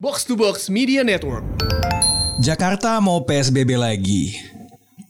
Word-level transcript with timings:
Box 0.00 0.24
to 0.24 0.32
Box 0.32 0.72
Media 0.72 1.04
Network. 1.04 1.44
Jakarta 2.40 2.96
mau 3.04 3.20
PSBB 3.20 3.76
lagi. 3.76 4.32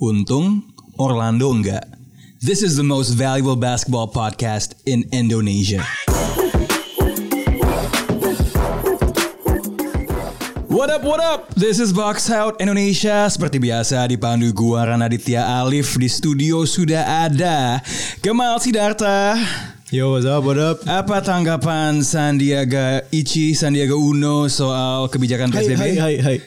Untung 0.02 0.66
Orlando 0.98 1.46
enggak. 1.54 1.86
This 2.42 2.66
is 2.66 2.74
the 2.74 2.82
most 2.82 3.14
valuable 3.14 3.54
basketball 3.54 4.10
podcast 4.10 4.74
in 4.90 5.06
Indonesia. 5.14 5.86
What 10.66 10.90
up, 10.90 11.06
what 11.06 11.22
up? 11.22 11.54
This 11.54 11.78
is 11.78 11.94
Box 11.94 12.26
Out 12.26 12.58
Indonesia. 12.58 13.30
Seperti 13.30 13.62
biasa 13.62 14.10
dipandu 14.10 14.50
gua 14.50 14.90
Ranaditya 14.90 15.62
Alif 15.62 15.94
di 16.02 16.10
studio 16.10 16.66
sudah 16.66 17.30
ada 17.30 17.78
Kemal 18.26 18.58
Sidarta. 18.58 19.38
Yo, 19.90 20.14
what's 20.14 20.22
up, 20.22 20.46
what 20.46 20.54
up? 20.54 20.78
Apa 20.86 21.18
tanggapan 21.18 21.98
Sandiaga 22.06 23.02
Ichi, 23.10 23.58
Sandiaga 23.58 23.98
Uno 23.98 24.46
soal 24.46 25.10
kebijakan 25.10 25.50
Hai, 25.50 25.66
PSBB? 25.66 25.82
hai, 25.82 25.94
hai, 25.98 26.16
hai. 26.22 26.36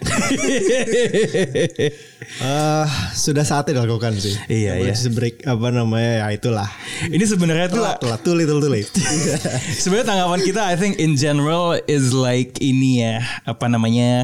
Ah, 2.39 2.87
sudah 3.11 3.43
saatnya 3.43 3.83
dilakukan 3.83 4.15
sih. 4.15 4.31
Iya, 4.47 4.79
iya. 4.79 4.95
Emergency 4.95 5.11
break 5.11 5.35
apa 5.43 5.67
namanya 5.75 6.23
ya 6.23 6.39
itulah. 6.39 6.71
Ini 7.11 7.19
sebenarnya 7.19 7.67
tuh 7.67 7.83
Telat, 7.83 7.99
telat, 7.99 8.19
too 8.23 8.31
little, 8.31 8.63
too 8.63 8.71
late. 8.71 8.87
sebenarnya 9.75 10.07
tanggapan 10.07 10.39
kita 10.39 10.61
I 10.63 10.79
think 10.79 11.03
in 11.03 11.19
general 11.19 11.75
is 11.83 12.15
like 12.15 12.55
ini 12.63 13.03
ya 13.03 13.19
apa 13.43 13.67
namanya 13.67 14.23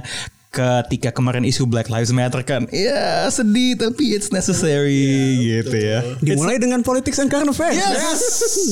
ketika 0.49 1.13
kemarin 1.13 1.45
isu 1.45 1.69
Black 1.69 1.93
Lives 1.93 2.09
Matter 2.09 2.41
kan 2.41 2.65
ya 2.73 3.29
sedih 3.29 3.77
tapi 3.77 4.17
it's 4.17 4.33
necessary 4.33 5.37
gitu 5.37 5.77
ya 5.77 6.01
Dimulai 6.25 6.57
dengan 6.57 6.81
politics 6.81 7.21
and 7.21 7.29
current 7.29 7.53
affairs. 7.53 7.77
Yes, 7.77 8.01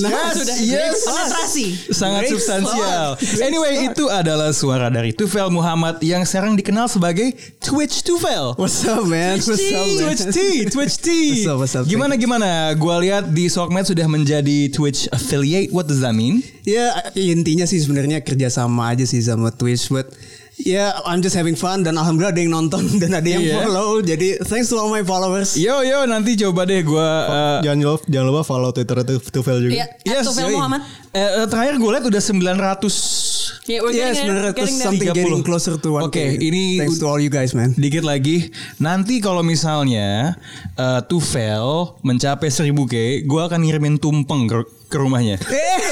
yes, 0.02 0.50
yes. 0.66 0.98
Penetrasi. 1.06 1.68
sangat 1.94 2.34
substansial. 2.34 3.14
Anyway, 3.40 3.94
itu 3.94 4.10
adalah 4.10 4.50
suara 4.52 4.90
dari 4.90 5.14
Tufel 5.14 5.54
Muhammad 5.54 6.02
yang 6.02 6.26
sekarang 6.26 6.58
dikenal 6.58 6.90
sebagai 6.90 7.34
Twitch 7.62 8.02
Tufel. 8.02 8.58
What's 8.58 8.82
up, 8.84 9.06
man? 9.06 9.38
What's 9.38 9.54
up, 9.54 9.86
man? 9.86 10.02
Twitch 10.02 10.24
T, 10.34 10.38
Twitch 10.74 10.96
T. 10.98 11.08
What's 11.14 11.48
up, 11.48 11.58
what's 11.62 11.76
up? 11.78 11.86
Gimana 11.86 12.18
gimana? 12.18 12.74
Gua 12.74 12.98
lihat 13.00 13.30
di 13.32 13.48
Sokmed 13.48 13.86
sudah 13.86 14.10
menjadi 14.10 14.74
Twitch 14.74 15.06
affiliate. 15.14 15.70
What 15.70 15.86
does 15.86 16.02
that 16.02 16.18
mean? 16.18 16.42
Ya 16.68 16.92
intinya 17.16 17.64
sih 17.64 17.80
sebenarnya 17.80 18.20
kerjasama 18.26 18.92
aja 18.92 19.06
sih 19.08 19.22
sama 19.24 19.54
Twitch, 19.54 19.88
but 19.88 20.10
ya 20.58 20.98
I'm 21.04 21.20
just 21.20 21.34
having 21.34 21.54
fun 21.54 21.82
dan 21.82 21.96
alhamdulillah 21.96 22.32
ada 22.32 22.42
yang 22.42 22.52
nonton 22.52 22.84
dan 23.02 23.14
ada 23.14 23.26
yang 23.26 23.40
Iya. 23.40 23.62
follow. 23.62 24.00
Jadi 24.00 24.42
thanks 24.44 24.68
to 24.68 24.76
all 24.76 24.90
my 24.90 25.02
followers. 25.02 25.54
Yo 25.56 25.82
yo 25.82 26.04
nanti 26.04 26.34
coba 26.36 26.64
deh 26.64 26.82
gua 26.82 27.08
uh, 27.24 27.58
jangan 27.62 27.78
lupa, 27.88 28.04
jangan 28.06 28.26
lupa 28.28 28.42
follow 28.44 28.70
Twitter 28.72 28.98
itu 29.00 29.16
Tufel 29.30 29.58
juga. 29.62 29.74
Iya, 29.76 29.86
yes, 30.04 30.26
Tufel. 30.26 30.50
Muhammad. 30.50 30.82
Eh, 31.10 31.48
terakhir 31.48 31.76
gue 31.76 31.90
lihat 31.90 32.06
udah 32.06 32.22
900 32.22 33.58
Yeah, 33.66 33.84
we're 33.84 33.92
Yeah, 33.92 34.16
getting 34.16 34.32
there, 34.32 34.48
sebenarnya 34.48 34.54
getting 34.54 34.76
there. 34.76 34.86
something 34.86 35.10
30. 35.12 35.20
getting 35.20 35.44
closer 35.44 35.74
to 35.76 35.90
one. 35.92 36.04
Oke, 36.06 36.24
ini 36.40 36.80
thanks 36.80 37.00
to 37.00 37.06
all 37.06 37.18
you 37.18 37.28
guys, 37.28 37.52
man. 37.52 37.74
Dikit 37.74 38.00
lagi 38.02 38.48
Nanti 38.78 39.20
kalau 39.20 39.42
misalnya 39.42 40.40
uh, 40.74 41.04
Tufel 41.04 41.60
mencapai 42.00 42.48
1000k 42.48 42.96
Gue 43.24 43.42
akan 43.42 43.60
ngirimin 43.60 44.00
tumpeng 44.00 44.48
ke, 44.88 44.96
rumahnya 44.96 45.36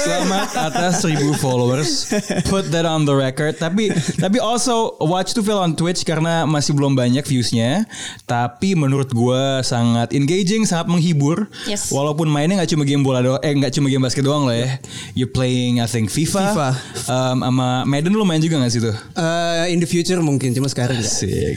Selamat 0.00 0.48
atas 0.56 1.04
1000 1.04 1.36
followers 1.36 2.08
Put 2.48 2.70
that 2.72 2.88
on 2.88 3.04
the 3.04 3.12
record 3.12 3.58
Tapi 3.60 3.92
tapi 4.16 4.38
also 4.40 4.96
watch 5.02 5.34
Tufel 5.36 5.58
on 5.58 5.76
Twitch 5.76 6.06
Karena 6.06 6.48
masih 6.48 6.72
belum 6.72 6.96
banyak 6.96 7.22
viewsnya 7.26 7.84
Tapi 8.24 8.72
menurut 8.78 9.12
gue 9.12 9.42
sangat 9.66 10.14
engaging 10.16 10.64
Sangat 10.64 10.88
menghibur 10.88 11.48
Yes. 11.66 11.90
Walaupun 11.90 12.30
mainnya 12.30 12.62
gak 12.62 12.70
cuma 12.72 12.86
game 12.86 13.02
bola 13.02 13.20
doang 13.20 13.42
Eh 13.42 13.52
gak 13.58 13.74
cuma 13.74 13.90
game 13.90 14.02
basket 14.02 14.22
doang 14.22 14.46
lah 14.46 14.56
ya 14.56 14.70
You're 15.18 15.32
playing 15.32 15.82
I 15.82 15.88
think 15.90 16.08
FIFA, 16.08 16.54
FIFA. 16.54 16.68
Um, 17.10 17.38
Sama 17.56 17.88
Madden 17.88 18.12
lu 18.12 18.24
main 18.28 18.38
juga 18.38 18.60
gak 18.60 18.72
sih 18.72 18.80
tuh? 18.84 18.94
Uh, 19.16 19.64
in 19.72 19.80
the 19.82 19.88
future 19.88 20.18
mungkin 20.20 20.52
cuma 20.52 20.68
sekarang 20.68 21.00
enggak. 21.00 21.08
Asik 21.08 21.56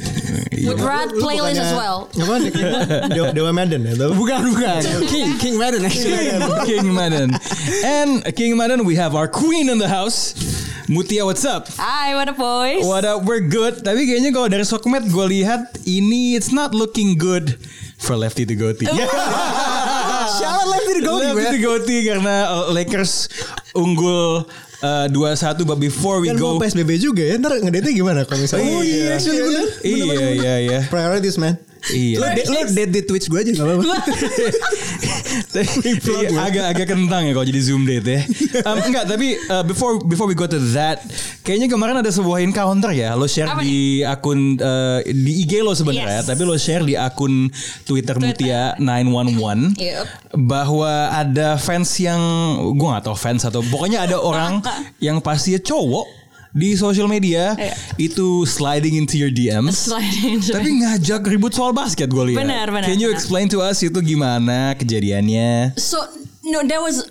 With 0.60 0.82
Rad 0.84 1.12
playlist 1.16 1.60
as 1.60 1.72
well. 1.72 2.12
Apa? 2.20 2.36
Dewa, 3.32 3.52
Madden 3.56 3.88
ya? 3.88 3.96
Bukan, 4.12 4.40
bukan. 4.52 4.82
King, 5.08 5.40
King 5.40 5.56
Madden 5.56 5.88
actually. 5.88 6.36
King 6.68 6.92
Madden. 6.92 7.29
And 7.86 8.24
King 8.36 8.58
Madden, 8.58 8.86
we 8.86 8.96
have 8.96 9.16
our 9.16 9.28
queen 9.28 9.70
in 9.70 9.78
the 9.78 9.88
house. 9.88 10.34
Mutia, 10.90 11.26
what's 11.26 11.46
up? 11.46 11.70
Hi, 11.78 12.16
what 12.18 12.28
up 12.30 12.38
boys? 12.38 12.82
What 12.82 13.06
up? 13.06 13.22
We're 13.26 13.46
good. 13.46 13.86
Tapi 13.86 14.10
kayaknya 14.10 14.34
kalau 14.34 14.50
dari 14.50 14.66
Sokmed 14.66 15.06
gue 15.06 15.26
lihat 15.42 15.86
ini 15.86 16.34
it's 16.34 16.50
not 16.50 16.74
looking 16.74 17.14
good 17.14 17.62
for 18.02 18.18
Lefty 18.18 18.42
to 18.48 18.56
Goatee. 18.58 18.90
Shout 20.40 20.54
out 20.56 20.68
Lefty 20.70 20.98
to 20.98 21.02
Goatee, 21.06 21.34
Lefty 21.36 21.58
to 21.58 21.62
Goatee 21.62 22.02
karena 22.10 22.36
uh, 22.50 22.66
Lakers 22.74 23.30
unggul 23.78 24.50
uh, 24.82 25.06
2-1 25.14 25.68
but 25.70 25.78
before 25.78 26.24
we 26.24 26.34
Kan 26.34 26.42
go 26.42 26.58
mau 26.58 26.66
PSBB 26.66 26.98
juga 26.98 27.22
ya, 27.22 27.38
ntar 27.38 27.60
ngedate 27.62 27.94
gimana 27.94 28.26
kalau 28.26 28.42
misalnya? 28.42 28.72
Oh 28.74 28.82
iya, 28.82 29.14
actually 29.14 29.42
bener. 29.46 29.66
Iya 29.86 30.28
iya 30.34 30.54
iya. 30.58 30.80
Priorities 30.90 31.38
man. 31.38 31.60
Lo, 31.80 31.96
Iya. 31.96 32.36
de- 32.36 32.48
lo 32.48 32.60
dead 32.70 32.90
di 32.92 33.02
Twitch 33.02 33.26
gue 33.26 33.40
aja 33.40 33.52
gak 33.52 33.66
apa-apa. 33.66 33.96
Iya, 35.50 36.40
agak 36.40 36.66
agak 36.70 36.88
kentang 36.88 37.22
ya 37.26 37.32
kalau 37.32 37.46
jadi 37.46 37.62
zoom 37.62 37.84
date 37.84 38.06
ya. 38.06 38.22
Um, 38.64 38.78
enggak, 38.82 39.06
tapi 39.06 39.40
uh, 39.48 39.64
before 39.64 39.98
before 40.04 40.26
we 40.26 40.36
go 40.36 40.46
to 40.46 40.60
that, 40.72 41.02
kayaknya 41.42 41.68
kemarin 41.68 41.96
ada 41.96 42.10
sebuah 42.10 42.42
encounter 42.42 42.92
ya. 42.92 43.14
Lo 43.14 43.26
share 43.26 43.48
Apa 43.48 43.62
di 43.62 44.02
akun 44.02 44.58
uh, 44.58 45.00
di 45.02 45.42
IG 45.42 45.62
lo 45.62 45.72
sebenarnya, 45.72 46.22
Yes. 46.22 46.28
tapi 46.28 46.42
lo 46.44 46.56
share 46.56 46.84
di 46.84 46.94
akun 46.94 47.50
Twitter, 47.84 48.16
Mutia 48.18 48.76
911 48.78 49.74
Yep. 49.76 50.06
bahwa 50.38 50.92
ada 51.10 51.56
fans 51.56 51.90
yang 51.98 52.20
gua 52.76 52.98
nggak 52.98 53.06
tahu 53.06 53.18
fans 53.18 53.42
atau 53.44 53.62
pokoknya 53.64 54.04
ada 54.04 54.18
orang 54.18 54.62
yang 55.00 55.18
pastinya 55.20 55.58
cowok 55.58 56.19
di 56.50 56.74
sosial 56.74 57.06
media 57.06 57.54
Iya. 57.54 57.74
itu 58.02 58.42
sliding 58.44 58.98
into 58.98 59.16
your 59.16 59.30
DMs. 59.30 59.86
Sliding 59.86 60.42
into- 60.42 60.54
Tapi 60.54 60.82
ngajak 60.82 61.22
ribut 61.26 61.54
soal 61.54 61.72
basket 61.72 62.10
gue 62.10 62.34
lihat. 62.34 62.42
Benar, 62.42 62.68
benar, 62.70 62.86
Can 62.86 62.98
you 62.98 63.10
benar. 63.10 63.18
explain 63.18 63.46
to 63.48 63.62
us 63.62 63.80
itu 63.80 64.00
gimana 64.00 64.74
kejadiannya? 64.74 65.78
So 65.78 66.02
no, 66.44 66.66
that 66.66 66.82
was 66.82 67.06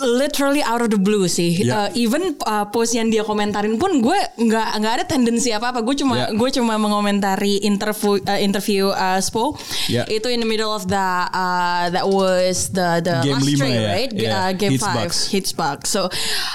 literally 0.00 0.62
out 0.62 0.80
of 0.80 0.88
the 0.88 0.98
blue 0.98 1.26
sih. 1.26 1.60
Yeah. 1.60 1.86
Uh, 1.86 1.88
even 1.94 2.34
uh, 2.42 2.66
post 2.66 2.92
yang 2.92 3.08
dia 3.08 3.22
komentarin 3.22 3.76
pun 3.76 3.98
gue 3.98 4.18
nggak 4.38 4.68
nggak 4.78 4.92
ada 5.00 5.04
tendensi 5.04 5.50
apa 5.50 5.70
apa. 5.70 5.80
Gue 5.80 5.94
cuma 5.94 6.14
Yeah. 6.14 6.30
gue 6.30 6.50
cuma 6.54 6.78
mengomentari 6.78 7.58
interview 7.60 8.22
uh, 8.22 8.38
interview 8.38 8.88
uh, 8.88 9.18
Spo. 9.18 9.58
Yeah. 9.90 10.06
Itu 10.06 10.30
in 10.30 10.40
the 10.40 10.48
middle 10.48 10.70
of 10.70 10.86
the 10.86 11.06
uh, 11.26 11.90
that 11.90 12.06
was 12.06 12.70
the 12.70 13.02
the 13.02 13.14
Game 13.20 13.34
last 13.34 13.46
lima 13.46 13.58
three, 13.58 13.74
ya? 13.74 13.88
right? 13.90 14.10
Yeah. 14.14 14.30
Uh, 14.30 14.50
game 14.54 14.72
Hits 14.78 14.84
five 14.84 14.96
Bucks. 15.10 15.18
hits 15.26 15.50
box. 15.50 15.78
So 15.90 16.06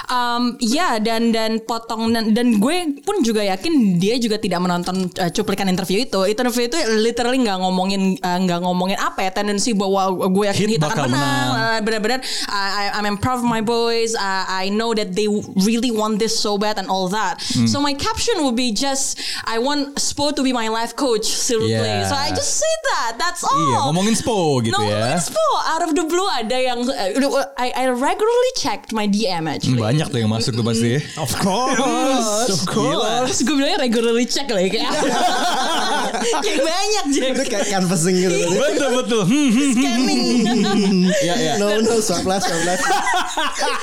um 0.08 0.56
ya 0.58 0.96
dan 0.98 1.30
dan 1.30 1.60
potong 1.60 2.10
dan, 2.14 2.32
dan 2.32 2.56
gue 2.56 2.76
pun 3.04 3.20
juga 3.20 3.44
yakin 3.44 4.00
dia 4.00 4.16
juga 4.16 4.40
tidak 4.40 4.64
menonton 4.64 5.12
uh, 5.18 5.30
cuplikan 5.30 5.68
interview 5.68 6.02
itu. 6.02 6.20
Interview 6.24 6.66
itu 6.66 6.78
literally 6.98 7.38
nggak 7.44 7.58
ngomongin 7.60 8.16
uh, 8.18 8.38
nggak 8.40 8.60
ngomongin 8.64 8.96
apa 8.96 9.28
ya 9.28 9.30
tendensi 9.30 9.76
bahwa 9.76 10.08
gue 10.30 10.44
yakin 10.48 10.68
Hit 10.72 10.80
bakal 10.80 11.04
akan 11.04 11.12
menang. 11.12 11.20
menang. 11.20 11.50
Uh, 11.52 11.78
benar-benar 11.84 12.18
I, 12.48 12.88
I- 12.88 12.92
I'm 13.10 13.18
proud 13.18 13.42
of 13.42 13.48
my 13.50 13.58
boys. 13.58 14.14
Uh, 14.14 14.46
I 14.46 14.70
know 14.70 14.94
that 14.94 15.18
they 15.18 15.26
really 15.66 15.90
want 15.90 16.22
this 16.22 16.38
so 16.38 16.54
bad 16.54 16.78
and 16.78 16.86
all 16.86 17.10
that. 17.10 17.42
Hmm. 17.42 17.66
So 17.66 17.82
my 17.82 17.94
caption 17.98 18.46
would 18.46 18.54
be 18.54 18.70
just 18.70 19.18
I 19.44 19.58
want 19.58 19.98
Spo 19.98 20.30
to 20.30 20.42
be 20.46 20.54
my 20.54 20.70
life 20.70 20.94
coach 20.94 21.26
still 21.26 21.66
Yeah. 21.66 21.82
play. 21.82 21.96
So 22.06 22.14
I 22.14 22.30
just 22.30 22.54
say 22.54 22.74
that. 22.94 23.18
That's 23.18 23.42
all. 23.42 23.50
Iya, 23.50 23.78
ngomongin 23.90 24.14
Spo 24.14 24.62
gitu 24.62 24.70
no, 24.70 24.86
ya. 24.86 24.94
ngomongin 24.94 25.22
Spo. 25.26 25.46
Out 25.74 25.82
of 25.82 25.92
the 25.92 26.06
blue 26.06 26.28
ada 26.30 26.54
yang 26.54 26.86
uh, 26.86 27.50
I, 27.58 27.74
I 27.74 27.84
regularly 27.90 28.52
checked 28.54 28.94
my 28.94 29.10
DM 29.10 29.50
actually. 29.50 29.82
Banyak 29.82 30.06
tuh 30.06 30.22
yang 30.22 30.30
masuk 30.30 30.54
tuh 30.54 30.62
pasti. 30.62 31.02
Of 31.18 31.34
course. 31.34 32.46
Of 32.46 32.62
course. 32.70 33.26
Terus 33.26 33.40
gue 33.42 33.54
bilangnya 33.58 33.78
regularly 33.82 34.26
check 34.30 34.46
lah 34.46 34.62
ya 34.62 34.70
kayak 34.70 34.86
Kayak 36.44 36.60
banyak 36.62 37.04
Jack 37.10 37.30
Itu 37.34 37.42
kayak 37.48 37.66
canvassing 37.66 38.14
gitu. 38.14 38.36
betul 38.54 38.88
betul. 39.02 39.22
Scanning 39.74 40.22
Ya 41.26 41.34
ya. 41.34 41.52
No, 41.58 41.66
no, 41.80 41.98
swipe 41.98 42.24
left, 42.24 42.46
left. 42.46 42.84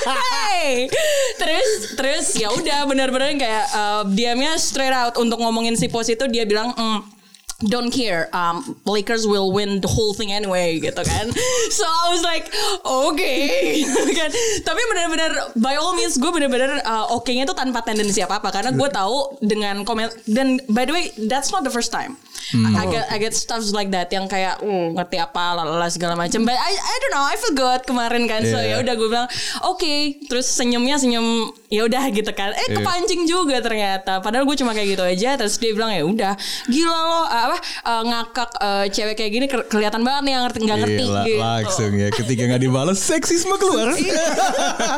Hey. 0.08 0.88
Terus 1.38 1.68
terus 1.94 2.26
ya 2.34 2.50
udah 2.50 2.84
benar-benar 2.88 3.34
kayak 3.36 3.66
uh, 3.72 4.02
diamnya 4.08 4.56
straight 4.58 4.94
out 4.94 5.14
untuk 5.16 5.38
ngomongin 5.38 5.74
si 5.78 5.86
pos 5.86 6.08
itu 6.08 6.24
dia 6.26 6.44
bilang 6.44 6.74
"Mm, 6.74 7.00
Don't 7.58 7.90
care, 7.90 8.30
um, 8.30 8.78
Lakers 8.86 9.26
will 9.26 9.50
win 9.50 9.82
the 9.82 9.90
whole 9.90 10.14
thing 10.14 10.30
anyway, 10.30 10.78
gitu 10.78 11.02
kan. 11.02 11.26
So 11.74 11.82
I 11.82 12.06
was 12.14 12.22
like, 12.22 12.46
okay, 12.86 13.82
gitu 13.82 14.14
kan. 14.14 14.30
Tapi 14.62 14.78
benar-benar, 14.94 15.58
by 15.58 15.74
all 15.74 15.98
means, 15.98 16.14
gue 16.22 16.30
benar-benar 16.30 16.86
uh, 16.86 17.10
oke-nya 17.18 17.42
itu 17.42 17.58
tanpa 17.58 17.82
tendensi 17.82 18.22
apa-apa, 18.22 18.54
karena 18.54 18.70
gue 18.70 18.88
tahu 18.94 19.42
dengan 19.42 19.82
komen 19.82 20.06
dan 20.30 20.62
by 20.70 20.86
the 20.86 20.94
way, 20.94 21.10
that's 21.26 21.50
not 21.50 21.66
the 21.66 21.74
first 21.74 21.90
time. 21.90 22.14
I 22.48 22.88
get 22.88 23.04
I 23.12 23.20
get 23.20 23.36
stuff 23.36 23.60
like 23.76 23.92
that 23.92 24.08
yang 24.08 24.24
kayak 24.24 24.64
uh, 24.64 24.88
ngerti 24.96 25.20
apa 25.20 25.52
lalala 25.52 25.84
segala 25.92 26.16
macam. 26.16 26.48
But 26.48 26.56
I 26.56 26.72
I 26.72 26.94
don't 27.04 27.12
know, 27.12 27.26
I 27.28 27.36
feel 27.36 27.52
good 27.52 27.84
kemarin 27.84 28.24
kan. 28.24 28.40
So 28.40 28.56
Yeah. 28.56 28.80
ya 28.80 28.88
udah 28.88 28.94
gue 28.96 29.08
bilang 29.10 29.28
oke. 29.68 29.94
Terus 30.32 30.48
senyumnya 30.48 30.96
senyum 30.96 31.52
ya 31.68 31.84
udah 31.84 32.02
gitu 32.08 32.32
kan. 32.32 32.50
Eh 32.50 32.66
Iya. 32.66 32.76
kepancing 32.76 33.22
juga 33.24 33.60
ternyata. 33.60 34.18
Padahal 34.18 34.44
gue 34.44 34.56
cuma 34.56 34.72
kayak 34.72 34.88
gitu 34.92 35.04
aja. 35.04 35.36
Terus 35.36 35.56
dia 35.56 35.72
bilang 35.72 35.92
ya 35.92 36.02
udah 36.02 36.32
gila 36.64 36.98
lo 36.98 37.20
uh, 37.20 37.24
apa 37.28 37.56
uh, 37.84 38.02
ngakak 38.04 38.50
uh, 38.56 38.84
cewek 38.86 39.14
kayak 39.14 39.30
gini 39.30 39.46
ke- 39.46 39.68
kelihatan 39.68 40.00
banget 40.00 40.22
nih 40.24 40.32
yang 40.32 40.42
ngerti 40.44 40.58
nggak 40.60 40.78
ngerti 40.80 41.04
Gila, 41.04 41.22
gitu. 41.22 41.38
langsung 41.38 41.92
ya 41.92 42.08
ketika 42.10 42.42
nggak 42.44 42.62
dibalas 42.62 42.98
seksisme 42.98 43.54
keluar. 43.56 43.92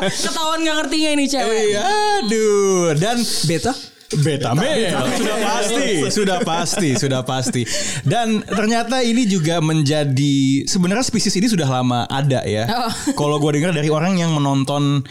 Ketahuan 0.07 0.59
nggak 0.61 0.75
ngertinya 0.79 1.09
ini 1.13 1.25
cewek. 1.27 1.59
Iya, 1.69 1.81
aduh. 2.23 2.85
Dan 2.95 3.17
Beta? 3.45 3.73
Beta 4.11 4.51
male. 4.51 4.91
Sudah 5.15 5.37
pasti, 5.39 5.87
sudah 6.11 6.37
pasti, 6.43 6.89
sudah 6.99 7.21
pasti. 7.23 7.61
Dan 8.03 8.43
ternyata 8.43 8.99
ini 8.99 9.23
juga 9.23 9.63
menjadi 9.63 10.67
sebenarnya 10.67 11.07
spesies 11.07 11.31
ini 11.35 11.47
sudah 11.47 11.63
lama 11.63 12.03
ada 12.11 12.43
ya. 12.43 12.67
Oh. 12.67 12.91
Kalau 13.15 13.39
gue 13.39 13.55
dengar 13.55 13.71
dari 13.71 13.87
orang 13.87 14.19
yang 14.19 14.35
menonton 14.35 15.07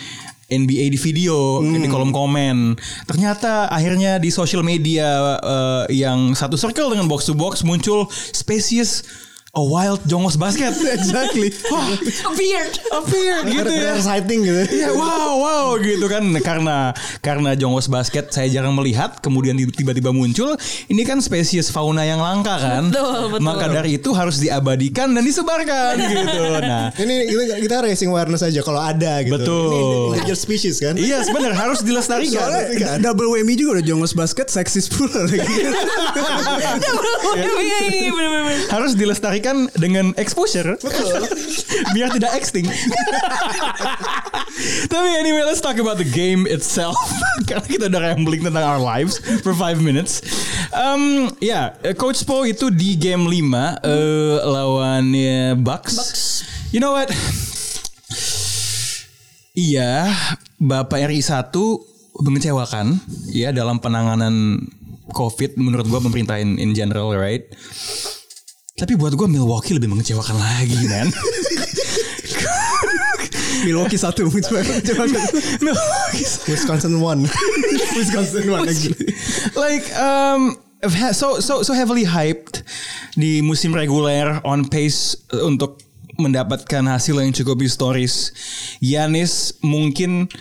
NBA 0.51 0.91
di 0.91 0.99
video 0.99 1.63
di 1.63 1.87
kolom 1.87 2.11
komen. 2.11 2.75
Ternyata 3.07 3.71
akhirnya 3.71 4.19
di 4.19 4.35
sosial 4.35 4.67
media 4.67 5.39
eh, 5.39 5.85
yang 5.95 6.35
satu 6.35 6.59
circle 6.59 6.93
dengan 6.93 7.07
box 7.07 7.31
to 7.31 7.35
box 7.39 7.63
muncul 7.63 8.11
spesies 8.35 9.07
a 9.51 9.63
wild 9.63 9.99
jongos 10.07 10.39
basket. 10.39 10.71
Exactly. 10.97 11.51
Wah, 11.67 11.91
Weird. 12.39 12.75
appeared 12.95 13.45
gitu 13.51 13.67
ya. 13.67 13.99
Rare 13.99 14.03
sighting 14.03 14.41
gitu. 14.47 14.63
Iya 14.71 14.95
wow 14.95 15.31
wow 15.37 15.67
gitu 15.77 16.07
kan 16.07 16.23
karena 16.39 16.95
karena 17.19 17.59
jongos 17.59 17.87
basket 17.87 18.31
saya 18.31 18.47
jarang 18.47 18.79
melihat 18.79 19.19
kemudian 19.19 19.59
tiba-tiba 19.75 20.15
muncul 20.15 20.55
ini 20.87 21.03
kan 21.03 21.19
spesies 21.19 21.67
fauna 21.69 22.07
yang 22.07 22.23
langka 22.23 22.55
kan 22.57 22.95
Betul, 22.95 23.35
betul. 23.35 23.43
maka 23.43 23.67
dari 23.67 23.99
itu 23.99 24.11
harus 24.15 24.39
diabadikan 24.39 25.11
dan 25.11 25.23
disebarkan 25.23 25.95
gitu 26.15 26.43
nah 26.63 26.95
Ini 26.95 27.15
kita, 27.27 27.43
kita 27.67 27.77
raising 27.83 28.11
awareness 28.11 28.43
aja 28.43 28.61
kalau 28.63 28.79
ada 28.79 29.19
gitu. 29.23 29.35
Betul. 29.35 29.67
Ini 29.71 29.83
endangered 30.15 30.39
species 30.41 30.77
kan. 30.79 30.95
iya 30.95 31.23
sebenarnya 31.27 31.59
harus 31.59 31.83
dilestarikan 31.83 32.39
Soalnya 32.41 33.03
double 33.03 33.35
WMI 33.35 33.55
juga 33.57 33.71
udah 33.81 33.85
jongos 33.85 34.13
basket 34.15 34.47
seksis 34.47 34.87
pula 34.87 35.27
lagi. 35.27 35.43
Iya 37.61 37.79
iya 37.93 38.11
bener-bener. 38.11 38.67
harus 38.73 38.93
dilestarikan 38.97 39.40
dengan 39.77 40.13
exposure. 40.21 40.77
Biar 41.95 42.13
tidak 42.13 42.33
extinct. 42.37 42.71
Tapi 44.93 45.09
anyway 45.17 45.43
let's 45.43 45.65
talk 45.65 45.81
about 45.81 45.97
the 45.97 46.09
game 46.09 46.45
itself. 46.47 46.97
Karena 47.49 47.67
kita 47.67 47.85
udah 47.89 48.01
rambling 48.13 48.45
tentang 48.45 48.65
our 48.65 48.81
lives 48.81 49.19
for 49.41 49.57
five 49.57 49.81
minutes. 49.81 50.21
Um, 50.71 51.33
ya 51.41 51.75
yeah, 51.81 51.97
Coach 51.97 52.23
Po 52.29 52.45
itu 52.47 52.71
di 52.71 52.95
game 52.95 53.27
5 53.27 53.83
eh, 53.83 54.37
lawannya 54.45 55.59
Bucks. 55.59 55.97
you 56.71 56.79
know 56.79 56.95
what? 56.95 57.11
Iya 59.57 60.15
Bapak 60.61 61.11
RI 61.11 61.25
1 61.25 61.51
mengecewakan 62.21 63.01
ya 63.33 63.51
dalam 63.51 63.81
penanganan 63.81 64.63
COVID 65.11 65.59
menurut 65.59 65.91
gua 65.91 65.99
pemerintah 65.99 66.39
in, 66.39 66.61
in 66.61 66.71
general 66.77 67.11
right 67.17 67.51
tapi 68.81 68.97
buat 68.97 69.13
gue 69.13 69.29
Milwaukee 69.29 69.77
lebih 69.77 69.93
mengecewakan 69.93 70.41
lagi, 70.41 70.81
man. 70.89 71.13
Milwaukee 73.69 74.01
satu 74.01 74.25
Milwaukee, 74.25 76.33
Wisconsin 76.57 76.97
one. 76.97 77.29
Wisconsin 77.93 78.49
one 78.49 78.65
lagi. 78.65 78.89
like 79.53 79.85
um, 80.01 80.57
so 81.13 81.45
so 81.45 81.61
so 81.61 81.77
heavily 81.77 82.09
hyped 82.09 82.65
di 83.21 83.45
musim 83.45 83.77
reguler 83.77 84.41
on 84.49 84.65
pace 84.65 85.13
uh, 85.37 85.45
untuk 85.45 85.77
mendapatkan 86.17 86.81
hasil 86.89 87.21
yang 87.21 87.37
cukup 87.37 87.61
historis. 87.61 88.33
Yanis 88.81 89.61
mungkin 89.61 90.33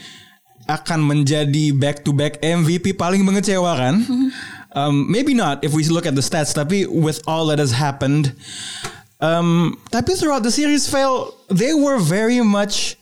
akan 0.69 1.01
menjadi 1.03 1.75
back 1.75 2.07
to 2.07 2.15
back 2.15 2.39
MVP 2.39 2.95
paling 2.95 3.27
mengecewakan. 3.27 4.00
Um, 4.75 5.10
maybe 5.10 5.33
not 5.33 5.66
if 5.66 5.74
we 5.74 5.81
look 5.89 6.06
at 6.06 6.13
the 6.13 6.21
stats, 6.21 6.54
tapi 6.54 6.86
with 6.86 7.25
all 7.25 7.50
that 7.50 7.57
has 7.57 7.74
happened, 7.74 8.38
um, 9.18 9.81
tapi 9.89 10.13
throughout 10.13 10.45
the 10.45 10.54
series, 10.54 10.86
fail 10.86 11.33
they 11.50 11.74
were 11.74 11.98
very 11.98 12.42
much 12.45 12.94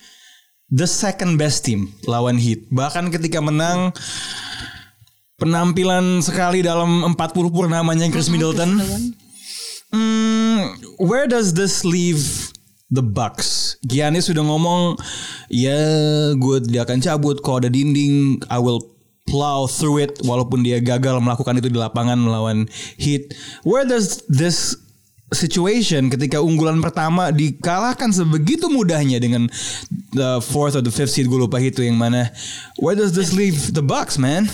the 0.72 0.88
second 0.88 1.36
best 1.36 1.68
team 1.68 1.92
lawan 2.08 2.40
Heat. 2.40 2.72
Bahkan 2.72 3.12
ketika 3.12 3.44
menang 3.44 3.92
penampilan 5.38 6.20
sekali 6.26 6.66
dalam 6.66 7.04
40 7.04 7.52
purnamanya 7.54 8.10
Chris 8.10 8.28
Middleton. 8.28 8.82
Hmm, 9.88 10.76
where 11.00 11.32
does 11.32 11.56
this 11.56 11.88
leave 11.88 12.52
the 12.92 13.00
Bucks? 13.00 13.80
Giannis 13.88 14.28
sudah 14.28 14.44
ngomong, 14.44 15.00
ya 15.48 15.80
gue 16.36 16.58
tidak 16.68 16.92
akan 16.92 17.00
cabut 17.00 17.40
kalau 17.40 17.64
ada 17.64 17.72
dinding, 17.72 18.44
I 18.52 18.60
will 18.60 18.84
plow 19.28 19.68
through 19.68 20.02
it 20.02 20.18
walaupun 20.24 20.64
dia 20.64 20.80
gagal 20.80 21.20
melakukan 21.20 21.60
itu 21.60 21.68
di 21.68 21.78
lapangan 21.78 22.18
melawan 22.18 22.66
Heat. 22.98 23.36
Where 23.68 23.84
does 23.84 24.24
this 24.32 24.80
situation 25.28 26.08
ketika 26.08 26.40
unggulan 26.40 26.80
pertama 26.80 27.36
dikalahkan 27.36 28.16
sebegitu 28.16 28.72
mudahnya 28.72 29.20
dengan 29.20 29.52
the 30.16 30.40
fourth 30.40 30.80
or 30.80 30.84
the 30.84 30.94
fifth 30.94 31.12
seed 31.12 31.28
gue 31.28 31.36
lupa 31.36 31.60
itu 31.60 31.84
yang 31.84 32.00
mana. 32.00 32.32
Where 32.80 32.96
does 32.96 33.12
this 33.12 33.36
leave 33.36 33.76
the 33.76 33.84
Bucks, 33.84 34.16
man? 34.16 34.48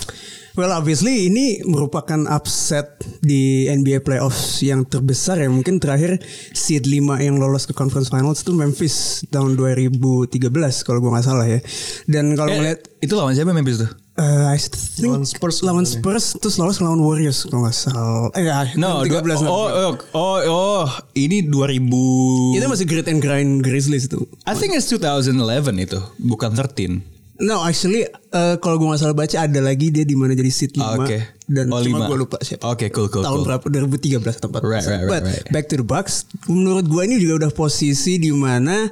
Well 0.54 0.70
obviously 0.70 1.26
ini 1.30 1.66
merupakan 1.66 2.30
upset 2.30 3.02
di 3.18 3.66
NBA 3.66 4.06
playoffs 4.06 4.62
yang 4.62 4.86
terbesar 4.86 5.42
ya 5.42 5.50
mungkin 5.50 5.82
terakhir 5.82 6.22
seed 6.54 6.86
5 6.86 7.22
yang 7.26 7.42
lolos 7.42 7.66
ke 7.66 7.74
conference 7.74 8.06
finals 8.06 8.46
itu 8.46 8.54
Memphis 8.54 9.26
tahun 9.34 9.58
2013 9.58 10.38
kalau 10.86 11.02
gua 11.02 11.18
nggak 11.18 11.26
salah 11.26 11.46
ya. 11.50 11.58
Dan 12.06 12.38
kalau 12.38 12.54
Eh, 12.54 12.58
ngeliat 12.58 12.80
itu 13.02 13.14
lawan 13.18 13.34
siapa 13.34 13.50
Memphis 13.50 13.82
tuh? 13.82 13.90
Eh, 14.14 14.46
I 14.46 14.58
think 14.58 15.10
Lawan 15.10 15.24
Spurs 15.24 15.58
lawan. 15.60 15.84
Spurs 15.84 16.36
terus 16.36 16.54
lolos 16.54 16.78
lawan 16.78 16.98
Warriors 16.98 17.44
kalau 17.44 17.64
nggak 17.64 17.74
salah. 17.74 18.30
Eh 18.32 18.42
ya, 18.42 18.62
No, 18.74 19.02
13 19.02 19.10
dua- 19.36 19.42
oh, 19.44 19.66
oh, 19.66 19.92
oh, 20.12 20.38
oh, 20.44 20.86
ini 21.14 21.42
2000. 21.42 22.54
Itu 22.54 22.66
masih 22.66 22.84
grit 22.84 23.06
and 23.06 23.18
grind 23.18 23.60
Grizzlies 23.60 24.06
itu. 24.06 24.22
I 24.42 24.52
think 24.52 24.72
it's 24.72 24.86
2011 24.86 25.34
itu, 25.76 25.98
bukan 26.18 26.52
13. 26.52 27.02
No, 27.36 27.58
actually 27.60 28.06
eh, 28.06 28.54
kalau 28.58 28.78
gue 28.78 28.86
nggak 28.86 29.00
salah 29.00 29.12
baca 29.12 29.36
ada 29.40 29.58
lagi 29.58 29.90
dia 29.90 30.02
di 30.02 30.14
mana 30.14 30.32
jadi 30.32 30.46
seed 30.48 30.70
5 30.72 30.78
Ah, 30.78 30.94
oke. 30.96 31.18
dan 31.44 31.66
Oh, 31.66 31.82
cuma 31.82 31.98
lima. 32.00 32.06
gue 32.06 32.18
lupa 32.20 32.38
siapa. 32.38 32.62
Oke, 32.64 32.86
cool, 32.88 33.10
cool, 33.10 33.20
Tahun 33.20 33.34
cool. 33.36 33.44
berapa 33.44 33.66
2013 33.66 34.38
atau 34.38 34.48
14. 34.48 34.62
Right, 34.62 34.86
right, 34.86 34.86
right, 34.86 35.10
But 35.10 35.22
right. 35.24 35.46
back 35.50 35.66
to 35.66 35.74
the 35.74 35.82
Bucks, 35.84 36.14
menurut 36.46 36.86
gue 36.86 37.02
ini 37.02 37.18
juga 37.18 37.42
udah 37.42 37.52
posisi 37.52 38.16
di 38.16 38.30
mana 38.30 38.86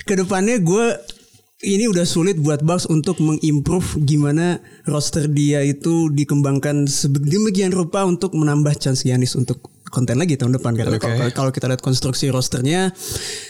ke 0.00 0.14
depannya 0.16 0.58
gue 0.58 0.86
ini 1.60 1.92
udah 1.92 2.08
sulit 2.08 2.40
buat 2.40 2.64
Bucks 2.64 2.88
untuk 2.88 3.20
mengimprove 3.20 4.00
gimana 4.08 4.64
roster 4.88 5.28
dia 5.28 5.60
itu 5.60 6.08
dikembangkan 6.08 6.88
sedemikian 6.88 7.68
rupa 7.76 8.08
untuk 8.08 8.32
menambah 8.32 8.80
chance 8.80 9.04
Giannis 9.04 9.36
untuk 9.36 9.68
konten 9.92 10.16
lagi 10.16 10.40
tahun 10.40 10.56
depan 10.56 10.72
karena 10.72 10.96
Oke. 10.96 11.04
kalau, 11.04 11.28
kalau 11.34 11.50
kita 11.52 11.66
lihat 11.68 11.82
konstruksi 11.84 12.32
rosternya 12.32 12.94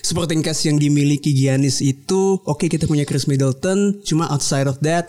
supporting 0.02 0.42
cast 0.42 0.66
yang 0.66 0.80
dimiliki 0.80 1.30
Giannis 1.30 1.78
itu 1.84 2.40
oke 2.42 2.66
kita 2.66 2.90
punya 2.90 3.06
Chris 3.06 3.30
Middleton 3.30 4.02
cuma 4.02 4.26
outside 4.26 4.66
of 4.66 4.80
that 4.82 5.06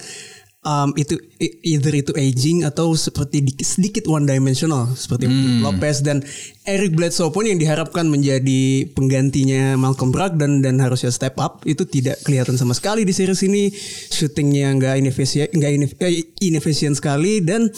um, 0.62 0.94
itu 0.94 1.18
either 1.66 1.94
itu 1.94 2.12
aging 2.14 2.64
atau 2.66 2.94
seperti 2.94 3.42
di- 3.42 3.58
sedikit 3.66 4.06
one 4.06 4.30
dimensional 4.30 4.94
seperti 4.94 5.26
Lopez 5.62 6.06
dan 6.06 6.22
Eric 6.66 6.94
Bledsoe 6.94 7.34
pun 7.34 7.50
yang 7.50 7.58
diharapkan 7.58 8.06
menjadi 8.06 8.86
penggantinya 8.94 9.74
Malcolm 9.78 10.14
Brogdon 10.14 10.62
dan 10.62 10.78
harusnya 10.78 11.10
step 11.10 11.38
up 11.42 11.66
itu 11.66 11.82
tidak 11.90 12.22
kelihatan 12.22 12.54
sama 12.54 12.78
sekali 12.78 13.02
di 13.02 13.14
series 13.14 13.42
ini. 13.42 13.74
Shootingnya 14.14 14.70
nggak 14.78 14.96
inefisien 15.02 15.50
nggak 15.50 15.72
eh, 16.06 16.30
inefisien 16.46 16.94
sekali 16.94 17.42
dan 17.42 17.74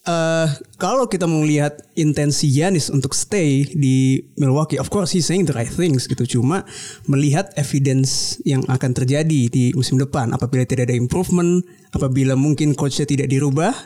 eh 0.00 0.48
kalau 0.80 1.04
kita 1.10 1.28
mau 1.28 1.44
lihat 1.44 1.92
intensi 1.92 2.48
Giannis 2.48 2.88
untuk 2.88 3.12
stay 3.12 3.68
di 3.68 4.20
Milwaukee, 4.40 4.80
of 4.80 4.88
course 4.88 5.12
he's 5.12 5.28
saying 5.28 5.44
the 5.44 5.52
right 5.52 5.68
things 5.68 6.08
gitu. 6.08 6.24
Cuma 6.40 6.64
melihat 7.04 7.52
evidence 7.60 8.40
yang 8.48 8.64
akan 8.68 8.96
terjadi 8.96 9.52
di 9.52 9.72
musim 9.76 10.00
depan 10.00 10.32
apabila 10.32 10.64
tidak 10.64 10.88
ada 10.88 10.96
improvement, 10.96 11.60
apabila 11.92 12.32
mungkin 12.32 12.72
coachnya 12.72 13.04
tidak 13.04 13.28
dirubah, 13.28 13.76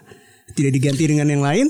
tidak 0.54 0.72
diganti 0.78 1.04
dengan 1.10 1.28
yang 1.34 1.42
lain, 1.42 1.66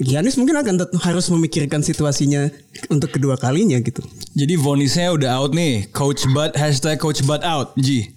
Giannis 0.00 0.40
mungkin 0.40 0.56
akan 0.56 0.88
harus 1.04 1.28
memikirkan 1.28 1.84
situasinya 1.84 2.48
untuk 2.88 3.12
kedua 3.12 3.36
kalinya 3.36 3.76
gitu. 3.84 4.00
Jadi 4.32 4.56
vonisnya 4.56 5.12
udah 5.12 5.44
out 5.44 5.52
nih. 5.52 5.92
Coach 5.92 6.24
Bud 6.32 6.56
hashtag 6.56 6.96
Coach 6.96 7.20
Bud 7.28 7.44
out. 7.44 7.76
Ji. 7.76 8.08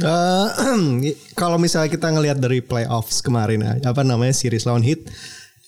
Eh, 0.00 0.48
kalau 1.40 1.60
misalnya 1.60 1.92
kita 1.92 2.08
ngelihat 2.08 2.40
dari 2.40 2.64
playoffs 2.64 3.20
kemarin 3.20 3.60
ya, 3.64 3.92
apa 3.92 4.00
namanya 4.00 4.32
series 4.32 4.64
lawan 4.64 4.84
Heat 4.84 5.04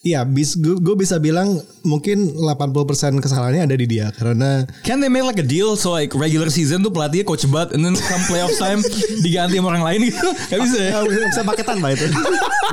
Ya, 0.03 0.27
bis 0.27 0.59
gue 0.59 0.97
bisa 0.99 1.23
bilang 1.23 1.63
mungkin 1.87 2.35
80% 2.35 3.23
kesalahannya 3.23 3.71
ada 3.71 3.79
di 3.79 3.87
dia 3.87 4.11
karena 4.11 4.67
Can 4.83 4.99
they 4.99 5.07
make 5.07 5.23
like 5.23 5.39
a 5.39 5.47
deal 5.47 5.79
so 5.79 5.95
like 5.95 6.11
regular 6.19 6.51
season 6.51 6.83
tuh 6.83 6.91
pelatihnya 6.91 7.23
Coach 7.23 7.47
Bud 7.47 7.71
and 7.71 7.87
then 7.87 7.95
come 7.95 8.19
playoffs 8.27 8.59
time 8.59 8.83
diganti 9.23 9.63
sama 9.63 9.71
orang 9.71 9.87
lain 9.87 10.11
gitu? 10.11 10.27
Gak 10.51 10.59
bisa 10.59 10.79
ya? 10.83 11.07
Bisa, 11.07 11.23
bisa 11.31 11.43
paketan 11.47 11.79
pak 11.79 11.91
itu. 11.95 12.07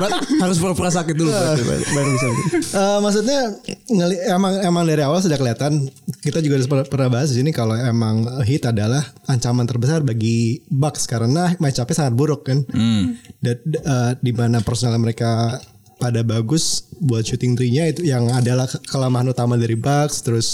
But 0.02 0.10
harus 0.42 0.58
pura-pura 0.58 0.90
sakit 0.90 1.14
dulu 1.14 1.30
baru, 1.30 1.62
baru 1.94 2.08
bisa. 2.18 2.26
Eh, 2.74 2.98
maksudnya 2.98 3.40
emang 4.34 4.52
emang 4.66 4.82
dari 4.90 5.02
awal 5.06 5.22
sudah 5.22 5.38
kelihatan 5.38 5.86
kita 6.26 6.42
juga 6.42 6.66
udah 6.66 6.90
pernah 6.90 7.14
bahas 7.14 7.30
di 7.30 7.46
sini 7.46 7.54
kalau 7.54 7.78
emang 7.78 8.26
Heat 8.42 8.74
adalah 8.74 9.06
ancaman 9.30 9.70
terbesar 9.70 10.02
bagi 10.02 10.66
Bucks 10.66 11.06
karena 11.06 11.54
match 11.62 11.78
up-nya 11.78 11.94
sangat 11.94 12.14
buruk 12.18 12.42
kan. 12.42 12.66
Dan 13.38 13.56
eh, 13.70 14.10
di 14.18 14.34
mana 14.34 14.58
personal 14.66 14.98
mereka 14.98 15.62
pada 16.00 16.24
bagus 16.24 16.64
buat 16.96 17.22
shooting 17.22 17.52
three-nya 17.52 17.84
itu 17.86 18.02
yang 18.02 18.26
adalah 18.30 18.64
ke- 18.64 18.80
kelemahan 18.82 19.28
utama 19.28 19.54
dari 19.54 19.76
Bucks 19.76 20.20
terus 20.20 20.48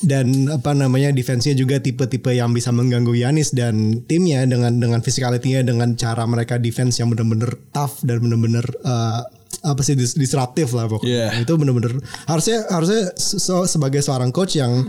dan 0.00 0.28
apa 0.52 0.70
namanya 0.70 1.08
defense-nya 1.10 1.56
juga 1.56 1.80
tipe-tipe 1.80 2.28
yang 2.28 2.52
bisa 2.52 2.68
mengganggu 2.68 3.16
Yanis 3.16 3.50
dan 3.50 4.04
timnya 4.04 4.44
dengan 4.44 4.76
dengan 4.76 5.00
physicality-nya 5.00 5.64
dengan 5.64 5.96
cara 5.96 6.22
mereka 6.24 6.60
defense 6.60 7.00
yang 7.00 7.08
benar-benar 7.08 7.56
tough 7.72 8.04
dan 8.04 8.20
benar-benar 8.20 8.68
eh, 8.68 9.20
apa 9.64 9.80
sih 9.80 9.96
dis- 9.96 10.12
disruptif 10.12 10.70
lah 10.70 10.84
pokoknya. 10.86 11.32
Yeah. 11.32 11.40
Itu 11.40 11.56
benar-benar 11.56 11.96
harusnya 12.26 12.68
harusnya 12.68 13.16
so- 13.16 13.64
sebagai 13.64 14.04
seorang 14.04 14.28
coach 14.28 14.54
yang 14.54 14.84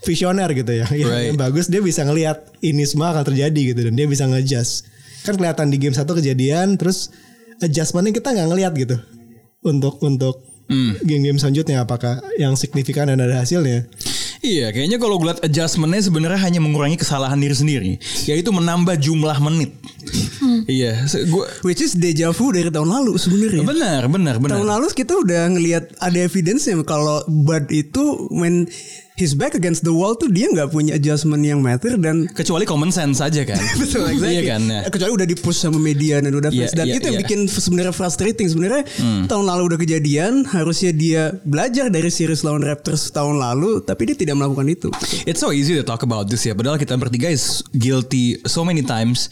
visioner 0.00 0.48
gitu 0.50 0.72
ya. 0.72 0.88
Yang- 0.96 1.10
Right. 1.10 1.26
Yang 1.28 1.38
bagus 1.38 1.64
dia 1.68 1.82
bisa 1.82 2.02
ngelihat 2.02 2.48
ini 2.60 2.88
semua 2.88 3.12
akan 3.12 3.28
terjadi 3.28 3.60
gitu 3.68 3.80
dan 3.84 3.94
dia 3.94 4.06
bisa 4.06 4.24
ngejust. 4.24 4.88
Kan 5.22 5.36
kelihatan 5.36 5.68
di 5.68 5.76
game 5.76 5.92
satu 5.92 6.16
kejadian 6.16 6.80
terus 6.80 7.12
adjustmentnya 7.62 8.14
kita 8.14 8.34
nggak 8.34 8.48
ngelihat 8.50 8.72
gitu 8.78 8.96
untuk 9.64 9.98
untuk 10.04 10.48
game-game 11.02 11.40
selanjutnya 11.40 11.82
apakah 11.82 12.20
yang 12.36 12.52
signifikan 12.52 13.08
dan 13.08 13.24
ada 13.24 13.40
hasilnya. 13.40 13.88
Iya, 14.38 14.70
kayaknya 14.70 15.02
kalau 15.02 15.18
gue 15.18 15.26
liat 15.26 15.42
adjustmentnya 15.42 15.98
sebenarnya 15.98 16.38
hanya 16.38 16.60
mengurangi 16.62 16.94
kesalahan 16.94 17.40
diri 17.42 17.56
sendiri, 17.56 17.92
yaitu 18.28 18.54
menambah 18.54 18.94
jumlah 19.00 19.34
menit. 19.42 19.74
Iya, 20.66 21.06
gua 21.28 21.44
Which 21.64 21.80
is 21.82 21.94
deja 21.96 22.30
vu 22.32 22.50
dari 22.52 22.68
tahun 22.68 22.88
lalu 22.88 23.16
sebenarnya. 23.16 23.62
benar, 23.64 24.02
benar, 24.08 24.34
benar. 24.40 24.54
Tahun 24.58 24.68
lalu 24.68 24.86
kita 24.94 25.12
udah 25.18 25.42
ngelihat 25.54 25.84
ada 25.98 26.18
evidence-nya 26.18 26.80
kalau 26.84 27.22
Bud 27.26 27.70
itu 27.70 28.28
when 28.32 28.68
he's 29.18 29.34
back 29.34 29.58
against 29.58 29.82
the 29.82 29.90
wall 29.90 30.14
tuh 30.14 30.30
dia 30.30 30.46
nggak 30.46 30.70
punya 30.70 30.94
adjustment 30.94 31.42
yang 31.42 31.58
matter 31.58 31.98
dan 31.98 32.30
Kecuali 32.30 32.62
common 32.62 32.94
sense 32.94 33.18
aja 33.18 33.42
kan. 33.42 33.58
Betul, 33.82 34.06
exactly. 34.14 34.38
Iya 34.38 34.42
kan. 34.46 34.60
Nah. 34.70 34.82
Kecuali 34.86 35.12
udah 35.18 35.26
di-push 35.26 35.58
sama 35.58 35.76
media 35.82 36.22
dan 36.22 36.30
udah 36.30 36.50
Iya, 36.54 36.70
fans. 36.70 36.72
Dan 36.78 36.86
iya, 36.86 36.94
itu 36.96 37.04
yang 37.10 37.18
iya. 37.18 37.22
bikin 37.26 37.40
sebenarnya 37.50 37.92
frustrating. 37.92 38.46
Sebenarnya 38.46 38.82
tahun 39.26 39.44
lalu 39.44 39.62
udah 39.74 39.78
kejadian, 39.82 40.46
harusnya 40.46 40.94
dia 40.94 41.34
belajar 41.42 41.90
dari 41.90 42.08
series 42.08 42.46
lawan 42.46 42.62
Raptors 42.62 43.10
tahun 43.10 43.42
lalu, 43.42 43.82
tapi 43.82 44.14
dia 44.14 44.16
tidak 44.16 44.38
melakukan 44.38 44.70
itu. 44.70 44.88
It's 45.26 45.42
so 45.42 45.50
easy 45.50 45.74
to 45.74 45.82
talk 45.82 46.06
about 46.06 46.30
this 46.30 46.46
ya. 46.46 46.54
Padahal 46.54 46.78
kita 46.78 46.94
bertiga 46.94 47.26
is 47.26 47.60
guilty 47.74 48.38
so 48.46 48.62
many 48.62 48.86
times 48.86 49.26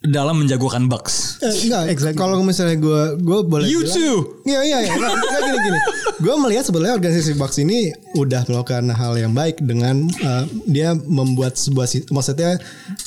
dalam 0.00 0.40
menjagokan 0.40 0.88
Bucks. 0.88 1.36
Eh, 1.40 1.68
enggak, 1.68 1.92
kalau 2.14 2.40
misalnya 2.40 2.76
gue 2.76 3.02
gue 3.16 3.38
boleh 3.42 3.68
You 3.68 3.84
bilang- 3.84 3.92
too. 3.94 4.16
Iya 4.44 4.60
iya 4.62 4.78
iya. 4.80 4.92
Enggak, 4.92 5.12
gini 5.42 5.58
gini. 5.60 5.78
Gue 6.18 6.34
melihat 6.36 6.64
sebenarnya 6.64 6.96
organisasi 6.96 7.32
Bucks 7.34 7.56
ini 7.58 7.92
udah 8.14 8.44
melakukan 8.44 8.88
hal 8.90 9.12
yang 9.14 9.32
baik 9.32 9.60
dengan 9.60 10.08
uh, 10.18 10.44
dia 10.64 10.96
membuat 10.96 11.54
sebuah 11.54 11.84
si- 11.84 12.08
maksudnya 12.08 12.56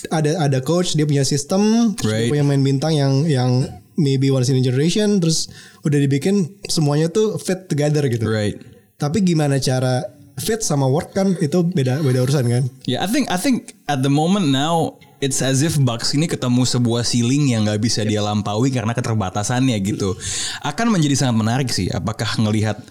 ada 0.10 0.38
ada 0.40 0.60
coach 0.60 0.94
dia 0.94 1.06
punya 1.06 1.22
sistem 1.24 1.94
dia 1.96 2.06
Right. 2.06 2.30
punya 2.30 2.44
main 2.44 2.62
bintang 2.62 2.94
yang 2.94 3.14
yang 3.24 3.52
maybe 3.94 4.30
once 4.30 4.50
in 4.50 4.58
a 4.58 4.64
generation 4.64 5.18
terus 5.18 5.50
udah 5.82 5.98
dibikin 5.98 6.46
semuanya 6.66 7.10
tuh 7.10 7.38
fit 7.38 7.66
together 7.66 8.06
gitu. 8.06 8.26
Right. 8.26 8.58
Tapi 8.96 9.22
gimana 9.22 9.58
cara 9.58 10.06
fit 10.36 10.62
sama 10.62 10.86
work 10.86 11.14
kan 11.14 11.38
itu 11.38 11.62
beda 11.64 12.02
beda 12.02 12.22
urusan 12.22 12.46
kan. 12.46 12.64
Yeah, 12.86 13.02
I 13.02 13.10
think 13.10 13.30
I 13.30 13.38
think 13.38 13.74
at 13.86 14.02
the 14.02 14.10
moment 14.10 14.50
now 14.50 14.98
it's 15.24 15.40
as 15.40 15.64
if 15.64 15.80
Bucks 15.80 16.12
ini 16.12 16.28
ketemu 16.28 16.68
sebuah 16.68 17.08
ceiling 17.08 17.56
yang 17.56 17.64
nggak 17.64 17.80
bisa 17.80 18.04
dia 18.04 18.20
lampaui 18.20 18.68
karena 18.76 18.92
keterbatasannya 18.92 19.80
gitu. 19.80 20.12
Akan 20.60 20.92
menjadi 20.92 21.16
sangat 21.16 21.36
menarik 21.40 21.70
sih. 21.72 21.88
Apakah 21.88 22.28
ngelihat 22.44 22.84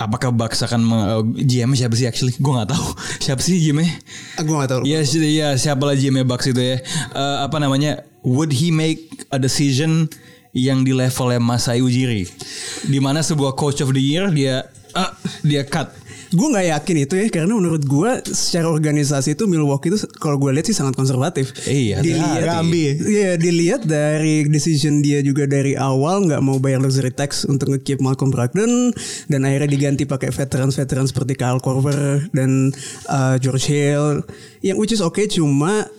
apakah 0.00 0.32
Bucks 0.32 0.64
akan 0.64 0.80
uh, 0.90 1.22
GM 1.22 1.76
siapa 1.76 1.94
sih 1.94 2.08
actually? 2.08 2.34
Gue 2.40 2.56
nggak 2.56 2.72
tahu 2.72 2.86
siapa 3.24 3.38
sih 3.44 3.60
GM-nya. 3.60 3.94
Aku 4.40 4.56
gak 4.56 4.70
tahu. 4.72 4.80
Iya, 4.88 5.06
si- 5.06 5.20
iya 5.20 5.54
siapa 5.60 5.84
lah 5.84 5.94
GM 5.94 6.24
Bucks 6.24 6.48
itu 6.50 6.58
ya. 6.58 6.80
Eh, 7.14 7.36
apa 7.44 7.60
namanya? 7.60 8.02
Would 8.24 8.52
he 8.52 8.72
make 8.72 9.24
a 9.32 9.38
decision 9.40 10.08
yang 10.56 10.82
di 10.82 10.96
levelnya 10.96 11.38
Masai 11.38 11.84
Ujiri? 11.84 12.26
Di 12.88 12.98
mana 12.98 13.20
sebuah 13.22 13.54
coach 13.54 13.84
of 13.84 13.92
the 13.92 14.02
year 14.02 14.28
dia 14.32 14.66
ah, 14.96 15.12
dia 15.44 15.62
cut. 15.68 15.99
Gue 16.30 16.46
nggak 16.46 16.66
yakin 16.78 16.96
itu 17.02 17.14
ya 17.18 17.26
karena 17.26 17.58
menurut 17.58 17.82
gue 17.82 18.10
secara 18.30 18.70
organisasi 18.70 19.34
itu 19.34 19.50
Milwaukee 19.50 19.90
itu 19.90 19.98
kalau 20.22 20.38
gue 20.38 20.54
lihat 20.54 20.66
sih 20.70 20.76
sangat 20.78 20.94
konservatif. 20.94 21.50
Iya, 21.66 21.98
dilihat, 21.98 22.46
ada 22.46 22.62
ambi. 22.62 22.94
Iya 22.94 23.34
dilihat 23.34 23.82
dari 23.82 24.46
decision 24.46 25.02
dia 25.02 25.26
juga 25.26 25.50
dari 25.50 25.74
awal 25.74 26.30
nggak 26.30 26.38
mau 26.38 26.62
bayar 26.62 26.78
luxury 26.78 27.10
tax 27.10 27.42
untuk 27.50 27.74
ngekeep 27.74 27.98
Malcolm 27.98 28.30
Brogdon 28.30 28.94
dan 29.26 29.40
akhirnya 29.42 29.68
diganti 29.74 30.06
pakai 30.06 30.30
veteran-veteran 30.30 31.10
seperti 31.10 31.34
Kyle 31.34 31.58
Korver 31.58 32.30
dan 32.30 32.70
uh, 33.10 33.34
George 33.42 33.66
Hill 33.66 34.22
yang 34.62 34.78
which 34.78 34.94
is 34.94 35.02
okay 35.02 35.26
cuma 35.26 35.90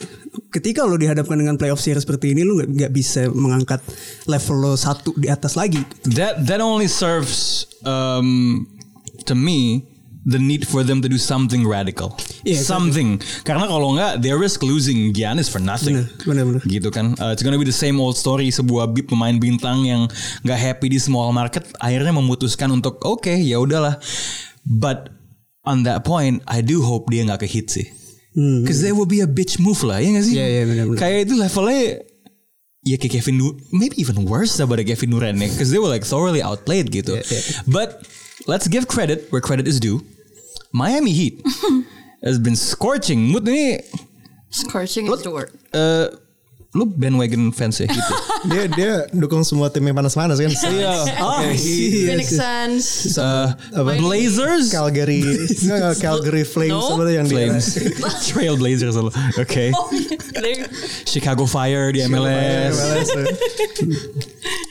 ketika 0.55 0.87
lo 0.87 0.95
dihadapkan 0.95 1.35
dengan 1.35 1.59
playoff 1.59 1.83
series 1.83 2.07
seperti 2.07 2.31
ini 2.31 2.47
lo 2.47 2.55
nggak 2.55 2.71
nggak 2.71 2.91
bisa 2.95 3.27
mengangkat 3.35 3.83
level 4.31 4.57
lo 4.63 4.73
satu 4.79 5.11
di 5.19 5.27
atas 5.27 5.59
lagi. 5.59 5.83
That 6.15 6.47
that 6.47 6.63
only 6.63 6.87
serves 6.87 7.67
um, 7.83 8.63
to 9.27 9.35
me 9.35 9.90
the 10.25 10.37
need 10.37 10.67
for 10.67 10.85
them 10.85 11.01
to 11.01 11.09
do 11.09 11.17
something 11.17 11.65
radical. 11.65 12.13
Iya, 12.45 12.61
something. 12.61 13.17
Karena 13.41 13.65
kalau 13.65 13.97
nggak, 13.97 14.21
they 14.21 14.29
risk 14.33 14.61
losing 14.61 15.13
Giannis 15.13 15.49
for 15.49 15.57
nothing. 15.57 16.05
Benar, 16.21 16.45
benar. 16.45 16.61
Gitu 16.65 16.89
kan. 16.93 17.17
Uh, 17.17 17.33
it's 17.33 17.41
gonna 17.41 17.57
be 17.57 17.65
the 17.65 17.73
same 17.73 17.97
old 17.97 18.13
story. 18.13 18.53
Sebuah 18.53 18.93
pemain 19.09 19.37
bintang 19.41 19.81
yang 19.85 20.05
nggak 20.45 20.59
happy 20.59 20.93
di 20.93 20.99
small 21.01 21.33
market, 21.33 21.65
akhirnya 21.81 22.13
memutuskan 22.13 22.69
untuk 22.69 23.01
oke 23.01 23.33
ya 23.33 23.57
udahlah. 23.57 23.97
But 24.61 25.09
on 25.65 25.89
that 25.89 26.05
point, 26.05 26.45
I 26.45 26.61
do 26.61 26.85
hope 26.85 27.09
dia 27.09 27.25
nggak 27.25 27.41
ke 27.41 27.47
hit 27.49 27.73
sih. 27.73 27.87
Cause 28.63 28.79
that 28.85 28.95
will 28.95 29.09
be 29.09 29.19
a 29.19 29.27
bitch 29.27 29.59
move 29.59 29.81
lah, 29.83 29.99
ya 29.99 30.13
nggak 30.15 30.25
sih? 30.25 30.35
Hmm. 30.37 30.39
Iya, 30.39 30.47
iya, 30.47 30.63
benar-benar. 30.69 30.99
Kayak 31.01 31.19
itu 31.27 31.33
levelnya 31.35 31.83
ya 32.81 32.95
kayak 32.97 33.13
Kevin 33.21 33.37
Dur 33.37 33.53
maybe 33.69 33.93
even 34.01 34.25
worse 34.25 34.57
daripada 34.57 34.81
Kevin 34.81 35.13
Durant 35.13 35.37
ya 35.37 35.49
because 35.53 35.69
they 35.69 35.77
were 35.77 35.91
like 35.91 36.05
thoroughly 36.05 36.41
outplayed 36.41 36.89
gitu. 36.89 37.17
But 37.69 38.01
let's 38.47 38.67
give 38.67 38.87
credit 38.87 39.27
where 39.29 39.41
credit 39.41 39.67
is 39.67 39.79
due. 39.79 40.01
Miami 40.71 41.11
Heat 41.11 41.41
has 42.23 42.39
been 42.39 42.55
scorching. 42.55 43.27
Mood 43.27 43.45
ini 43.45 43.81
Scorching 44.51 45.07
is 45.07 45.21
the 45.23 45.31
word. 45.31 45.51
eh 45.71 46.07
lu 46.71 46.87
bandwagon 46.87 47.51
fans 47.51 47.83
ya 47.83 47.87
gitu. 47.91 48.13
Dia 48.51 48.63
dia 48.71 48.91
dukung 49.11 49.43
semua 49.43 49.67
tim 49.67 49.83
yang 49.83 49.91
panas-panas 49.93 50.39
kan. 50.39 50.47
Iya. 50.71 51.03
Oh, 51.19 51.43
Phoenix 51.51 52.31
Suns. 52.31 52.85
Eh, 53.19 53.47
Blazers, 53.99 54.71
Calgary, 54.71 55.19
nggak, 55.51 55.99
Calgary 55.99 56.47
Flames 56.47 56.79
No. 56.79 56.95
tuh 56.95 57.11
yang 57.11 57.27
Flames, 57.27 57.75
Trail 58.23 58.55
Blazers, 58.55 58.95
oke. 58.95 59.65
Oh, 59.75 59.91
they- 60.39 60.63
Chicago 61.03 61.43
Fire 61.43 61.91
di 61.91 62.07
MLS. 62.07 62.71
MLS 62.71 63.09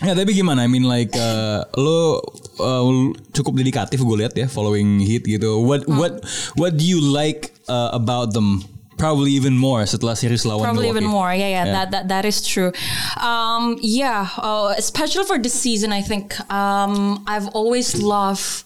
Ya 0.00 0.16
tapi 0.16 0.33
gimana? 0.33 0.64
I 0.64 0.69
mean 0.69 0.88
like 0.88 1.12
uh, 1.12 1.69
lo 1.76 2.25
uh, 2.57 3.12
cukup 3.37 3.52
dedikatif 3.52 4.00
gue 4.00 4.16
lihat 4.25 4.33
ya 4.33 4.49
following 4.49 4.97
Heat 5.04 5.28
gitu. 5.28 5.61
What 5.61 5.85
what 5.88 6.25
what 6.57 6.73
do 6.80 6.85
you 6.88 7.04
like 7.04 7.52
uh, 7.69 7.92
about 7.92 8.33
them? 8.33 8.64
Probably 9.00 9.33
even 9.33 9.57
more 9.57 9.88
setelah 9.88 10.12
series 10.12 10.45
lawan 10.45 10.61
Probably 10.61 10.92
even 10.92 11.09
Milwaukee. 11.09 11.09
more. 11.09 11.33
Yeah, 11.33 11.49
yeah, 11.49 11.64
Yeah. 11.64 11.73
That, 11.73 11.88
that 11.88 12.04
that 12.12 12.25
is 12.28 12.45
true. 12.45 12.69
Um, 13.16 13.80
yeah, 13.80 14.28
uh, 14.37 14.76
especially 14.76 15.25
for 15.25 15.40
this 15.40 15.57
season, 15.57 15.88
I 15.88 16.04
think 16.04 16.37
um, 16.52 17.25
I've 17.25 17.49
always 17.57 17.97
loved 17.97 18.61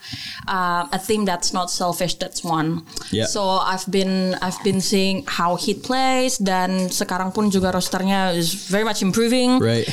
uh, 0.51 0.91
a 0.91 0.99
theme 0.99 1.23
that's 1.23 1.55
not 1.55 1.71
selfish. 1.71 2.19
That's 2.19 2.43
one. 2.43 2.83
Yeah. 3.15 3.31
So 3.31 3.47
I've 3.63 3.87
been 3.87 4.35
I've 4.43 4.59
been 4.67 4.83
seeing 4.83 5.23
how 5.31 5.55
he 5.55 5.71
plays 5.71 6.43
dan 6.43 6.91
sekarang 6.91 7.31
pun 7.31 7.55
juga 7.55 7.71
rosternya 7.71 8.35
is 8.35 8.59
very 8.67 8.83
much 8.83 9.07
improving. 9.07 9.63
Right. 9.63 9.87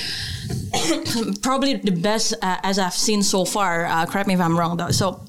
Probably 1.41 1.75
the 1.75 1.91
best 1.91 2.33
uh, 2.41 2.57
as 2.63 2.79
I've 2.79 2.93
seen 2.93 3.23
so 3.23 3.45
far. 3.45 3.85
Uh, 3.85 4.05
correct 4.05 4.27
me 4.27 4.33
if 4.33 4.41
I'm 4.41 4.57
wrong 4.57 4.77
though. 4.77 4.91
So. 4.91 5.21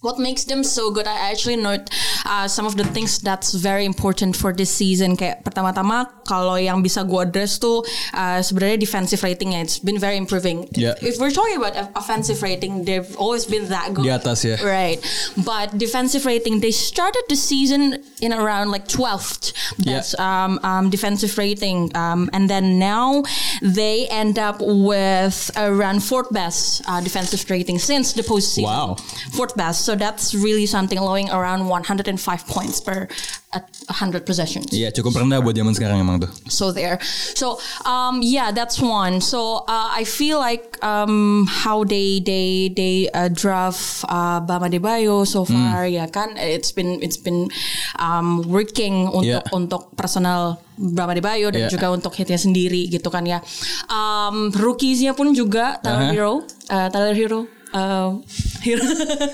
What 0.00 0.18
makes 0.18 0.44
them 0.44 0.62
so 0.62 0.92
good? 0.92 1.08
I 1.08 1.30
actually 1.30 1.56
note 1.56 1.90
uh, 2.24 2.46
some 2.46 2.66
of 2.66 2.76
the 2.76 2.84
things 2.84 3.18
that's 3.18 3.52
very 3.54 3.84
important 3.84 4.36
for 4.36 4.52
this 4.52 4.70
season. 4.70 5.16
Kayak 5.18 5.42
pertama-tama 5.42 6.06
kalau 6.22 6.54
yang 6.54 6.86
bisa 6.86 7.02
gue 7.02 7.18
address 7.18 7.58
tuh 7.58 7.82
uh, 8.14 8.38
sebenarnya 8.38 8.78
defensive 8.78 9.18
ratingnya. 9.26 9.58
It's 9.66 9.82
been 9.82 9.98
very 9.98 10.14
improving. 10.14 10.70
Yeah. 10.78 10.94
If 11.02 11.18
we're 11.18 11.34
talking 11.34 11.58
about 11.58 11.74
offensive 11.98 12.46
rating, 12.46 12.86
they've 12.86 13.10
always 13.18 13.42
been 13.42 13.66
that 13.74 13.90
good. 13.90 14.06
Di 14.06 14.14
atas 14.14 14.46
ya. 14.46 14.62
Right. 14.62 15.02
But 15.42 15.74
defensive 15.74 16.22
rating, 16.30 16.62
they 16.62 16.70
started 16.70 17.26
the 17.26 17.34
season 17.34 17.98
in 18.22 18.30
around 18.30 18.70
like 18.70 18.86
12th 18.86 19.50
best 19.82 20.14
um, 20.22 20.62
um, 20.62 20.94
defensive 20.94 21.34
rating. 21.34 21.90
Um, 21.98 22.30
and 22.30 22.46
then 22.46 22.78
now 22.78 23.26
they 23.66 24.06
end 24.14 24.38
up 24.38 24.62
with 24.62 25.50
around 25.58 26.06
fourth 26.06 26.30
best 26.30 26.86
uh, 26.86 27.02
defensive 27.02 27.42
rating 27.50 27.82
since 27.82 28.14
the 28.14 28.22
postseason. 28.22 28.62
Wow. 28.70 28.94
Fourth 29.34 29.58
best. 29.58 29.88
So 29.88 29.96
that's 29.98 30.32
really 30.32 30.64
something 30.64 30.96
allowing 30.96 31.28
around 31.28 31.66
105 31.66 32.06
points 32.46 32.78
per 32.78 33.10
at 33.50 33.64
100 33.88 34.22
possessions. 34.22 34.68
Iya 34.70 34.92
cukup 34.92 35.18
rendah 35.18 35.40
buat 35.40 35.56
zaman 35.56 35.72
sekarang 35.72 35.98
emang 35.98 36.20
tuh. 36.20 36.30
So 36.46 36.70
there. 36.70 37.00
So 37.34 37.58
um, 37.82 38.20
yeah, 38.20 38.52
that's 38.52 38.78
one. 38.78 39.18
So 39.18 39.64
uh, 39.66 39.88
I 39.90 40.04
feel 40.04 40.38
like 40.38 40.76
um, 40.80 41.48
how 41.48 41.82
they 41.82 42.20
they 42.20 42.68
they 42.70 43.08
uh, 43.10 43.28
draft 43.28 44.04
uh, 44.06 44.38
Bama 44.38 44.68
Debayo 44.68 45.24
so 45.24 45.42
far 45.42 45.84
ya 45.84 46.06
kan 46.06 46.36
it's 46.36 46.70
been 46.70 47.00
it's 47.00 47.16
been 47.16 47.48
um, 47.96 48.44
working 48.46 49.08
untuk 49.08 49.26
Yeah. 49.28 49.44
untuk 49.52 49.92
personal 49.92 50.56
Bama 50.76 51.12
Debayo 51.12 51.48
dan 51.50 51.66
Yeah. 51.66 51.72
juga 51.72 51.90
untuk 51.90 52.12
hitnya 52.14 52.36
sendiri 52.36 52.86
gitu 52.86 53.08
kan 53.08 53.24
ya. 53.24 53.40
Um, 53.88 54.52
rookiesnya 54.52 55.12
pun 55.12 55.32
juga 55.32 55.80
Tyler 55.80 55.96
Uh-huh. 55.98 56.12
Hero, 56.14 56.32
uh, 56.70 56.88
Tyler 56.88 57.12
Hero. 57.12 57.40
Um, 57.68 58.24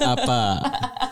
apa? 0.03 0.43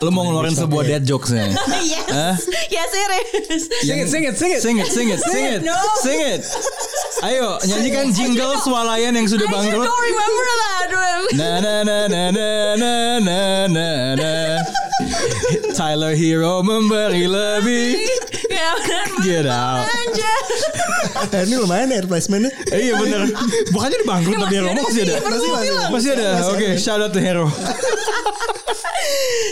Lu 0.03 0.11
mau 0.11 0.27
ngeluarin 0.27 0.59
sebuah 0.59 0.83
dead 0.83 1.03
jokesnya? 1.07 1.55
yes, 1.55 2.03
huh? 2.11 2.35
yes 2.67 2.91
it 2.91 3.09
is. 3.47 3.63
Sing 3.87 3.99
it, 4.03 4.07
sing 4.11 4.23
it, 4.27 4.35
sing 4.35 4.51
it, 4.51 4.59
sing 4.59 4.75
it, 4.79 4.87
sing 4.91 5.07
it, 5.07 5.19
sing 5.23 5.45
it, 5.55 5.61
no. 5.63 5.77
sing 6.03 6.19
it. 6.19 6.43
Ayo 7.23 7.63
nyanyikan 7.63 8.11
jingle 8.11 8.59
swalayan 8.59 9.15
yang 9.15 9.31
sudah 9.31 9.47
bangkrut. 9.47 9.87
I 9.87 9.87
don't 9.87 10.03
remember 10.03 10.45
that. 10.51 10.87
Na 11.33 11.49
na 11.63 11.75
na 11.87 11.97
na 12.11 12.23
na 12.35 12.47
na 12.75 13.39
na 13.71 13.89
na. 14.19 14.33
Tyler 15.71 16.13
Hero 16.19 16.59
memberi 16.59 17.23
lebih. 17.25 18.03
Ya, 18.63 18.71
benar, 18.79 19.05
Get 19.19 19.43
benar 19.43 19.59
out. 19.59 19.87
aja. 19.91 20.31
Eh, 21.33 21.43
ini 21.45 21.55
lumayan 21.57 21.89
ya 21.89 21.99
replacementnya. 21.99 22.51
Eh, 22.69 22.89
iya 22.89 22.93
bener. 22.95 23.25
Bukannya 23.69 23.97
di 23.97 24.05
bangkrut 24.05 24.37
tapi 24.39 24.53
Hero 24.55 24.69
masih 24.71 25.01
ada. 25.03 25.15
Masih, 25.23 25.49
masih. 25.49 25.73
Masih 25.89 26.09
ada. 26.13 26.27
Oke, 26.47 26.67
shout 26.77 26.99
out 26.99 27.11
to 27.11 27.19
Hero. 27.19 27.47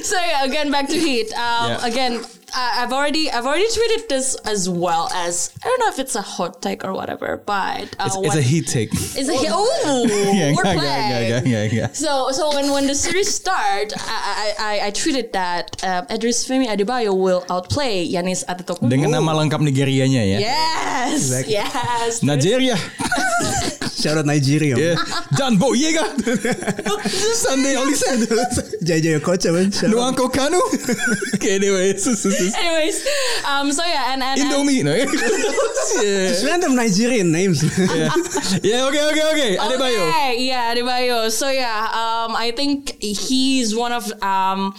So 0.04 0.16
yeah, 0.18 0.44
again 0.44 0.72
back 0.72 0.88
to 0.88 0.98
Heat. 0.98 1.32
Um, 1.34 1.68
Yeah. 1.72 1.80
Again, 1.86 2.14
I've 2.54 2.92
already 2.94 3.32
I've 3.32 3.46
already 3.46 3.68
tweeted 3.68 4.08
this 4.10 4.36
as 4.46 4.70
well 4.70 5.10
as 5.14 5.52
I 5.64 5.68
don't 5.68 5.80
know 5.80 5.90
if 5.90 6.00
it's 6.00 6.16
a 6.16 6.22
hot 6.22 6.62
take 6.62 6.84
or 6.84 6.94
whatever, 6.94 7.42
but 7.46 7.96
uh, 8.00 8.06
It's, 8.08 8.18
it's 8.18 8.36
a 8.36 8.42
heat 8.42 8.68
take. 8.68 8.90
It's 9.20 9.30
a 9.30 9.34
hit. 9.38 9.50
Oh, 9.52 10.06
Yeah, 10.34 10.54
we're 10.56 10.64
yeah, 10.66 10.74
playing. 10.76 10.82
yeah, 10.82 11.20
yeah, 11.20 11.42
yeah, 11.46 11.64
yeah. 11.72 11.88
So 11.94 12.32
so 12.32 12.54
when 12.56 12.72
when 12.72 12.88
the 12.88 12.96
series 12.96 13.34
start, 13.34 13.94
I 13.96 14.18
I, 14.32 14.48
I, 14.60 14.88
I 14.88 14.92
tweeted 14.92 15.32
that 15.34 15.78
uh, 15.84 16.04
Edris 16.10 16.48
Femi 16.48 16.68
Adebayo 16.68 17.16
will 17.16 17.44
outplay 17.50 18.04
Yanis 18.08 18.44
Antetokounmpo. 18.46 18.90
Dengan 18.90 19.12
nama 19.12 19.32
lengkap 19.38 19.62
Nigerianya 19.62 20.24
ya. 20.26 20.38
Yes, 20.40 21.32
yes. 21.48 22.24
Nigeria. 22.24 22.76
Shout 24.02 24.18
out 24.18 24.26
Nigeria. 24.26 24.74
Yeah. 24.78 24.98
John 25.38 25.58
Boyega. 25.62 26.02
Sunday 27.38 27.78
Olisen. 27.78 28.26
Jaya 28.82 28.98
Jaya 29.02 29.20
Kocha 29.22 29.54
man. 29.54 29.70
Nuanko 29.94 30.26
Kanu. 30.34 30.58
Okay, 31.38 31.60
anyway. 32.42 32.58
Anyways, 32.58 32.98
um, 33.46 33.72
so 33.72 33.84
yeah, 33.84 34.14
and 34.14 34.24
and, 34.24 34.40
and 34.42 34.52
Indomie. 34.52 34.84
No, 34.84 34.94
yeah. 36.04 36.30
Just 36.30 36.46
random 36.46 36.76
Nigerian 36.76 37.32
names. 37.32 37.64
yeah. 37.78 38.10
Yeah, 38.64 38.88
okay, 38.88 39.04
okay, 39.12 39.26
okay. 39.34 39.52
Adebayo. 39.58 40.10
Okay, 40.10 40.36
yeah, 40.40 40.74
Adebayo. 40.74 41.30
So 41.32 41.50
yeah, 41.50 41.88
um, 41.92 42.36
I 42.36 42.52
think 42.56 43.02
he's 43.02 43.76
one 43.76 43.92
of 43.92 44.12
um 44.24 44.74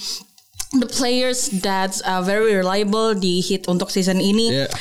the 0.73 0.87
players 0.87 1.49
that's 1.61 2.01
uh, 2.01 2.23
very 2.23 2.55
reliable 2.57 3.13
di 3.13 3.41
hit 3.41 3.69
untuk 3.69 3.91
season 3.91 4.17
ini. 4.17 4.65
Yeah. 4.65 4.73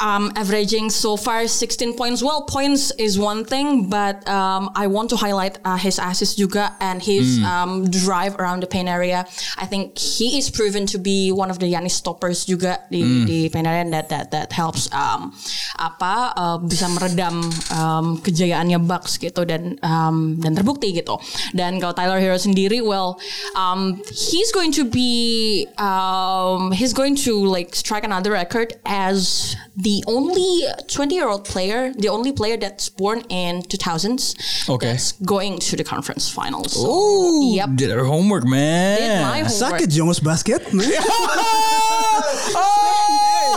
Um, 0.00 0.32
averaging 0.36 0.88
so 0.88 1.16
far 1.16 1.46
16 1.46 1.94
points. 1.94 2.24
Well, 2.24 2.48
points 2.48 2.90
is 2.96 3.18
one 3.18 3.44
thing, 3.44 3.92
but 3.92 4.26
um, 4.26 4.72
I 4.74 4.88
want 4.88 5.10
to 5.10 5.16
highlight 5.16 5.58
uh, 5.64 5.76
his 5.76 6.00
assists 6.00 6.34
juga 6.34 6.72
and 6.80 7.02
his 7.02 7.44
um, 7.44 7.84
drive 7.92 8.40
around 8.40 8.64
the 8.64 8.66
paint 8.66 8.88
area. 8.88 9.28
I 9.60 9.66
think 9.66 9.98
he 9.98 10.38
is 10.38 10.48
proven 10.48 10.86
to 10.90 10.98
be 10.98 11.30
one 11.30 11.50
of 11.52 11.60
the 11.60 11.68
Yanis 11.68 11.92
stoppers 12.00 12.48
juga 12.48 12.80
di, 12.90 13.24
di 13.28 13.38
paint 13.52 13.68
area 13.68 13.84
and 13.84 13.92
that 13.92 14.08
that 14.08 14.32
that 14.32 14.48
helps 14.52 14.88
um, 14.96 15.36
apa 15.76 16.32
uh, 16.34 16.56
bisa 16.56 16.88
meredam 16.88 17.44
um, 17.70 18.16
kejayaannya 18.18 18.80
Bucks 18.80 19.20
gitu 19.20 19.44
dan 19.44 19.76
um, 19.84 20.40
dan 20.40 20.56
terbukti 20.56 20.96
gitu. 20.96 21.20
Dan 21.52 21.78
kalau 21.78 21.92
Tyler 21.92 22.18
Hero 22.18 22.40
sendiri, 22.40 22.80
well, 22.80 23.20
um, 23.54 24.00
he's 24.08 24.50
going 24.50 24.72
to 24.72 24.88
be 24.88 25.33
um, 25.78 26.72
he's 26.72 26.92
going 26.92 27.14
to 27.26 27.32
like 27.44 27.74
strike 27.74 28.04
another 28.04 28.30
record 28.32 28.74
as 28.84 29.54
the 29.76 30.02
only 30.06 30.64
20 30.88 31.14
year 31.14 31.28
old 31.28 31.44
player, 31.44 31.92
the 31.96 32.08
only 32.08 32.32
player 32.32 32.56
that's 32.56 32.88
born 32.88 33.20
in 33.28 33.62
2000s, 33.62 34.34
Okay. 34.68 34.92
that's 34.92 35.12
going 35.24 35.58
to 35.58 35.76
the 35.76 35.84
conference 35.84 36.30
finals. 36.30 36.72
So, 36.74 36.84
Oh, 36.86 37.54
yep. 37.54 37.70
did 37.76 37.90
our 37.90 38.04
homework, 38.04 38.44
man. 38.44 38.98
Did 38.98 39.20
my 39.22 39.38
homework. 39.42 39.52
Suck 39.52 39.80
it, 39.80 39.90
Jongos 39.90 40.22
Basket. 40.22 40.72
man. 40.72 40.90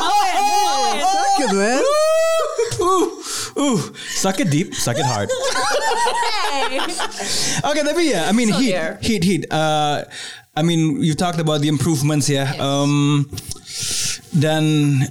Suck 0.07 1.39
it, 1.39 1.53
man. 1.53 1.83
Uh, 2.79 3.07
uh, 3.57 3.77
suck 4.13 4.39
it 4.39 4.49
deep, 4.49 4.73
suck 4.75 4.97
it 4.97 5.05
hard. 5.05 5.29
okay, 6.57 6.77
Oke 7.65 7.81
tapi 7.85 8.13
ya, 8.13 8.29
I 8.29 8.31
mean 8.33 8.49
So 8.53 8.57
heat, 8.61 8.71
there. 8.73 8.97
heat, 9.01 9.23
heat. 9.25 9.43
Uh, 9.49 10.05
I 10.57 10.65
mean 10.65 11.05
you 11.05 11.13
talked 11.13 11.37
about 11.37 11.61
the 11.61 11.69
improvements 11.69 12.25
ya. 12.25 12.49
Um, 12.57 13.29
dan 14.33 14.63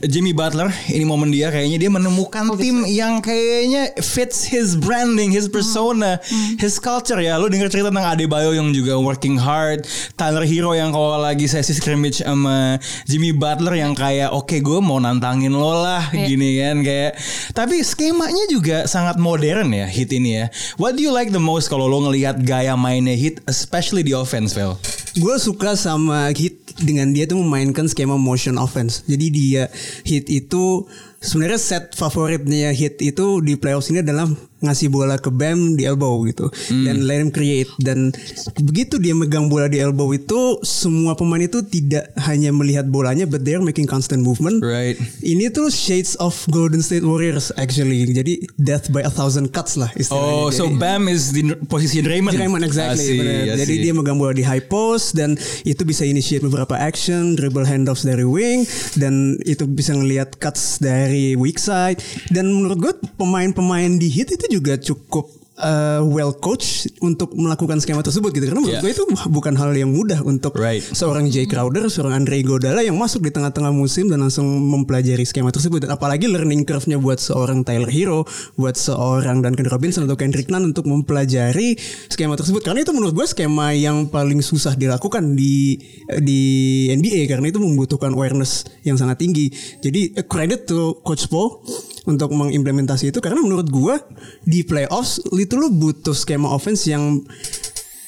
Jimmy 0.07 0.31
Butler 0.31 0.69
ini 0.87 1.03
momen 1.03 1.33
dia 1.33 1.49
kayaknya 1.49 1.81
dia 1.81 1.91
menemukan 1.91 2.53
tim 2.61 2.85
yang 2.85 3.19
kayaknya 3.19 3.95
fits 3.99 4.45
his 4.45 4.77
branding, 4.77 5.33
his 5.33 5.47
persona, 5.49 6.21
his 6.61 6.77
culture 6.77 7.19
ya. 7.19 7.39
Lu 7.41 7.47
denger 7.47 7.71
cerita 7.73 7.89
tentang 7.91 8.07
Adebayo 8.07 8.53
yang 8.55 8.71
juga 8.71 8.95
working 9.01 9.35
hard, 9.35 9.83
Tyler 10.15 10.45
Hero 10.45 10.77
yang 10.77 10.93
kalau 10.93 11.17
lagi 11.19 11.49
sesi 11.49 11.75
scrimmage 11.75 12.23
sama 12.23 12.77
Jimmy 13.09 13.33
Butler 13.33 13.79
yang 13.81 13.97
kayak 13.97 14.31
oke 14.31 14.59
gue 14.59 14.79
mau 14.83 14.99
nantangin 15.01 15.55
lo 15.55 15.75
lah 15.75 16.07
Iya. 16.13 16.27
gini 16.27 16.49
kan 16.61 16.77
kayak. 16.85 17.13
Tapi 17.57 17.83
skemanya 17.83 18.45
juga 18.47 18.87
sangat 18.87 19.17
modern 19.19 19.71
ya 19.75 19.87
hit 19.89 20.13
ini 20.13 20.45
ya. 20.45 20.47
What 20.79 20.95
do 20.99 21.03
you 21.03 21.11
like 21.11 21.31
the 21.31 21.43
most 21.43 21.67
kalau 21.67 21.89
lo 21.89 22.05
ngelihat 22.05 22.43
gaya 22.43 22.75
mainnya 22.79 23.17
hit, 23.17 23.43
especially 23.49 24.07
di 24.07 24.13
offense, 24.15 24.55
Vel? 24.55 24.77
Gue 25.17 25.41
suka 25.41 25.73
sama 25.81 26.29
Hit 26.37 26.77
dengan 26.85 27.09
dia 27.09 27.25
tuh 27.25 27.41
memainkan 27.41 27.89
skema 27.89 28.21
motion 28.21 28.61
offense. 28.61 29.01
Jadi 29.09 29.27
dia 29.33 29.73
Hit 30.05 30.29
itu 30.29 30.85
sebenarnya 31.21 31.61
set 31.61 31.85
favoritnya 31.97 32.71
Hit 32.73 33.01
itu 33.01 33.41
di 33.41 33.57
playoffs 33.57 33.89
ini 33.89 34.01
adalah 34.05 34.29
ngasih 34.57 34.89
bola 34.89 35.21
ke 35.21 35.29
Bam 35.29 35.77
di 35.77 35.85
elbow 35.85 36.25
gitu 36.25 36.49
dan 36.89 37.05
let 37.05 37.21
him 37.21 37.29
create 37.29 37.69
dan 37.77 38.09
begitu 38.57 38.97
dia 38.97 39.13
megang 39.13 39.53
bola 39.53 39.69
di 39.69 39.77
elbow 39.79 40.09
itu 40.17 40.59
semua 40.65 41.13
pemain 41.13 41.45
itu 41.45 41.61
tidak 41.61 42.09
hanya 42.25 42.51
melihat 42.57 42.89
bolanya 42.89 43.29
but 43.29 43.45
they're 43.45 43.61
making 43.61 43.85
constant 43.85 44.25
movement. 44.25 44.65
Right. 44.65 44.97
Ini 45.21 45.53
tuh 45.53 45.69
shades 45.69 46.17
of 46.19 46.33
Golden 46.49 46.81
State 46.81 47.05
Warriors 47.05 47.53
actually. 47.61 48.09
Jadi 48.09 48.49
death 48.57 48.89
by 48.89 49.05
a 49.05 49.13
thousand 49.13 49.53
cuts 49.53 49.77
lah 49.77 49.93
istilahnya. 49.93 50.35
Oh, 50.35 50.49
so 50.49 50.67
Jadi- 50.73 50.81
Bam 50.81 51.03
is 51.13 51.37
di 51.37 51.43
posisi 51.69 52.01
Draymond. 52.01 52.35
Draymond 52.35 52.65
exactly. 52.65 53.21
Jadi 53.53 53.75
dia 53.85 53.93
megang 53.93 54.17
bola 54.17 54.33
di 54.33 54.43
high 54.43 54.65
post 54.65 55.15
dan 55.15 55.37
itu 55.69 55.85
bisa 55.85 56.03
initiate 56.09 56.43
beberapa 56.43 56.75
action, 56.75 57.37
dribble 57.37 57.69
handoffs 57.69 58.09
dari 58.09 58.25
wing 58.25 58.65
dan 58.97 59.37
itu 59.45 59.69
bisa 59.69 59.93
ngelihat 59.93 60.41
cuts 60.41 60.81
dari 60.81 61.06
weak 61.39 61.59
side 61.61 62.01
dan 62.33 62.49
menurut 62.51 62.79
gue 62.79 62.93
pemain-pemain 63.17 63.91
di 63.97 64.09
hit 64.11 64.33
itu 64.35 64.47
juga 64.61 64.77
cukup 64.81 65.46
uh, 65.61 66.01
well 66.05 66.33
coach 66.37 66.89
untuk 67.01 67.33
melakukan 67.37 67.81
skema 67.81 68.05
tersebut 68.05 68.33
gitu 68.33 68.47
karena 68.49 68.61
menurut 68.61 68.75
Yeah. 68.77 68.85
gue 68.85 68.93
itu 68.93 69.05
bukan 69.33 69.55
hal 69.57 69.73
yang 69.73 69.95
mudah 69.95 70.21
untuk 70.21 70.59
Right. 70.59 70.83
seorang 70.85 71.33
Jay 71.33 71.49
Crowder, 71.49 71.89
seorang 71.89 72.25
Andre 72.25 72.43
Iguodala 72.43 72.83
yang 72.85 72.99
masuk 72.99 73.25
di 73.25 73.31
tengah-tengah 73.33 73.73
musim 73.73 74.11
dan 74.11 74.21
langsung 74.21 74.45
mempelajari 74.45 75.25
skema 75.25 75.49
tersebut 75.55 75.87
dan 75.87 75.95
apalagi 75.95 76.29
learning 76.29 76.67
curve-nya 76.67 77.01
buat 77.01 77.17
seorang 77.23 77.65
Tyler 77.65 77.89
Hero, 77.89 78.27
buat 78.59 78.77
seorang 78.77 79.41
Duncan 79.41 79.71
Robinson 79.71 80.05
atau 80.05 80.19
Kendrick 80.19 80.51
Nunn 80.53 80.75
untuk 80.75 80.85
mempelajari 80.85 81.79
skema 82.11 82.37
tersebut 82.37 82.61
karena 82.61 82.85
itu 82.85 82.93
menurut 82.93 83.15
gue 83.17 83.27
skema 83.29 83.73
yang 83.73 84.11
paling 84.11 84.43
susah 84.45 84.77
dilakukan 84.77 85.39
di 85.39 85.79
di 86.21 86.43
NBA 86.93 87.31
karena 87.31 87.49
itu 87.49 87.63
membutuhkan 87.63 88.13
awareness 88.13 88.67
yang 88.83 88.99
sangat 88.99 89.23
tinggi. 89.23 89.49
Jadi 89.81 90.13
credit 90.27 90.69
to 90.69 91.01
Coach 91.01 91.31
Paul 91.31 91.63
untuk 92.07 92.31
mengimplementasi 92.31 93.11
itu 93.11 93.19
karena 93.19 93.43
menurut 93.43 93.67
gua 93.67 93.99
di 94.47 94.63
playoffs 94.63 95.19
itu 95.47 95.55
lu 95.55 95.71
butuh 95.71 96.13
skema 96.13 96.51
offense 96.51 96.85
yang 96.85 97.23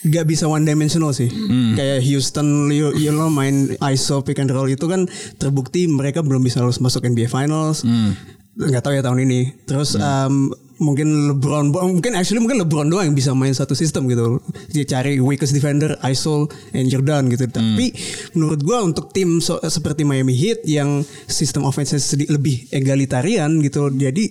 gak 0.04 0.26
bisa 0.26 0.46
one 0.46 0.62
dimensional 0.62 1.10
sih. 1.10 1.26
Kayak 1.74 2.02
Houston 2.02 2.70
you, 2.70 2.94
you 2.94 3.10
know 3.10 3.26
main 3.26 3.74
ISO 3.80 4.22
pick 4.22 4.38
and 4.38 4.50
roll 4.50 4.66
itu 4.66 4.86
kan 4.86 5.06
terbukti 5.36 5.86
mereka 5.86 6.22
belum 6.22 6.40
bisa 6.40 6.58
lolos 6.58 6.78
masuk 6.78 7.02
NBA 7.02 7.26
Finals. 7.26 7.82
Nggak 8.58 8.82
tahu 8.82 8.94
ya 8.94 9.02
tahun 9.02 9.22
ini. 9.22 9.40
Terus 9.64 9.94
um, 9.94 10.50
mungkin 10.78 11.34
LeBron 11.34 11.74
mungkin 11.74 12.14
actually 12.14 12.38
mungkin 12.38 12.62
LeBron 12.62 12.86
doang 12.86 13.10
yang 13.10 13.14
bisa 13.14 13.34
main 13.34 13.50
satu 13.50 13.74
sistem 13.74 14.06
gitu. 14.06 14.38
Dia 14.70 14.86
cari 14.86 15.18
weakest 15.18 15.50
defender, 15.50 15.98
ISO, 16.06 16.46
and 16.70 16.86
Jordan 16.86 17.26
gitu. 17.30 17.50
Tapi 17.50 17.90
menurut 18.34 18.62
gua 18.62 18.82
untuk 18.82 19.10
tim 19.10 19.38
so- 19.38 19.58
seperti 19.62 20.06
Miami 20.06 20.34
Heat 20.34 20.62
yang 20.62 21.02
sistem 21.26 21.66
offense 21.66 21.94
lebih 22.30 22.70
egalitarian 22.70 23.58
gitu. 23.62 23.90
Jadi 23.90 24.30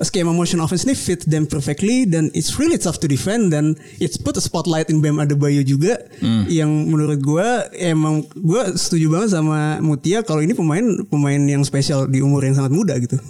skema 0.00 0.32
motion 0.32 0.60
offense 0.60 0.84
ini 0.84 0.96
fit 0.96 1.20
them 1.28 1.44
perfectly 1.44 2.08
dan 2.08 2.32
it's 2.32 2.56
really 2.56 2.76
tough 2.76 2.96
to 2.96 3.04
defend 3.04 3.52
dan 3.52 3.76
it's 4.00 4.16
put 4.16 4.32
a 4.36 4.42
spotlight 4.42 4.88
in 4.88 5.04
Bam 5.04 5.20
Adebayo 5.20 5.60
juga 5.60 6.00
yang 6.48 6.88
menurut 6.88 7.20
gua 7.20 7.68
emang 7.76 8.24
gua 8.34 8.72
setuju 8.72 9.12
banget 9.12 9.36
sama 9.36 9.76
Mutia 9.80 10.24
kalau 10.24 10.40
ini 10.40 10.56
pemain 10.56 10.82
pemain 11.06 11.36
yang 11.38 11.60
spesial 11.62 12.08
di 12.08 12.24
umur 12.24 12.40
yang 12.42 12.56
sangat 12.56 12.72
muda 12.72 12.96
gitu. 12.96 13.20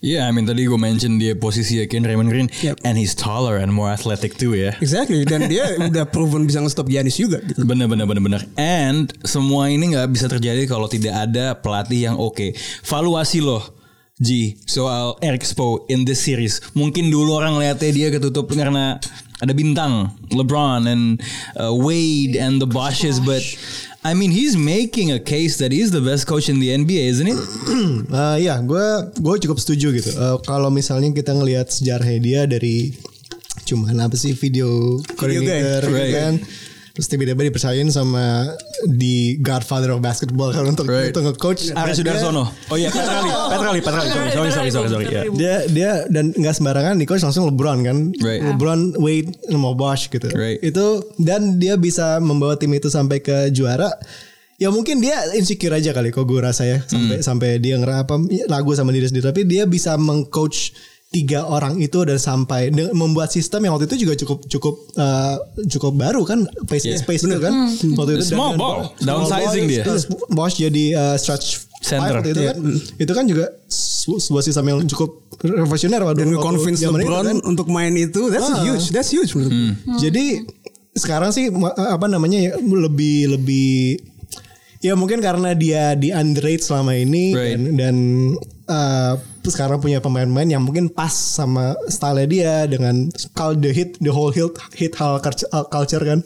Yeah, 0.00 0.28
I 0.28 0.32
mean 0.32 0.44
tadi 0.44 0.64
gue 0.64 0.76
mention 0.76 1.16
dia 1.16 1.32
posisi 1.32 1.80
ya 1.80 1.88
Ken 1.88 2.04
Raymond 2.04 2.28
Green 2.28 2.48
Yep. 2.60 2.84
and 2.84 2.96
he's 2.96 3.12
taller 3.12 3.56
and 3.60 3.72
more 3.72 3.88
athletic 3.88 4.36
too 4.36 4.52
ya. 4.52 4.72
Exactly 4.80 5.24
dan 5.24 5.48
dia 5.48 5.76
udah 5.88 6.08
proven 6.08 6.44
bisa 6.44 6.60
nge-stop 6.60 6.88
Giannis 6.88 7.16
juga 7.16 7.40
gitu. 7.44 7.64
Bener 7.64 7.84
bener 7.84 8.08
bener 8.08 8.22
bener. 8.24 8.42
And 8.56 9.12
semua 9.24 9.68
ini 9.68 9.92
nggak 9.92 10.08
bisa 10.12 10.28
terjadi 10.28 10.64
kalau 10.64 10.88
tidak 10.88 11.12
ada 11.16 11.56
pelatih 11.56 12.12
yang 12.12 12.16
oke. 12.16 12.52
Valuasi 12.84 13.40
loh 13.44 13.83
G 14.22 14.54
soal 14.70 15.18
Eric 15.18 15.42
Spo 15.42 15.82
in 15.90 16.06
this 16.06 16.22
series. 16.22 16.62
Mungkin 16.78 17.10
dulu 17.10 17.34
orang 17.34 17.58
lihatnya 17.58 17.90
dia 17.90 18.08
ketutup 18.14 18.46
karena 18.46 19.02
ada 19.42 19.50
bintang 19.50 20.14
LeBron 20.30 20.86
and 20.86 21.18
uh, 21.58 21.74
Wade 21.74 22.38
and 22.38 22.62
the 22.62 22.68
Boshes, 22.70 23.18
but 23.18 23.42
I 24.06 24.14
mean 24.14 24.30
he's 24.30 24.54
making 24.54 25.10
a 25.10 25.18
case 25.18 25.58
that 25.58 25.74
he's 25.74 25.90
the 25.90 25.98
best 25.98 26.30
coach 26.30 26.46
in 26.46 26.62
the 26.62 26.70
NBA, 26.70 27.10
isn't 27.10 27.26
it? 27.26 27.38
Eh, 28.14 28.46
ya, 28.46 28.62
gue 28.62 28.86
gue 29.18 29.34
cukup 29.42 29.58
setuju 29.58 29.90
gitu. 29.98 30.10
Eh, 30.14 30.36
kalau 30.46 30.70
misalnya 30.70 31.10
kita 31.10 31.34
ngelihat 31.34 31.74
sejarahnya 31.74 32.20
dia 32.22 32.40
dari 32.46 32.94
cuman 33.66 33.98
apa 33.98 34.14
sih 34.14 34.30
video 34.30 34.94
coordinator 35.18 35.90
gitu 35.90 35.90
Right. 35.90 36.14
kan. 36.14 36.34
Terus 36.94 37.10
tiba-tiba 37.10 37.42
dipercayain 37.42 37.90
sama 37.90 38.54
the 38.86 39.34
Godfather 39.38 39.90
of 39.90 39.98
basketball 39.98 40.54
kan 40.54 40.62
untuk 40.64 40.86
Right. 40.86 41.10
untuk 41.10 41.26
nge-coach. 41.28 41.74
Ari 41.74 41.90
Dan 41.90 41.98
Sudarsono. 41.98 42.46
Oh 42.70 42.78
iya, 42.78 42.86
Petrali, 42.86 43.30
Petrali, 43.52 43.78
Petrali. 43.82 44.08
Sorry, 44.08 44.30
sorry, 44.30 44.50
sorry, 44.52 44.70
sorry, 44.70 44.88
sorry. 44.88 45.06
Yeah. 45.08 45.26
Dia 45.28 45.54
dia 45.66 45.90
dan 46.06 46.30
nggak 46.30 46.54
sembarangan 46.54 46.94
di 46.94 47.02
coach 47.02 47.18
langsung 47.20 47.50
LeBron 47.50 47.82
kan. 47.82 47.98
Right. 48.16 48.46
LeBron, 48.46 48.94
Wade, 48.96 49.34
sama 49.44 49.74
Bosh 49.74 50.06
gitu. 50.06 50.30
Right. 50.30 50.62
Itu 50.62 51.02
dan 51.18 51.58
dia 51.58 51.74
bisa 51.74 52.22
membawa 52.22 52.54
tim 52.54 52.70
itu 52.70 52.86
sampai 52.86 53.18
ke 53.18 53.50
juara. 53.50 53.90
Ya 54.54 54.70
mungkin 54.70 55.02
dia 55.02 55.18
insecure 55.34 55.74
aja 55.74 55.90
kali 55.90 56.08
kok 56.08 56.22
gue 56.22 56.38
rasa 56.38 56.62
ya 56.62 56.78
sampai 56.80 57.18
Hmm. 57.18 57.26
sampai 57.26 57.50
dia 57.58 57.74
ngera 57.74 58.06
apa 58.06 58.14
lagu 58.46 58.70
sama 58.70 58.94
diri 58.94 59.10
sendiri 59.10 59.26
tapi 59.26 59.42
dia 59.42 59.66
bisa 59.66 59.98
mengcoach 59.98 60.70
tiga 61.14 61.46
orang 61.46 61.78
itu 61.78 62.02
dan 62.02 62.18
sampai 62.18 62.60
membuat 62.90 63.30
sistem 63.30 63.62
yang 63.62 63.72
waktu 63.72 63.86
itu 63.86 64.02
juga 64.02 64.14
cukup 64.16 64.38
cukup 64.44 64.74
uh, 64.94 65.38
cukup 65.64 65.92
baru 65.94 66.22
kan 66.22 66.38
pace 66.66 66.84
Yeah. 66.84 66.98
space 66.98 67.22
itu 67.22 67.38
kan 67.38 67.54
waktu 67.94 68.18
itu 68.18 68.24
Small 68.26 68.52
dan- 68.52 68.58
dan- 68.58 68.58
ball. 68.58 68.78
small 68.92 69.06
Downsizing 69.22 69.64
ball, 69.64 69.72
dia. 69.72 69.84
Bosch 70.28 70.54
jadi 70.58 70.84
uh, 70.92 71.14
stretch 71.14 71.62
Center. 71.80 72.18
itu 72.18 72.40
kan 72.42 72.56
itu 72.96 73.12
kan 73.12 73.24
juga 73.24 73.44
sebuah 73.68 74.40
sistem 74.40 74.64
yang 74.66 74.80
cukup 74.84 75.20
revolusioner 75.38 76.00
waktu 76.00 76.24
Dan 76.24 76.32
itu 76.32 76.40
LeBron 76.80 77.24
kan. 77.26 77.38
untuk 77.44 77.68
main 77.68 77.92
itu, 77.92 78.26
that's 78.26 78.48
Ah. 78.48 78.64
huge, 78.64 78.88
that's 78.88 79.08
huge 79.08 79.28
menurut 79.32 79.52
gue. 79.52 79.76
Jadi 80.00 80.24
sekarang 80.94 81.28
sih 81.28 81.48
ma- 81.48 81.70
apa 81.76 82.06
namanya 82.06 82.40
ya 82.40 82.52
lebih 82.56 83.36
lebih 83.36 84.00
ya 84.80 84.94
mungkin 84.94 85.18
karena 85.18 85.52
dia 85.52 85.92
di 85.92 86.08
underrate 86.08 86.60
selama 86.60 86.92
ini 86.94 87.32
Right. 87.32 87.52
dan, 87.52 87.60
dan 87.74 87.96
uh, 88.66 89.14
sekarang 89.50 89.80
punya 89.80 90.00
pemain-pemain 90.00 90.48
yang 90.48 90.62
mungkin 90.64 90.88
pas 90.92 91.12
sama 91.12 91.76
style 91.88 92.24
dia 92.28 92.68
dengan 92.68 93.08
kalau 93.32 93.56
the 93.56 93.72
hit 93.72 93.96
the 94.00 94.12
whole 94.12 94.32
hit 94.32 94.52
hit 94.76 94.92
hal 94.96 95.20
culture, 95.20 95.48
culture 95.72 96.02
kan. 96.04 96.20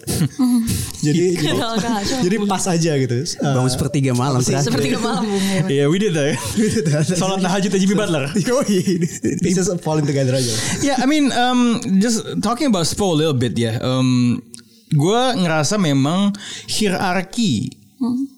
jadi 1.05 1.39
jadi, 1.39 1.55
culture. 1.55 2.21
jadi 2.23 2.35
pas 2.47 2.63
aja 2.67 2.91
gitu. 2.99 3.15
Uh, 3.39 3.55
Bangun 3.59 3.71
sepertiga 3.71 4.11
malam 4.15 4.39
terakhir. 4.43 4.71
Seperti 4.71 4.87
ke 4.95 4.99
malam 4.99 5.23
Bung. 5.25 5.69
Yeah, 5.71 5.87
we 5.87 5.97
did 5.99 6.15
that. 6.15 6.35
Salat 7.19 7.39
tahajud 7.43 7.71
Jimmy 7.75 7.95
Butler. 7.95 8.27
pieces 9.43 9.71
falling 9.81 10.05
together 10.07 10.35
aja. 10.35 10.53
yeah, 10.83 10.97
I 10.99 11.05
mean, 11.07 11.31
um, 11.35 11.79
just 12.03 12.23
talking 12.43 12.67
about 12.67 12.85
Spo 12.89 13.15
a 13.15 13.17
little 13.17 13.37
bit 13.37 13.55
ya. 13.55 13.79
Um, 13.79 14.41
gue 14.89 15.21
ngerasa 15.37 15.77
memang 15.77 16.33
hierarki 16.65 17.79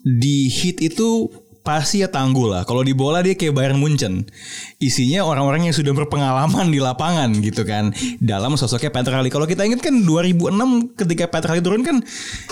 di 0.04 0.50
hit 0.50 0.82
itu 0.82 1.30
pasti 1.62 2.02
ya 2.02 2.10
tangguh 2.10 2.50
lah. 2.50 2.62
Kalau 2.66 2.82
di 2.82 2.92
bola 2.92 3.22
dia 3.22 3.38
kayak 3.38 3.54
Bayern 3.54 3.78
Munchen. 3.78 4.26
Isinya 4.82 5.22
orang-orang 5.22 5.70
yang 5.70 5.74
sudah 5.74 5.94
berpengalaman 5.94 6.68
di 6.68 6.82
lapangan 6.82 7.30
gitu 7.38 7.62
kan. 7.62 7.94
Dalam 8.18 8.58
sosoknya 8.58 8.90
Petrali. 8.90 9.30
Kalau 9.30 9.46
kita 9.46 9.62
ingat 9.62 9.80
kan 9.80 9.94
2006 10.02 10.98
ketika 10.98 11.24
Petrali 11.30 11.62
turun 11.62 11.86
kan 11.86 12.02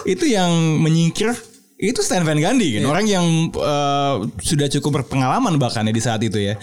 itu 0.06 0.24
yang 0.30 0.50
menyingkir 0.78 1.34
itu 1.80 2.04
Stan 2.04 2.20
Van 2.28 2.36
Gundy 2.36 2.76
kan 2.76 2.84
orang 2.84 3.08
yang 3.08 3.24
uh, 3.56 4.20
sudah 4.36 4.68
cukup 4.68 5.00
berpengalaman 5.00 5.56
bahkan 5.56 5.88
ya 5.88 5.92
di 5.96 6.02
saat 6.04 6.20
itu 6.20 6.36
ya. 6.36 6.54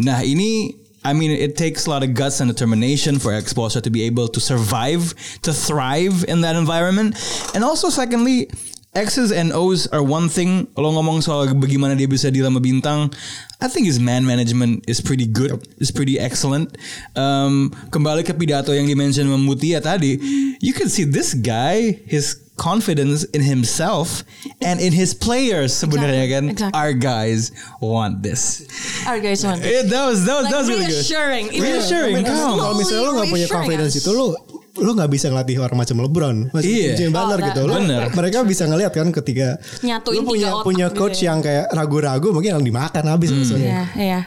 Nah 0.00 0.24
ini 0.24 0.80
I 1.04 1.12
mean 1.12 1.34
it 1.34 1.58
takes 1.58 1.86
a 1.86 1.90
lot 1.90 2.06
of 2.06 2.14
guts 2.14 2.38
and 2.40 2.48
determination 2.48 3.18
for 3.18 3.34
exposure 3.34 3.82
to 3.82 3.90
be 3.90 4.06
able 4.06 4.30
to 4.30 4.40
survive, 4.40 5.12
to 5.42 5.52
thrive 5.52 6.24
in 6.30 6.40
that 6.46 6.54
environment. 6.54 7.18
And 7.52 7.66
also 7.66 7.90
secondly, 7.90 8.48
X's 8.92 9.32
and 9.32 9.56
O's 9.56 9.88
are 9.88 10.04
one 10.04 10.28
thing. 10.28 10.68
Kalau 10.76 10.92
ngomong 10.92 11.24
soal 11.24 11.48
bagaimana 11.56 11.96
dia 11.96 12.04
bisa 12.04 12.28
deal 12.28 12.44
sama 12.44 12.60
bintang, 12.60 13.08
I 13.56 13.68
think 13.72 13.88
his 13.88 13.96
man 13.96 14.28
management 14.28 14.84
is 14.84 15.00
pretty 15.00 15.24
good, 15.24 15.64
is 15.80 15.88
pretty 15.88 16.20
excellent. 16.20 16.76
Um, 17.16 17.72
kembali 17.88 18.20
ke 18.20 18.36
pidato 18.36 18.76
yang 18.76 18.84
dimention 18.84 19.32
Mutia 19.40 19.80
tadi, 19.80 20.20
you 20.60 20.76
can 20.76 20.92
see 20.92 21.08
this 21.08 21.32
guy, 21.32 22.04
his 22.04 22.36
confidence 22.60 23.24
in 23.32 23.40
himself 23.40 24.28
and 24.60 24.76
in 24.76 24.92
his 24.92 25.16
players 25.16 25.72
sebenarnya 25.72 26.28
kan. 26.28 26.44
exactly. 26.52 26.76
Our 26.76 26.92
guys 26.92 27.48
want 27.80 28.20
this. 28.20 28.68
Our 29.08 29.24
guys 29.24 29.40
want 29.40 29.64
Eh, 29.64 29.88
that 29.88 30.04
was 30.04 30.28
that 30.28 30.36
was 30.36 30.44
Like 30.44 30.52
that 30.52 30.60
was 30.60 30.68
really 30.68 30.84
good. 30.84 31.00
reassuring. 31.00 31.44
Reassuring. 31.48 32.14
Kalau 32.28 32.76
misalnya 32.76 33.08
lo 33.08 33.12
nggak 33.16 33.32
punya 33.32 33.48
confidence 33.48 33.96
us. 33.96 34.04
itu 34.04 34.12
lo 34.12 34.36
lo 34.72 34.96
nggak 34.96 35.08
bisa 35.08 35.28
ngelatih 35.28 35.60
orang 35.60 35.76
macam 35.76 36.00
LeBron, 36.00 36.36
macam 36.48 36.64
Iya. 36.64 36.96
Jimmy 36.96 37.12
Butler 37.12 37.38
Oh, 37.38 37.46
gitu. 37.46 37.60
Lo, 37.62 37.72
bener. 37.76 38.02
Mereka 38.08 38.38
bisa 38.42 38.64
ngelihat 38.64 38.92
kan 38.92 39.12
ketika 39.12 39.60
Nyatuin 39.80 40.16
lo 40.16 40.24
punya 40.24 40.48
punya 40.64 40.86
gitu 40.88 40.96
coach 40.96 41.20
ya. 41.20 41.28
yang 41.28 41.38
kayak 41.40 41.68
ragu-ragu 41.68 42.32
mungkin 42.32 42.56
yang 42.56 42.64
dimakan 42.64 43.04
habis 43.04 43.28
maksudnya. 43.30 43.68
Iya, 43.68 43.84
iya. 43.94 44.20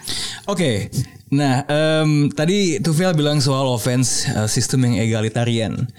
Oke, 0.45 0.93
nah 1.27 1.65
em, 1.65 2.29
tadi 2.29 2.77
Tufel 2.77 3.11
bilang 3.11 3.41
soal 3.41 3.65
offense 3.65 4.27
eh, 4.27 4.45
sistem 4.45 4.85
yang 4.85 5.01
egalitarian. 5.01 5.89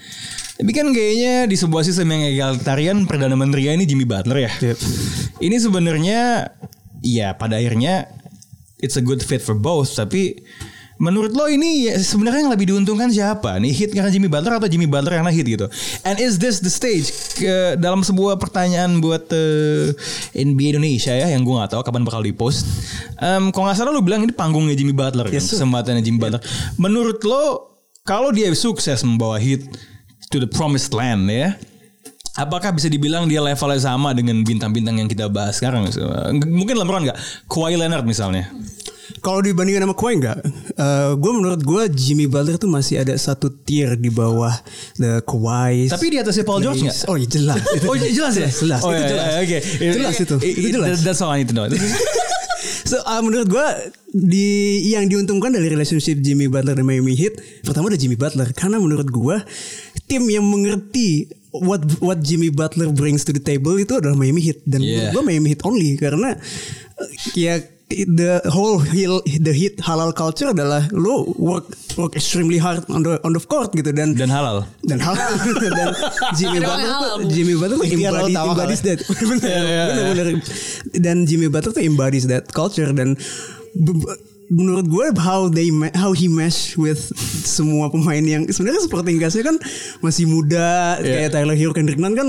Tapi 0.55 0.71
kan 0.71 0.89
kayaknya 0.89 1.45
di 1.45 1.53
sebuah 1.53 1.83
sistem 1.83 2.07
yang 2.09 2.23
egalitarian 2.25 3.03
perdana 3.03 3.35
menteri 3.35 3.67
ini 3.67 3.83
Jimmy 3.83 4.07
Butler 4.07 4.47
ya. 4.47 4.51
Ini 5.37 5.53
sebenarnya 5.59 6.49
ya 7.03 7.35
pada 7.35 7.59
akhirnya 7.59 8.09
it's 8.79 8.95
a 8.95 9.03
good 9.03 9.21
fit 9.21 9.37
for 9.37 9.53
both. 9.53 9.91
Tapi 9.91 10.39
menurut 10.97 11.33
lo 11.33 11.45
ini 11.49 11.89
ya, 11.89 11.95
sebenarnya 11.97 12.45
yang 12.45 12.53
lebih 12.53 12.73
diuntungkan 12.73 13.09
siapa? 13.13 13.57
Nih 13.61 13.73
hit 13.73 13.93
karena 13.93 14.09
Jimmy 14.09 14.29
Butler 14.29 14.57
atau 14.57 14.69
Jimmy 14.69 14.89
Butler 14.89 15.17
karena 15.21 15.31
hit 15.33 15.45
gitu? 15.45 15.69
And 16.05 16.17
is 16.17 16.41
this 16.41 16.61
the 16.61 16.69
stage 16.73 17.09
ke 17.37 17.77
dalam 17.77 18.01
sebuah 18.01 18.41
pertanyaan 18.41 18.97
buat 19.01 19.29
eh, 19.29 19.93
NBA 20.33 20.77
Indonesia 20.77 21.13
ya 21.13 21.29
yang 21.29 21.45
gue 21.45 21.53
nggak 21.53 21.77
tahu 21.77 21.81
kapan 21.85 22.03
bakal 22.05 22.21
dipost. 22.25 22.65
Em, 23.21 23.53
kalau 23.53 23.69
nggak 23.69 23.77
salah 23.77 23.93
lo 23.93 24.01
bilang 24.01 24.25
ini 24.25 24.33
panggungnya 24.33 24.73
Jimmy 24.73 24.93
Butler, 24.93 25.29
kan? 25.29 25.37
kesempatannya 25.37 26.01
Jimmy 26.01 26.19
Butler. 26.19 26.41
Menurut 26.81 27.21
lo 27.23 27.43
kalau 28.01 28.33
dia 28.33 28.49
sukses 28.57 29.03
membawa 29.05 29.37
hit 29.37 29.65
to 30.33 30.41
the 30.41 30.49
promised 30.49 30.91
land 30.91 31.29
ya? 31.29 31.53
Apakah 32.37 32.69
bisa 32.69 32.85
dibilang 32.85 33.25
dia 33.25 33.41
levelnya 33.41 33.81
sama 33.81 34.13
dengan 34.13 34.45
bintang-bintang 34.45 35.01
yang 35.01 35.09
kita 35.09 35.25
bahas 35.25 35.57
sekarang? 35.57 35.89
Mungkin 36.45 36.77
LeBron 36.77 37.09
nggak? 37.09 37.17
Kawhi 37.49 37.73
Leonard 37.73 38.05
misalnya. 38.05 38.45
Kalau 39.19 39.39
dibandingkan 39.39 39.83
sama 39.83 39.95
Kawhi 39.95 40.13
enggak, 40.19 40.37
eh 40.75 41.11
gue 41.15 41.31
menurut 41.31 41.61
gue 41.61 41.83
Jimmy 41.91 42.27
Butler 42.27 42.55
tuh 42.55 42.67
masih 42.67 42.99
ada 42.99 43.15
satu 43.15 43.47
tier 43.47 43.95
di 43.95 44.07
bawah 44.07 44.51
the 44.95 45.23
Kawhi. 45.23 45.87
Tapi 45.87 46.05
di 46.11 46.17
atasnya 46.19 46.43
Paul 46.43 46.59
George 46.59 46.83
nggak? 46.83 47.07
Oh 47.07 47.15
iya 47.15 47.27
jelas. 47.27 47.61
Oh 47.89 47.95
jelas 47.95 48.33
ya? 48.35 48.49
Jelas, 48.49 48.81
Oh, 48.81 48.91
itu 48.91 48.99
iya, 48.99 49.07
jelas. 49.07 49.25
iya, 49.25 49.39
Oke. 49.39 49.57
Jelas 49.79 50.15
itu, 50.17 50.35
itu 50.41 50.67
jelas. 50.73 50.99
That's 51.01 51.19
all 51.19 51.31
I 51.31 51.41
need 51.41 51.49
to 51.49 51.55
know. 51.55 51.67
So 52.87 52.99
uh, 52.99 53.19
menurut 53.19 53.47
gue 53.47 53.67
di 54.11 54.47
yang 54.89 55.07
diuntungkan 55.07 55.51
dari 55.51 55.67
relationship 55.67 56.23
Jimmy 56.23 56.47
Butler 56.47 56.73
dan 56.73 56.87
Miami 56.87 57.13
Heat 57.13 57.35
pertama 57.61 57.91
ada 57.91 57.99
Jimmy 57.99 58.15
Butler 58.15 58.47
karena 58.51 58.79
menurut 58.79 59.07
gue 59.07 59.35
tim 60.07 60.23
yang 60.25 60.41
mengerti 60.41 61.27
what 61.51 61.83
what 61.99 62.23
Jimmy 62.23 62.47
Butler 62.47 62.87
brings 62.89 63.27
to 63.27 63.35
the 63.35 63.43
table 63.43 63.75
itu 63.75 63.91
adalah 63.91 64.15
Miami 64.15 64.39
Heat 64.41 64.63
dan 64.63 64.79
Yeah. 64.79 65.11
gue 65.11 65.19
Miami 65.19 65.51
Heat 65.51 65.67
only 65.67 65.99
karena 65.99 66.39
uh, 66.95 67.09
ya 67.35 67.59
the 67.89 68.41
whole 68.51 68.79
hill 68.79 69.23
the 69.23 69.53
Heat 69.55 69.79
halal 69.79 70.11
culture 70.11 70.51
adalah 70.51 70.83
lo 70.91 71.31
work 71.39 71.71
work 71.95 72.19
extremely 72.19 72.59
hard 72.59 72.83
on 72.91 72.99
the 73.03 73.15
on 73.23 73.31
the 73.31 73.39
court 73.39 73.71
gitu 73.71 73.95
dan 73.95 74.11
Dan 74.11 74.27
halal. 74.27 74.67
dan 74.83 74.99
hal 74.99 75.15
dan 75.79 75.95
Jimmy 76.35 76.59
Butler 76.59 76.91
halal, 76.91 77.15
tuh. 77.23 77.31
Jimmy 77.31 77.55
Butler 77.55 77.77
tuh 77.79 77.87
lo 77.87 78.27
embodies, 78.27 78.81
halal. 78.83 78.87
that 78.91 78.99
bener, 79.39 79.63
bener, 79.87 80.13
bener. 80.19 80.35
dan 80.99 81.17
Jimmy 81.23 81.47
Butler 81.47 81.71
tuh 81.71 81.83
embodies 81.87 82.27
that 82.27 82.51
culture 82.51 82.91
dan 82.91 83.15
menurut 84.47 84.87
gue 84.87 85.05
how 85.19 85.47
they 85.47 85.67
how 85.91 86.11
he 86.11 86.25
mesh 86.25 86.75
with 86.75 87.11
semua 87.43 87.87
pemain 87.87 88.21
yang 88.21 88.43
sebenarnya 88.45 88.79
seperti 88.79 89.19
gasnya 89.19 89.43
kan 89.43 89.55
masih 89.99 90.23
muda 90.23 90.95
kayak 90.97 91.31
Tyler 91.31 91.51
Hero 91.51 91.71
Kendrick 91.71 91.99
Nunn 91.99 92.15
kan 92.15 92.27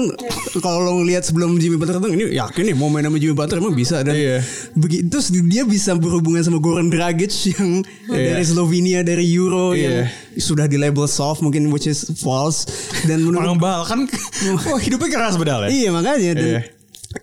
kalau 0.58 0.82
lo 0.82 0.98
ngelihat 0.98 1.22
sebelum 1.22 1.54
Jimmy 1.56 1.78
Butler 1.78 2.02
datang 2.02 2.12
ini 2.12 2.34
yakin 2.34 2.62
nih 2.64 2.74
mau 2.74 2.88
main 2.88 3.02
sama 3.02 3.16
Jimmy 3.16 3.32
Butler 3.32 3.58
emang 3.58 3.72
bisa 3.72 4.02
dan 4.02 4.14
Iya. 4.14 4.42
begitu 4.74 5.06
terus 5.08 5.30
dia 5.30 5.62
bisa 5.62 5.94
berhubungan 5.94 6.42
sama 6.42 6.58
Goran 6.58 6.90
Dragic 6.90 7.30
yang 7.54 7.86
dari 8.06 8.42
Slovenia 8.42 9.00
dari 9.00 9.22
Euro 9.30 9.72
yang 9.72 10.02
Iya. 10.02 10.38
sudah 10.38 10.66
di 10.66 10.74
label 10.74 11.06
soft 11.06 11.38
mungkin 11.38 11.70
which 11.70 11.86
is 11.86 12.02
false 12.18 12.66
dan 13.06 13.22
menurut 13.22 13.46
Orang 13.46 13.58
Bal 13.58 13.86
kan 13.86 14.10
wah 14.58 14.78
hidupnya 14.86 15.08
keras 15.08 15.38
bedal 15.38 15.66
ya. 15.66 15.70
Iya 15.70 15.88
makanya 15.94 16.30
dan 16.34 16.46
Iya. 16.50 16.60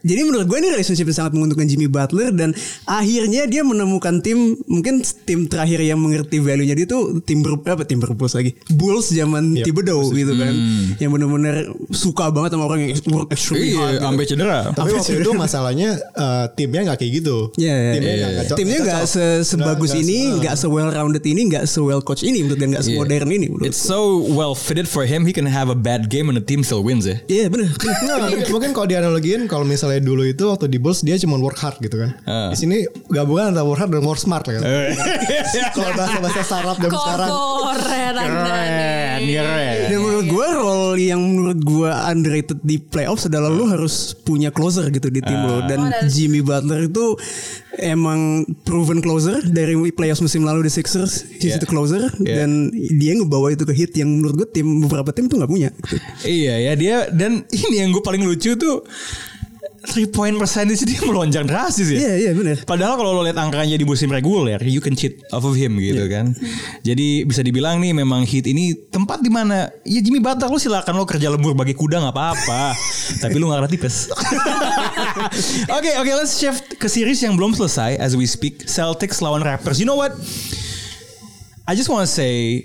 Jadi 0.01 0.21
menurut 0.23 0.45
gue 0.45 0.57
ini 0.57 0.69
relationship 0.71 1.05
yang 1.05 1.17
sangat 1.17 1.31
menguntungkan 1.33 1.65
Jimmy 1.65 1.85
Butler 1.85 2.31
dan 2.31 2.51
akhirnya 2.83 3.45
dia 3.45 3.61
menemukan 3.61 4.19
tim 4.19 4.57
mungkin 4.65 4.99
tim 5.23 5.45
terakhir 5.45 5.79
yang 5.79 5.97
mengerti 5.97 6.37
value-nya 6.37 6.73
dia 6.73 6.85
tuh 6.85 7.21
tim 7.21 7.39
ber, 7.39 7.59
apa 7.65 7.83
tim 7.83 7.97
Bulls 7.97 8.33
lagi 8.33 8.53
Bulls 8.69 9.09
zaman 9.09 9.57
Thibodeau 9.57 10.07
gitu 10.09 10.33
kan 10.33 10.53
yang 10.97 11.09
benar-benar 11.09 11.55
suka 11.89 12.29
banget 12.29 12.53
sama 12.53 12.65
orang 12.65 12.79
yang 12.81 12.91
work 13.09 13.29
extremely 13.29 13.73
hard. 13.73 13.75
Iya, 13.75 13.91
gitu. 13.91 14.05
sampai 14.05 14.25
cedera. 14.25 14.59
Tapi 14.71 14.89
waktu 14.91 15.13
itu 15.19 15.31
masalahnya 15.31 15.89
eh, 15.97 16.45
timnya 16.53 16.81
nggak 16.85 16.97
kayak 16.97 17.11
gitu. 17.15 17.37
Iya, 17.55 17.73
iya, 17.73 17.91
timnya 17.93 18.09
iya, 18.09 18.15
nggak 18.17 18.31
iya. 18.31 18.41
cocok- 18.41 18.57
Timnya 18.57 18.79
nggak 18.81 19.03
se- 19.05 19.43
sebagus 19.45 19.89
Nggak- 19.91 20.03
ini, 20.03 20.19
nggak 20.39 20.55
se 20.55 20.65
well 20.65 20.89
rounded 20.89 21.23
ini, 21.23 21.41
nggak 21.45 21.63
se 21.65 21.79
well 21.79 22.01
coach 22.01 22.21
ini 22.21 22.41
menurut 22.41 22.57
dan 22.57 22.67
nggak 22.71 22.83
Iya. 22.83 22.95
semodern 22.95 23.29
ini 23.29 23.45
menurut. 23.47 23.67
It's 23.67 23.77
so 23.77 23.99
well 24.25 24.53
fitted 24.53 24.85
for 24.85 25.03
him. 25.03 25.23
He 25.23 25.31
can 25.31 25.45
have 25.45 25.67
a 25.67 25.77
bad 25.77 26.07
game 26.07 26.27
and 26.27 26.35
the 26.35 26.43
team 26.43 26.61
still 26.61 26.81
wins 26.81 27.05
ya. 27.05 27.21
Iya 27.25 27.45
benar. 27.47 27.69
Nggak, 27.69 28.17
mungkin- 28.25 28.49
mungkin 28.49 28.69
kalau 28.73 28.87
dianalogiin 28.87 29.41
kalau 29.45 29.63
misalnya 29.63 29.84
dulu 29.99 30.23
itu 30.23 30.43
waktu 30.43 30.65
di 30.65 30.77
Bulls 30.77 30.99
dia 30.99 31.15
cuma 31.15 31.35
work 31.35 31.55
hard 31.55 31.77
gitu 31.79 31.97
kan. 31.97 32.11
Ah. 32.23 32.49
Di 32.49 32.57
sini 32.57 32.77
gabungan 33.07 33.51
antara 33.51 33.63
work 33.63 33.77
hard 33.77 33.91
dan 33.91 34.01
work 34.01 34.17
smart 34.17 34.43
lah 34.43 34.53
kan. 34.57 34.63
Kalau 35.71 35.91
bahasa 35.93 36.17
bahasa 36.19 36.41
startup 36.41 36.77
zaman 36.77 36.93
sekarang. 36.93 37.29
Keren 37.75 38.15
Keren. 39.17 39.75
Dan 39.85 39.99
menurut 39.99 40.25
gue 40.25 40.47
role 40.51 40.73
yang 40.97 41.21
menurut 41.21 41.59
gue 41.59 41.89
underrated 41.89 42.59
di 42.61 42.77
playoffs 42.77 43.25
adalah 43.25 43.47
lu 43.47 43.65
harus 43.65 43.93
punya 44.17 44.49
closer 44.49 44.87
gitu 44.89 45.07
di 45.07 45.19
tim 45.19 45.39
lo 45.39 45.61
dan 45.63 45.77
Oh, 45.77 45.87
that's- 45.87 46.11
Jimmy 46.11 46.39
Butler 46.39 46.85
itu 46.85 47.15
emang 47.77 48.43
proven 48.63 48.99
closer 48.99 49.43
dari 49.43 49.75
playoffs 49.91 50.19
musim 50.19 50.41
lalu 50.41 50.65
di 50.65 50.71
Sixers 50.71 51.27
he's 51.37 51.55
Yeah. 51.55 51.61
the 51.61 51.67
closer 51.67 52.01
Yeah. 52.17 52.41
dan 52.41 52.49
dia 52.71 53.13
ngebawa 53.13 53.51
itu 53.51 53.63
ke 53.63 53.73
hit 53.73 53.91
yang 53.93 54.09
menurut 54.09 54.35
gue 54.37 54.47
tim 54.51 54.65
beberapa 54.81 55.11
tim 55.11 55.27
tuh 55.27 55.37
nggak 55.37 55.51
punya. 55.51 55.69
Iya 56.23 56.55
ya 56.61 56.73
dia 56.73 56.97
dan 57.09 57.43
ini 57.55 57.75
yang 57.77 57.91
gue 57.91 58.01
paling 58.01 58.23
lucu 58.23 58.55
tuh 58.55 58.81
three 59.87 60.09
point 60.09 60.35
percentage 60.35 60.81
dia 60.83 60.99
melonjak 61.09 61.45
drastis 61.47 61.89
ya. 61.89 61.99
Iya 62.01 62.13
iya 62.27 62.31
benar. 62.33 62.57
Padahal 62.65 62.97
kalau 62.97 63.11
lo 63.15 63.21
lihat 63.23 63.37
angkanya 63.37 63.77
di 63.77 63.85
musim 63.87 64.11
reguler, 64.11 64.59
you 64.65 64.81
can 64.83 64.97
cheat 64.97 65.21
off 65.31 65.45
of 65.45 65.53
him 65.53 65.77
gitu 65.77 66.05
kan. 66.11 66.33
Jadi 66.81 67.23
bisa 67.23 67.45
dibilang 67.45 67.79
nih 67.79 67.93
memang 67.93 68.25
hit 68.25 68.45
ini 68.49 68.75
tempat 68.89 69.21
di 69.21 69.29
mana 69.29 69.69
ya 69.85 69.99
Jimmy 70.01 70.19
Butler 70.19 70.49
lo 70.49 70.59
silakan 70.59 70.93
lo 70.97 71.05
kerja 71.07 71.29
lembur 71.29 71.53
bagi 71.53 71.77
kuda 71.77 72.01
nggak 72.01 72.15
apa-apa. 72.15 72.73
Tapi 73.23 73.35
lo 73.37 73.49
nggak 73.49 73.59
kena 73.65 73.71
tipes. 73.71 73.97
Oke 75.77 75.91
oke 75.95 76.11
let's 76.11 76.35
shift 76.37 76.75
ke 76.75 76.87
series 76.87 77.19
yang 77.23 77.39
belum 77.39 77.55
selesai 77.55 77.95
as 77.99 78.13
we 78.17 78.27
speak. 78.27 78.67
Celtics 78.67 79.23
lawan 79.23 79.43
Raptors. 79.43 79.79
You 79.79 79.87
know 79.87 79.97
what? 79.97 80.15
I 81.65 81.73
just 81.73 81.89
wanna 81.89 82.09
say 82.09 82.63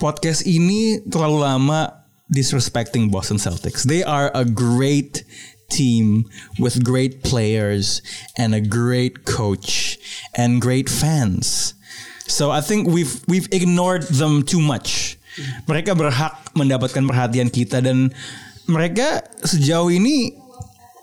podcast 0.00 0.46
ini 0.48 1.04
terlalu 1.06 1.46
lama 1.46 2.02
disrespecting 2.32 3.12
Boston 3.12 3.36
Celtics. 3.36 3.84
They 3.84 4.02
are 4.02 4.32
a 4.32 4.42
great 4.42 5.22
team 5.72 6.28
with 6.60 6.84
great 6.84 7.24
players 7.24 8.04
and 8.36 8.52
a 8.52 8.60
great 8.60 9.24
coach 9.24 9.96
and 10.36 10.60
great 10.60 10.92
fans. 10.92 11.72
So 12.28 12.52
I 12.52 12.60
think 12.60 12.86
we've 12.86 13.24
we've 13.24 13.48
ignored 13.48 14.12
them 14.12 14.44
too 14.44 14.60
much. 14.60 15.16
Mereka 15.64 15.96
berhak 15.96 16.52
mendapatkan 16.52 17.08
perhatian 17.08 17.48
kita 17.48 17.80
dan 17.80 18.12
mereka 18.68 19.24
sejauh 19.42 19.88
ini 19.88 20.36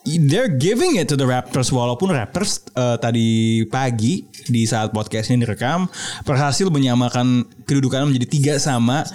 they're 0.06 0.50
giving 0.50 0.96
it 0.96 1.12
to 1.12 1.20
the 1.20 1.28
Raptors 1.28 1.70
walaupun 1.70 2.14
Raptors 2.14 2.64
eh, 2.74 2.98
tadi 2.98 3.28
pagi 3.68 4.26
di 4.50 4.66
saat 4.66 4.90
podcast 4.90 5.30
ini 5.30 5.46
direkam 5.46 5.86
berhasil 6.26 6.66
menyamakan 6.72 7.46
kedudukan 7.68 8.10
menjadi 8.10 8.28
tiga 8.30 8.54
sama 8.58 9.06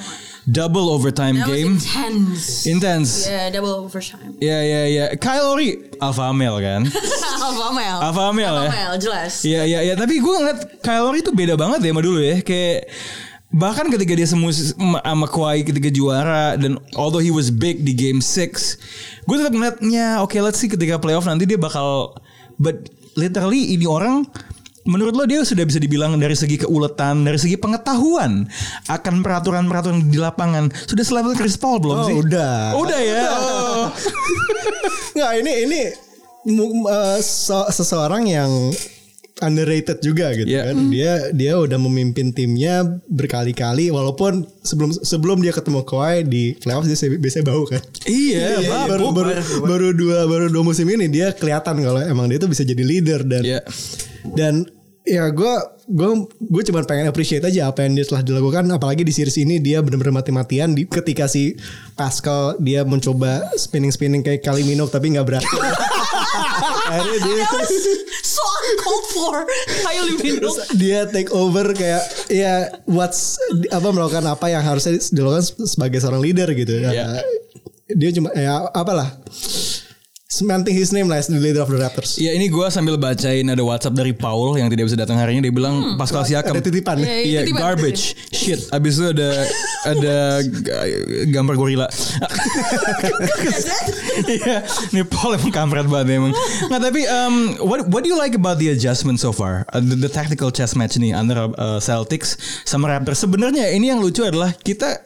double 0.44 0.92
overtime 0.92 1.40
That 1.40 1.48
was 1.48 1.56
game 1.56 1.72
intense. 1.80 2.44
intense 2.68 3.10
Yeah, 3.24 3.48
double 3.48 3.88
overtime. 3.88 4.36
ya 4.38 4.60
ya 4.60 4.80
ya 4.86 5.04
Kyle 5.16 5.40
Lowry 5.52 5.80
alpha 6.00 6.28
male 6.36 6.60
kan 6.60 6.82
Alpha 7.44 7.68
male. 7.72 7.98
Alpha 8.00 8.24
male 8.32 8.44
ya? 8.44 8.50
Alpha 8.68 8.72
male, 8.72 8.96
jelas. 9.00 9.32
Iya 9.44 9.62
iya 9.64 9.80
iya 9.84 9.94
tapi 9.96 10.20
gue 10.20 10.32
ngeliat 10.32 10.80
Kyle 10.80 11.04
Lowry 11.08 11.20
itu 11.24 11.32
beda 11.32 11.54
banget 11.56 11.80
ya 11.80 11.90
sama 11.92 12.02
dulu 12.04 12.20
ya 12.20 12.40
kayak 12.40 12.88
bahkan 13.54 13.86
ketika 13.86 14.12
dia 14.18 14.26
semu 14.26 14.50
sama 14.50 15.26
Kawhi 15.30 15.62
ketika 15.62 15.86
juara 15.88 16.58
dan 16.58 16.74
although 16.98 17.22
he 17.22 17.30
was 17.30 17.54
big 17.54 17.86
di 17.86 17.94
game 17.94 18.18
6 18.18 18.50
gue 19.24 19.36
tetap 19.38 19.54
ngeliatnya 19.54 20.18
oke 20.20 20.34
let's 20.42 20.58
see 20.58 20.66
ketika 20.66 20.98
playoff 20.98 21.24
nanti 21.24 21.46
dia 21.46 21.54
bakal 21.54 22.18
but 22.58 22.90
literally 23.14 23.70
ini 23.72 23.86
orang 23.86 24.26
menurut 24.84 25.12
lo 25.12 25.24
dia 25.24 25.40
sudah 25.40 25.62
bisa 25.62 25.76
dibilang 25.76 26.14
dari 26.14 26.32
segi 26.32 26.56
keuletan 26.56 27.22
dari 27.22 27.36
segi 27.36 27.56
pengetahuan 27.56 28.44
akan 28.86 29.14
peraturan-peraturan 29.20 30.06
di 30.06 30.16
lapangan 30.16 30.68
sudah 30.84 31.00
selevel 31.00 31.32
Chris 31.32 31.56
Paul 31.56 31.78
belum 31.78 31.96
Oh, 31.96 32.04
sih? 32.04 32.14
udah. 32.14 32.56
Udah 32.74 33.00
ya. 33.00 33.22
Oh. 33.30 33.84
Nggak 35.16 35.32
ini 35.40 35.52
ini 35.64 35.80
eh, 36.86 37.18
so- 37.18 37.68
seseorang 37.68 38.26
yang 38.26 38.50
underrated 39.36 39.98
juga 39.98 40.30
gitu 40.32 40.46
Iya. 40.48 40.68
kan. 40.68 40.76
Dia 40.88 41.12
dia 41.32 41.52
udah 41.56 41.74
memimpin 41.76 42.30
timnya 42.30 42.86
berkali-kali 43.08 43.88
walaupun 43.88 44.46
sebelum 44.60 44.94
sebelum 44.94 45.38
dia 45.40 45.50
ketemu 45.50 45.82
Kawhi 45.82 46.22
di 46.22 46.54
playoffs 46.56 46.86
dia 46.86 46.96
biasanya 47.10 47.44
bau 47.46 47.64
kan. 47.64 47.82
Iya, 48.04 48.60
Iya, 48.60 48.68
Pak. 48.68 48.84
baru 48.90 49.06
baru 49.10 49.30
baru 49.64 49.88
dua 49.92 50.18
baru 50.24 50.46
dua 50.48 50.62
musim 50.62 50.86
ini 50.86 51.08
dia 51.08 51.32
kelihatan 51.32 51.80
kalau 51.80 52.00
emang 52.00 52.28
dia 52.28 52.36
tuh 52.36 52.46
bisa 52.46 52.62
jadi 52.62 52.78
leader 52.80 53.20
dan 53.22 53.42
Iya. 53.42 53.60
Dan 54.32 54.64
ya 55.04 55.28
gue 55.28 55.54
gue 55.84 56.08
gue 56.40 56.62
cuma 56.64 56.80
pengen 56.80 57.04
appreciate 57.04 57.44
aja 57.44 57.68
apa 57.68 57.84
yang 57.84 57.92
dia 57.92 58.08
telah 58.08 58.24
dilakukan 58.24 58.64
apalagi 58.72 59.04
di 59.04 59.12
series 59.12 59.36
ini 59.36 59.60
dia 59.60 59.84
benar-benar 59.84 60.24
mati-matian 60.24 60.72
di 60.72 60.88
ketika 60.88 61.28
si 61.28 61.52
Pascal 61.92 62.56
dia 62.56 62.88
mencoba 62.88 63.52
spinning 63.52 63.92
spinning 63.92 64.24
kayak 64.24 64.40
Kalimino 64.40 64.88
tapi 64.88 65.12
nggak 65.12 65.28
berhasil 65.28 65.60
akhirnya 66.88 67.20
dia 67.20 67.44
so 68.24 68.44
uncalled 68.64 69.06
for. 69.12 69.36
Kylie 69.84 70.16
Minogue. 70.20 70.64
dia 70.80 71.04
take 71.04 71.28
over 71.32 71.76
kayak 71.76 72.00
ya 72.32 72.72
what's 72.88 73.36
apa 73.68 73.88
melakukan 73.92 74.24
apa 74.24 74.46
yang 74.48 74.64
harusnya 74.64 74.96
dilakukan 75.12 75.44
sebagai 75.68 76.00
seorang 76.00 76.24
leader 76.24 76.48
gitu 76.56 76.80
ya 76.80 76.90
Iya. 76.92 77.06
dia 77.92 78.10
cuma 78.16 78.32
ya 78.32 78.64
apalah 78.72 79.20
cementing 80.34 80.74
his 80.74 80.90
name 80.90 81.06
lah 81.06 81.22
as 81.22 81.30
the 81.30 81.38
leader 81.38 81.62
of 81.62 81.70
the 81.70 81.78
Raptors. 81.78 82.18
Iya 82.18 82.34
ini 82.34 82.50
gue 82.50 82.66
sambil 82.66 82.98
bacain 82.98 83.46
ada 83.46 83.62
WhatsApp 83.62 83.94
dari 83.94 84.10
Paul 84.10 84.58
yang 84.58 84.66
tidak 84.66 84.90
bisa 84.90 84.98
datang 84.98 85.14
hari 85.14 85.38
ini 85.38 85.46
dia 85.46 85.54
bilang 85.54 85.94
Pascal 85.94 86.26
Siakam. 86.26 86.58
ada 86.58 86.62
titipan. 86.62 86.98
Iya, 86.98 87.14
Iya 87.22 87.40
titipan. 87.46 87.60
garbage. 87.62 88.18
Shit. 88.34 88.66
Abis 88.74 88.98
itu 88.98 89.14
ada 89.14 89.30
ada 89.86 90.16
gambar 91.30 91.54
gorila. 91.54 91.86
Iya 94.24 94.62
ini 94.90 95.02
Paul 95.06 95.38
emang 95.38 95.52
kampret 95.54 95.86
banget 95.86 96.18
emang. 96.18 96.34
Nggak 96.70 96.82
tapi 96.82 97.02
um, 97.06 97.34
what 97.62 97.86
what 97.90 98.00
do 98.02 98.08
you 98.10 98.18
like 98.18 98.34
about 98.34 98.58
the 98.58 98.70
adjustment 98.70 99.18
so 99.18 99.30
far? 99.30 99.62
Uh, 99.70 99.78
the, 99.78 99.94
the 99.94 100.10
tactical 100.10 100.50
chess 100.50 100.74
match 100.74 100.98
nih 100.98 101.14
antara 101.14 101.50
uh, 101.54 101.78
Celtics 101.78 102.34
sama 102.66 102.90
Raptors. 102.90 103.22
Sebenarnya 103.22 103.70
ini 103.70 103.90
yang 103.90 104.02
lucu 104.02 104.22
adalah 104.22 104.50
kita 104.54 105.02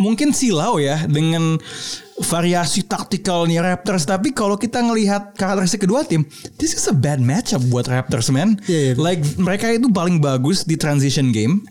mungkin 0.00 0.32
silau 0.32 0.80
ya 0.80 1.04
dengan 1.04 1.60
variasi 2.22 2.86
taktikalnya 2.86 3.60
Raptors. 3.60 4.08
Tapi 4.08 4.32
kalau 4.32 4.56
kita 4.56 4.80
ngelihat 4.80 5.34
karakteristik 5.36 5.84
kedua 5.84 6.06
tim 6.06 6.24
this 6.56 6.72
is 6.72 6.86
a 6.88 6.94
bad 6.94 7.20
matchup 7.20 7.60
buat 7.68 7.86
Raptors 7.90 8.32
man. 8.32 8.56
Iya, 8.66 8.92
iya. 8.92 8.92
like 8.96 9.20
mereka 9.36 9.68
itu 9.74 9.90
paling 9.90 10.22
bagus 10.22 10.64
di 10.64 10.78
transition 10.78 11.34
game 11.34 11.62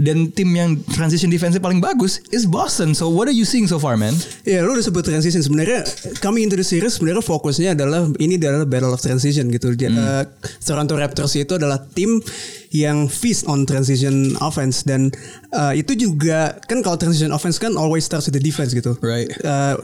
dan 0.00 0.30
tim 0.32 0.50
yang 0.54 0.78
transition 0.94 1.28
defense 1.28 1.58
paling 1.58 1.82
bagus 1.82 2.22
is 2.30 2.46
Boston. 2.48 2.94
So 2.94 3.10
what 3.10 3.26
are 3.28 3.36
you 3.36 3.44
seeing 3.44 3.66
so 3.66 3.76
far 3.76 3.98
man? 4.00 4.14
Ya 4.46 4.62
lu 4.62 4.72
udah 4.72 4.84
sebut 4.86 5.04
transition. 5.04 5.42
Sebenarnya 5.42 5.84
coming 6.22 6.48
into 6.48 6.56
the 6.56 6.66
series 6.66 6.96
sebenarnya 6.96 7.22
fokusnya 7.22 7.76
adalah 7.76 8.08
ini 8.22 8.38
adalah 8.40 8.64
battle 8.64 8.94
of 8.94 9.02
transition 9.02 9.50
gitu. 9.52 9.74
Dia, 9.76 9.90
eh, 9.90 10.24
Toronto 10.62 10.94
Raptors 10.96 11.34
itu 11.36 11.58
adalah 11.58 11.82
tim 11.92 12.22
yang 12.74 13.06
feast 13.06 13.46
on 13.46 13.66
transition 13.66 14.34
offense 14.42 14.82
dan 14.82 15.12
eh, 15.54 15.82
itu 15.82 15.94
juga 15.94 16.58
kan 16.66 16.82
kalau 16.82 16.98
transition 16.98 17.30
offense 17.30 17.60
kan 17.60 17.74
always 17.78 18.06
starts 18.06 18.26
with 18.26 18.36
the 18.36 18.42
defense 18.42 18.74
gitu. 18.74 18.94
Right. 19.02 19.30
Eh, 19.30 19.74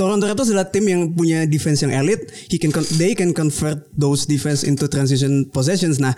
Toronto 0.00 0.24
Raptors 0.24 0.48
adalah 0.48 0.72
tim 0.72 0.88
yang 0.88 1.12
punya 1.12 1.44
defense 1.44 1.84
yang 1.84 1.92
elite. 1.92 2.24
He 2.48 2.56
can 2.56 2.72
they 2.96 3.12
can 3.12 3.36
convert 3.36 3.84
those 3.92 4.24
defense 4.24 4.64
into 4.64 4.88
transition 4.88 5.44
possessions. 5.52 6.00
Nah, 6.00 6.16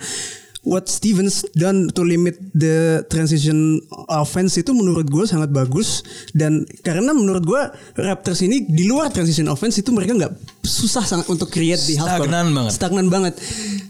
what 0.63 0.87
Stevens 0.87 1.43
done 1.53 1.91
to 1.91 2.01
limit 2.07 2.39
the 2.55 3.03
transition 3.11 3.83
offense 4.07 4.55
itu 4.55 4.71
menurut 4.71 5.07
gue 5.11 5.27
sangat 5.27 5.51
bagus 5.51 6.01
dan 6.31 6.63
karena 6.81 7.11
menurut 7.11 7.43
gue 7.43 7.61
Raptors 7.99 8.39
ini 8.47 8.63
di 8.63 8.87
luar 8.87 9.11
transition 9.11 9.51
offense 9.51 9.83
itu 9.83 9.91
mereka 9.91 10.15
nggak 10.15 10.33
susah 10.63 11.03
sangat 11.03 11.27
untuk 11.27 11.51
create 11.51 11.83
di 11.83 11.99
half 11.99 12.15
court. 12.15 12.31
Stagnan 12.31 12.47
banget. 12.55 12.71
Stagnan 12.71 13.07
banget. 13.11 13.33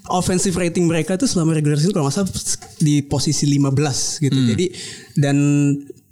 Offensive 0.09 0.57
rating 0.57 0.89
mereka 0.89 1.15
tuh 1.15 1.29
selama 1.29 1.53
regular 1.53 1.77
season 1.77 1.93
kalau 1.93 2.09
nggak 2.09 2.17
salah 2.17 2.29
di 2.81 3.05
posisi 3.05 3.45
15 3.45 4.25
gitu. 4.25 4.39
Jadi 4.53 4.65
dan 5.21 5.37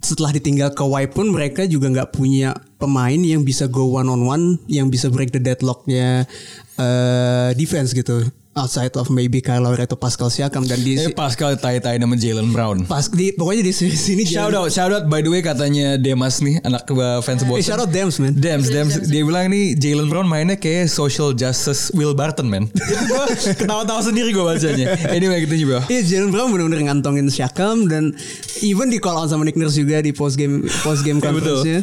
setelah 0.02 0.34
ditinggal 0.34 0.74
Kawhi 0.74 1.10
pun 1.10 1.30
mereka 1.30 1.66
juga 1.66 1.90
nggak 1.90 2.10
punya 2.14 2.54
pemain 2.78 3.18
yang 3.18 3.46
bisa 3.46 3.70
go 3.70 3.98
one 3.98 4.10
on 4.10 4.26
one 4.26 4.44
yang 4.66 4.90
bisa 4.90 5.06
break 5.10 5.30
the 5.30 5.38
deadlocknya 5.38 6.26
eh, 6.74 7.50
defense 7.54 7.94
gitu 7.94 8.26
outside 8.52 8.92
of 8.94 9.08
maybe 9.08 9.40
Kyle 9.40 9.64
Lowry 9.64 9.84
atau 9.84 9.96
Pascal 9.96 10.28
Siakam 10.28 10.68
dan 10.68 10.76
di 10.78 10.94
Eh 10.94 11.10
Pascal 11.10 11.56
tai-tai 11.56 11.96
nama 11.96 12.12
Jalen 12.12 12.52
Brown. 12.52 12.84
pas 12.84 13.08
di 13.08 13.32
pokoknya 13.32 13.64
di 13.64 13.72
sini 13.72 13.96
sini 13.96 14.22
Shout 14.28 14.52
out, 14.52 14.68
shout 14.68 14.92
out 14.92 15.08
by 15.08 15.24
the 15.24 15.32
way 15.32 15.40
katanya 15.40 15.96
Demas 15.96 16.38
nih 16.38 16.60
anak 16.60 16.84
uh, 16.88 17.24
fans 17.24 17.42
Boston. 17.42 17.60
Eh, 17.60 17.64
shout 17.64 17.80
out 17.80 17.88
Dems 17.88 18.20
man. 18.20 18.36
Dems, 18.36 18.68
Dems, 18.68 19.08
dia 19.08 19.24
bilang 19.24 19.48
nih 19.48 19.72
Jalen 19.72 20.12
Brown 20.12 20.28
mainnya 20.28 20.54
kayak 20.54 20.86
social 20.86 21.32
justice 21.32 21.88
Will 21.96 22.12
Barton 22.12 22.46
man. 22.46 22.68
Gue 23.08 23.24
ketawa-tawa 23.56 24.04
sendiri 24.04 24.30
gue 24.30 24.44
bacanya. 24.44 25.00
Anyway 25.08 25.48
gitu 25.48 25.64
juga. 25.64 25.88
Iya 25.88 26.04
Jalen 26.04 26.28
Brown 26.28 26.52
benar-benar 26.52 26.92
ngantongin 26.92 27.32
Siakam 27.32 27.88
dan 27.88 28.12
even 28.60 28.92
di 28.92 29.00
call 29.00 29.16
out 29.16 29.32
sama 29.32 29.48
Nick 29.48 29.56
Nurse 29.56 29.80
juga 29.80 30.04
di 30.04 30.12
post 30.12 30.36
game 30.36 30.68
post 30.84 31.00
game 31.02 31.18
Iya, 31.20 31.24
conference-nya. 31.24 31.78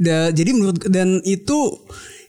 Da- 0.00 0.32
jadi 0.32 0.50
menurut 0.56 0.80
dan 0.88 1.20
itu 1.28 1.76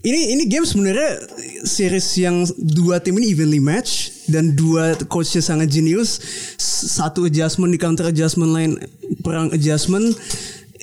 ini 0.06 0.38
ini 0.38 0.44
game 0.46 0.70
sebenarnya 0.70 1.18
series 1.66 2.06
yang 2.22 2.46
dua 2.62 3.02
tim 3.02 3.18
ini 3.18 3.34
evenly 3.34 3.58
match 3.58 4.14
dan 4.30 4.54
dua 4.54 4.94
coachnya 5.10 5.42
sangat 5.42 5.74
jenius. 5.74 6.22
Satu 6.62 7.26
adjustment 7.26 7.74
di 7.74 7.82
counter 7.82 8.14
adjustment 8.14 8.54
lain 8.54 8.78
perang 9.26 9.50
adjustment. 9.50 10.14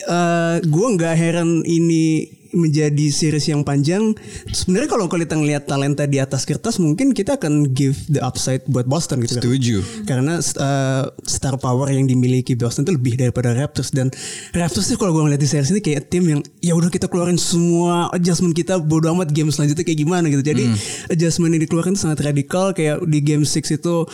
Eh 0.02 0.56
gue 0.66 0.86
nggak 0.98 1.14
heran 1.14 1.62
ini 1.62 2.26
menjadi 2.52 3.08
series 3.08 3.48
yang 3.48 3.64
panjang. 3.64 4.12
Sebenarnya 4.52 4.88
kalau 4.88 5.08
kita 5.08 5.36
ngelihat 5.36 5.64
talenta 5.64 6.04
di 6.04 6.20
atas 6.20 6.44
kertas 6.44 6.76
mungkin 6.76 7.16
kita 7.16 7.40
akan 7.40 7.72
give 7.72 7.96
the 8.12 8.20
upside 8.20 8.60
buat 8.68 8.84
Boston 8.84 9.24
gitu. 9.24 9.40
kan. 9.40 9.42
Setuju. 9.44 9.76
Karena 10.04 10.34
uh, 10.38 11.04
star 11.24 11.56
power 11.56 11.88
yang 11.88 12.04
dimiliki 12.04 12.52
Boston 12.52 12.84
itu 12.84 12.92
lebih 12.94 13.14
daripada 13.16 13.56
Raptors 13.56 13.90
dan 13.90 14.12
Raptors 14.52 14.88
tuh 14.88 15.00
kalau 15.00 15.16
gue 15.16 15.22
ngeliat 15.28 15.40
di 15.40 15.48
series 15.48 15.72
ini 15.72 15.80
kayak 15.80 16.12
tim 16.12 16.24
yang 16.28 16.40
ya 16.60 16.76
udah 16.76 16.92
kita 16.92 17.08
keluarin 17.08 17.40
semua 17.40 18.12
adjustment 18.12 18.52
kita 18.52 18.76
bodo 18.78 19.08
amat 19.16 19.32
game 19.32 19.48
selanjutnya 19.48 19.84
kayak 19.84 20.00
gimana 20.00 20.28
gitu. 20.28 20.44
Jadi 20.44 20.64
adjustment 21.08 21.56
yang 21.56 21.62
dikeluarkan 21.64 21.96
sangat 21.96 22.20
radikal 22.22 22.76
kayak 22.76 23.00
di 23.08 23.18
game 23.24 23.48
6 23.48 23.80
itu 23.80 24.04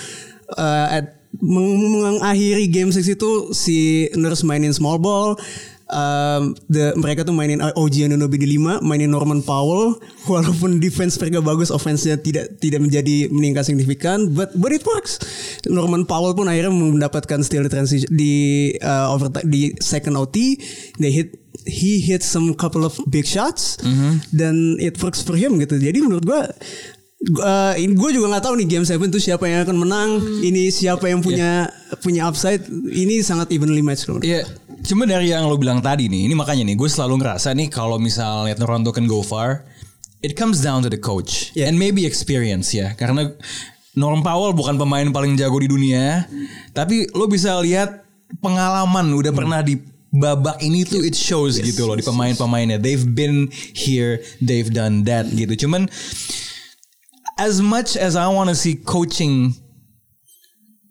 uh, 0.54 0.86
at, 0.88 1.18
meng- 1.42 1.78
mengakhiri 2.22 2.70
game 2.70 2.90
6 2.94 3.04
itu 3.18 3.30
si 3.52 4.08
Nurse 4.14 4.46
mainin 4.46 4.72
small 4.72 4.96
ball 4.96 5.34
Um, 5.88 6.52
the, 6.68 6.92
mereka 7.00 7.24
tuh 7.24 7.32
mainin 7.32 7.64
OG 7.64 8.12
Anunoby 8.12 8.36
di 8.36 8.60
5 8.60 8.84
mainin 8.84 9.08
Norman 9.08 9.40
Powell 9.40 9.96
walaupun 10.28 10.84
defense 10.84 11.16
mereka 11.16 11.40
bagus 11.40 11.72
offense-nya 11.72 12.20
tidak 12.20 12.60
tidak 12.60 12.84
menjadi 12.84 13.32
meningkat 13.32 13.72
signifikan 13.72 14.28
but 14.36 14.52
but 14.60 14.68
it 14.68 14.84
works 14.84 15.16
Norman 15.64 16.04
Powell 16.04 16.36
pun 16.36 16.44
akhirnya 16.44 16.68
mendapatkan 16.68 17.40
steal 17.40 17.64
di 17.64 17.72
transition 17.72 18.04
di 18.12 18.34
uh, 18.84 19.16
overtime 19.16 19.48
di 19.48 19.72
second 19.80 20.20
OT 20.20 20.60
they 21.00 21.08
hit 21.08 21.32
he 21.64 22.04
hit 22.04 22.20
some 22.20 22.52
couple 22.52 22.84
of 22.84 22.92
big 23.08 23.24
shots 23.24 23.80
dan 24.36 24.76
it 24.84 25.00
works 25.00 25.24
for 25.24 25.40
him 25.40 25.56
gitu 25.56 25.80
jadi 25.80 26.04
menurut 26.04 26.28
gua 26.28 26.52
Uh, 27.18 27.74
gue 27.74 28.10
juga 28.14 28.30
nggak 28.30 28.44
tahu 28.46 28.54
nih 28.62 28.78
game 28.78 28.86
7 28.86 28.94
tuh 29.10 29.18
siapa 29.18 29.50
yang 29.50 29.66
akan 29.66 29.74
menang. 29.74 30.22
Ini 30.38 30.70
siapa 30.70 31.10
yang 31.10 31.18
punya 31.18 31.66
punya 31.98 32.30
upside. 32.30 32.62
Ini 32.70 33.26
sangat 33.26 33.50
evenly 33.50 33.82
match 33.82 34.06
loh. 34.06 34.22
Iya, 34.22 34.46
cuma 34.88 35.04
dari 35.04 35.28
yang 35.36 35.44
lo 35.44 35.60
bilang 35.60 35.84
tadi 35.84 36.08
nih, 36.08 36.24
ini 36.24 36.34
makanya 36.34 36.64
nih 36.64 36.76
gue 36.80 36.88
selalu 36.88 37.20
ngerasa 37.20 37.52
nih 37.52 37.68
kalau 37.68 38.00
misalnya 38.00 38.56
Toronto 38.56 38.88
can 38.88 39.04
go 39.04 39.20
far, 39.20 39.68
it 40.24 40.32
comes 40.32 40.64
down 40.64 40.80
to 40.80 40.88
the 40.88 40.96
coach 40.96 41.52
Yeah. 41.52 41.68
and 41.68 41.76
maybe 41.76 42.08
experience 42.08 42.72
ya, 42.72 42.96
karena 42.96 43.36
Norm 43.92 44.24
Powell 44.24 44.56
bukan 44.56 44.80
pemain 44.80 45.04
paling 45.12 45.36
jago 45.36 45.60
di 45.60 45.68
dunia, 45.68 46.24
tapi 46.72 47.04
lo 47.12 47.28
bisa 47.28 47.58
lihat 47.60 48.06
pengalaman 48.40 49.10
udah 49.12 49.32
pernah 49.34 49.60
di 49.60 49.76
babak 50.08 50.62
ini 50.64 50.86
tuh 50.86 51.02
it 51.04 51.12
shows 51.18 51.58
gitu 51.58 51.84
loh 51.84 51.98
di 51.98 52.04
pemain-pemainnya. 52.06 52.78
They've 52.78 53.04
been 53.04 53.50
here, 53.74 54.22
they've 54.40 54.70
done 54.70 55.04
that 55.04 55.28
gitu. 55.34 55.66
Cuman 55.66 55.90
as 57.36 57.58
much 57.58 57.98
as 57.98 58.14
I 58.14 58.30
want 58.30 58.48
to 58.48 58.56
see 58.56 58.78
coaching 58.78 59.58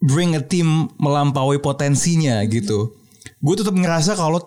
bring 0.03 0.36
a 0.36 0.43
team 0.43 0.91
melampaui 0.99 1.63
potensinya 1.63 2.43
gitu. 2.45 2.96
Gue 3.41 3.55
tetap 3.55 3.75
ngerasa 3.75 4.15
kalau 4.17 4.41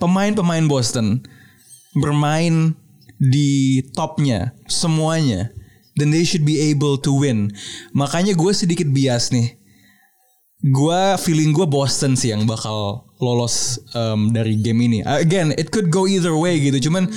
pemain-pemain 0.00 0.64
Boston 0.66 1.22
bermain 1.98 2.74
di 3.20 3.82
topnya 3.92 4.56
semuanya, 4.64 5.52
then 6.00 6.08
they 6.08 6.24
should 6.24 6.46
be 6.48 6.72
able 6.72 6.96
to 6.96 7.12
win. 7.12 7.52
Makanya 7.92 8.32
gue 8.32 8.52
sedikit 8.56 8.88
bias 8.88 9.28
nih. 9.34 9.60
Gue 10.60 11.16
feeling 11.16 11.56
gue 11.56 11.64
Boston 11.64 12.16
sih 12.16 12.32
yang 12.36 12.44
bakal 12.44 13.08
lolos 13.20 13.80
um, 13.96 14.32
dari 14.32 14.56
game 14.60 14.80
ini. 14.84 14.98
Again, 15.04 15.56
it 15.56 15.72
could 15.72 15.88
go 15.88 16.04
either 16.04 16.36
way 16.36 16.60
gitu. 16.60 16.88
Cuman 16.88 17.08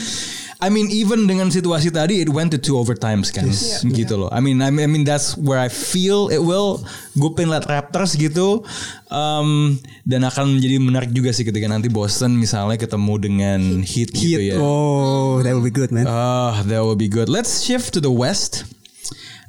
I 0.62 0.70
mean 0.70 0.90
even 0.94 1.26
dengan 1.26 1.50
situasi 1.50 1.90
tadi 1.90 2.22
it 2.22 2.30
went 2.30 2.54
to 2.54 2.60
two 2.62 2.78
overtimes 2.78 3.34
kan 3.34 3.50
gitu 3.94 4.14
loh. 4.18 4.30
I 4.30 4.44
mean 4.44 4.62
I 4.62 4.70
mean, 4.70 4.86
I 4.86 4.90
mean 4.90 5.04
that's 5.08 5.34
where 5.40 5.58
I 5.62 5.72
feel 5.72 6.30
it 6.30 6.42
will. 6.44 6.84
Gue 7.18 7.34
pengen 7.34 7.54
liat 7.56 7.66
Raptors 7.70 8.14
gitu. 8.18 8.66
Um, 9.14 9.78
dan 10.10 10.26
akan 10.26 10.58
menjadi 10.58 10.76
menarik 10.82 11.12
juga 11.14 11.30
sih 11.30 11.46
ketika 11.46 11.70
nanti 11.70 11.86
Boston 11.86 12.34
misalnya 12.34 12.82
ketemu 12.82 13.14
dengan 13.22 13.62
Heat, 13.86 14.10
gitu 14.10 14.42
ya. 14.42 14.58
Oh, 14.58 15.38
that 15.46 15.54
would 15.54 15.66
be 15.66 15.74
good 15.74 15.94
man. 15.94 16.10
Ah, 16.10 16.66
that 16.66 16.82
would 16.82 16.98
be 16.98 17.10
good. 17.10 17.30
Let's 17.30 17.62
shift 17.62 17.94
to 17.94 18.02
the 18.02 18.10
West. 18.10 18.66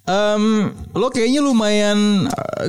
Um, 0.05 0.77
lo 0.93 1.09
kayaknya 1.09 1.41
lumayan 1.41 2.29
uh, 2.29 2.69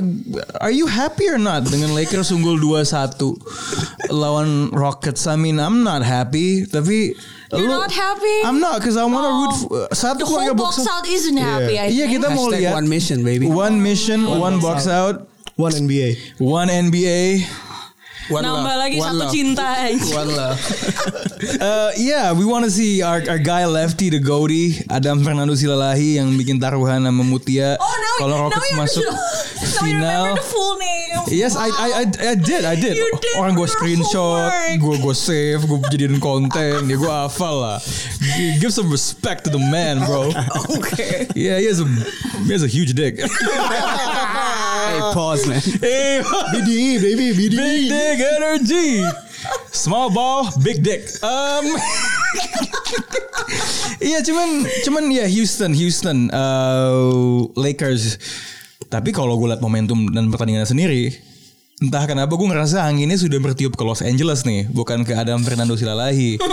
Are 0.56 0.72
you 0.72 0.88
happy 0.88 1.28
or 1.28 1.36
not 1.36 1.68
Dengan 1.68 1.92
Lakers 1.92 2.32
unggul 2.32 2.56
2-1 2.56 3.36
Lawan 4.08 4.72
Rockets 4.72 5.28
I 5.28 5.36
mean 5.36 5.60
I'm 5.60 5.84
not 5.84 6.00
happy 6.00 6.64
Tapi 6.64 7.12
You're 7.52 7.68
lo- 7.68 7.84
not 7.84 7.92
happy? 7.92 8.36
I'm 8.40 8.56
not 8.56 8.80
Cause 8.80 8.96
I 8.96 9.04
wanna 9.04 9.36
root 9.36 9.52
for, 9.52 9.68
Satu 9.92 10.24
The 10.24 10.32
whole 10.32 10.56
box 10.56 10.80
out 10.88 11.04
isn't 11.04 11.36
happy. 11.36 11.76
I 11.76 11.92
Iya 11.92 12.08
think. 12.08 12.24
kita 12.24 12.32
mau 12.32 12.48
lihat 12.48 12.72
one 12.72 12.88
mission 12.88 13.20
baby. 13.20 13.44
One 13.44 13.84
mission 13.84 14.24
One 14.24 14.56
box 14.56 14.88
out 14.88 15.28
One 15.60 15.76
NBA. 15.76 16.40
One 16.40 16.72
NBA 16.72 17.44
Nambah 18.30 18.74
lagi 18.76 18.98
satu 18.98 19.24
cinta 19.30 19.86
aja. 19.86 20.12
One 20.16 20.30
love. 20.34 20.58
Uh, 21.36 21.92
yeah, 22.00 22.32
we 22.32 22.44
want 22.48 22.64
to 22.64 22.72
see 22.72 23.00
our, 23.04 23.20
our 23.28 23.38
guy 23.38 23.64
Lefty 23.68 24.08
the 24.08 24.18
Goldie, 24.18 24.80
Adam 24.90 25.22
Fernando 25.22 25.52
Silalahi 25.52 26.16
yang 26.16 26.32
bikin 26.32 26.56
taruhan 26.56 27.04
sama 27.04 27.22
Mutia. 27.22 27.76
Oh, 27.76 27.84
now, 27.86 28.16
Kalau 28.18 28.36
now 28.36 28.44
Rockets 28.48 28.66
you 28.72 28.76
masuk 28.76 29.04
now 29.04 29.12
you 29.12 29.68
final. 29.76 30.00
remember 30.00 30.32
the 30.40 30.46
full 30.48 30.74
name. 30.80 31.16
Yes, 31.28 31.52
I, 31.56 31.68
I, 31.68 31.88
I, 32.02 32.04
I 32.32 32.34
did, 32.40 32.62
I 32.64 32.74
did. 32.76 32.96
You 32.96 33.08
did 33.20 33.36
Orang 33.36 33.52
gue 33.54 33.68
screenshot, 33.68 34.48
gue 34.80 34.94
gue 34.96 35.14
save, 35.16 35.64
gue 35.68 35.78
jadiin 35.92 36.18
konten, 36.22 36.88
ya 36.88 36.96
gue 36.96 37.12
hafal 37.12 37.60
lah. 37.60 37.78
Give 38.60 38.72
some 38.72 38.88
respect 38.88 39.44
to 39.44 39.50
the 39.52 39.60
man, 39.60 40.00
bro. 40.08 40.32
Okay. 40.76 41.28
Yeah, 41.36 41.60
he 41.60 41.66
has 41.68 41.80
a 41.80 41.86
he 42.48 42.52
has 42.52 42.64
a 42.64 42.70
huge 42.70 42.96
dick. 42.96 43.20
Hey, 44.86 45.00
pause 45.14 45.44
man. 45.50 45.60
hey, 45.84 46.22
BDE 46.54 46.90
baby 47.02 47.26
BDE. 47.34 47.56
big 47.56 47.80
dick 47.90 48.18
energy. 48.38 49.02
Small 49.74 50.10
ball, 50.10 50.50
big 50.62 50.82
dick. 50.82 51.06
Um, 51.22 51.64
Iya 53.96 54.20
cuman 54.22 54.66
cuman 54.86 55.04
ya 55.10 55.26
Houston 55.26 55.72
Houston 55.72 56.28
uh, 56.30 57.46
Lakers. 57.56 58.18
Tapi 58.86 59.10
kalau 59.10 59.34
gue 59.34 59.50
liat 59.50 59.62
momentum 59.62 60.06
dan 60.14 60.30
pertandingannya 60.30 60.68
sendiri, 60.68 61.10
entah 61.82 62.06
kenapa 62.06 62.38
gue 62.38 62.46
ngerasa 62.46 62.86
anginnya 62.86 63.18
sudah 63.18 63.38
bertiup 63.42 63.74
ke 63.74 63.82
Los 63.82 63.98
Angeles 64.04 64.46
nih, 64.46 64.70
bukan 64.70 65.02
ke 65.02 65.10
Adam 65.10 65.42
Fernando 65.42 65.74
Silalahi. 65.74 66.38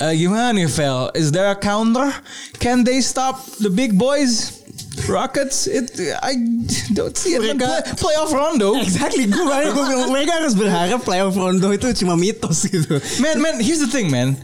Eh, 0.00 0.16
gimana 0.16 0.56
nih, 0.56 0.64
Vel? 0.64 1.12
Is 1.12 1.28
there 1.28 1.52
a 1.52 1.58
counter? 1.60 2.08
Can 2.56 2.88
they 2.88 3.04
stop 3.04 3.36
the 3.60 3.68
big 3.68 4.00
boys? 4.00 4.64
Rockets, 5.08 5.66
it 5.70 5.94
I 6.22 6.34
don't 6.92 7.14
see 7.16 7.34
it. 7.38 7.42
Mereka- 7.42 7.94
Play, 7.94 8.14
playoff 8.14 8.30
Rondo. 8.34 8.74
Exactly, 8.82 9.26
gue 9.30 9.38
gue 9.46 9.84
bilang 9.86 10.10
mereka 10.10 10.42
harus 10.42 10.54
berharap 10.58 11.06
playoff 11.06 11.38
Rondo 11.38 11.70
itu 11.70 11.86
cuma 12.02 12.18
mitos 12.18 12.66
gitu. 12.66 12.98
Man, 13.22 13.38
man, 13.38 13.54
here's 13.62 13.78
the 13.78 13.90
thing, 13.90 14.10
man. 14.10 14.34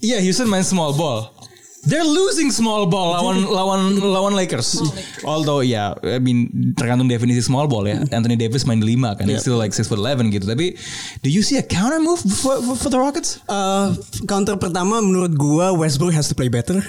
Yeah, 0.00 0.20
Houston 0.20 0.48
main 0.48 0.64
small 0.64 0.92
ball. 0.92 1.32
They're 1.80 2.04
losing 2.04 2.52
small 2.52 2.84
ball 2.84 3.16
lawan 3.16 3.48
lawan 3.56 3.80
lawan 4.04 4.32
Lakers. 4.36 4.76
Although 5.24 5.64
ya, 5.64 5.96
I 6.04 6.20
mean 6.20 6.72
tergantung 6.76 7.08
definisi 7.08 7.40
small 7.40 7.64
ball 7.64 7.88
ya. 7.88 8.04
Anthony 8.16 8.36
Davis 8.36 8.68
main 8.68 8.84
lima 8.84 9.16
kan, 9.16 9.24
he's 9.32 9.40
still 9.40 9.56
like 9.56 9.72
six 9.72 9.88
foot 9.88 9.96
eleven 9.96 10.28
gitu. 10.28 10.44
Tapi, 10.44 10.76
do 11.24 11.32
you 11.32 11.40
see 11.40 11.56
a 11.56 11.64
counter 11.64 11.96
move 11.96 12.20
for, 12.20 12.60
for, 12.60 12.76
for 12.76 12.88
the 12.92 13.00
Rockets? 13.00 13.40
Uh, 13.48 13.96
counter 14.28 14.60
pertama 14.60 15.00
menurut 15.00 15.32
gua 15.40 15.72
Westbrook 15.72 16.12
has 16.12 16.28
to 16.28 16.36
play 16.36 16.52
better. 16.52 16.84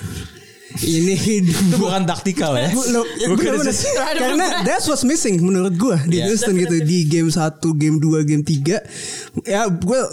Ini 0.78 1.16
Itu 1.44 1.76
bukan 1.76 2.04
taktikal 2.04 2.56
ya. 2.56 2.72
Loh, 2.72 3.04
ya, 3.18 3.28
Bukan 3.28 3.44
bener-bener. 3.60 3.76
sih. 3.76 3.92
karena 3.92 4.64
that's 4.64 4.88
what's 4.88 5.04
missing 5.04 5.40
menurut 5.40 5.76
gua 5.76 6.00
di 6.04 6.18
Yeah. 6.18 6.32
Houston 6.32 6.56
gitu 6.56 6.80
di 6.82 7.04
game 7.06 7.28
1, 7.28 7.60
game 7.76 7.98
2, 7.98 8.24
game 8.24 8.44
3. 8.44 8.80
Ya 9.44 9.68
gua 9.68 10.08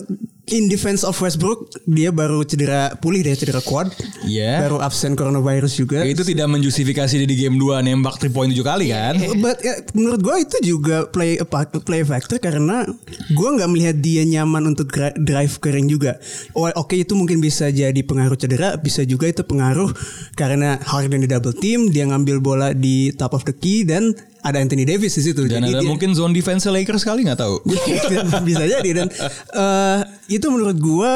in 0.52 0.68
defense 0.68 1.04
of 1.04 1.16
Westbrook 1.18 1.72
dia 1.84 2.12
baru 2.12 2.44
cedera 2.44 2.94
pulih 2.98 3.24
dari 3.24 3.37
cedera 3.37 3.61
quad. 3.64 3.92
Iya. 4.24 4.66
Baru 4.68 4.80
absen 4.80 5.14
coronavirus 5.14 5.72
juga. 5.78 6.04
Itu 6.04 6.24
tidak 6.24 6.48
menjustifikasi 6.50 7.14
dia 7.24 7.28
di 7.28 7.37
game 7.37 7.56
2 7.56 7.84
nembak 7.84 8.20
3 8.20 8.32
point 8.32 8.50
7 8.50 8.61
kali 8.64 8.87
kan? 8.92 9.14
But 9.38 9.61
ya, 9.61 9.80
menurut 9.92 10.20
gue 10.20 10.37
itu 10.44 10.56
juga 10.76 11.08
play 11.08 11.40
a 11.40 11.46
play 11.82 12.02
factor 12.04 12.38
karena 12.40 12.84
gue 13.32 13.48
nggak 13.48 13.70
melihat 13.70 13.96
dia 14.00 14.22
nyaman 14.24 14.72
untuk 14.72 14.92
drive 15.18 15.54
ke 15.61 15.68
ring 15.72 15.88
juga. 15.88 16.16
Oh, 16.56 16.68
Oke 16.78 17.00
itu 17.00 17.16
mungkin 17.16 17.42
bisa 17.42 17.68
jadi 17.72 18.00
pengaruh 18.04 18.38
cedera, 18.38 18.78
bisa 18.78 19.02
juga 19.02 19.26
itu 19.28 19.42
pengaruh 19.42 19.90
karena 20.38 20.78
Harden 20.84 21.24
di 21.24 21.28
double 21.28 21.56
team, 21.56 21.90
dia 21.90 22.06
ngambil 22.06 22.38
bola 22.38 22.68
di 22.70 23.11
top 23.16 23.34
of 23.34 23.42
the 23.44 23.54
key 23.54 23.82
dan 23.82 24.14
ada 24.40 24.59
Anthony 24.59 24.83
Davis 24.83 25.14
di 25.14 25.22
situ. 25.22 25.44
Dan 25.44 25.62
Jadi 25.62 25.72
ada 25.72 25.81
dia- 25.83 25.90
mungkin 25.90 26.12
zone 26.12 26.33
defense 26.33 26.64
Lakers 26.64 27.03
kali 27.03 27.27
nggak 27.27 27.38
tahu. 27.38 27.59
bisa 28.49 28.64
jadi 28.64 28.91
dan 28.95 29.07
eh, 29.53 29.99
itu 30.28 30.47
menurut 30.49 30.78
gua 30.78 31.12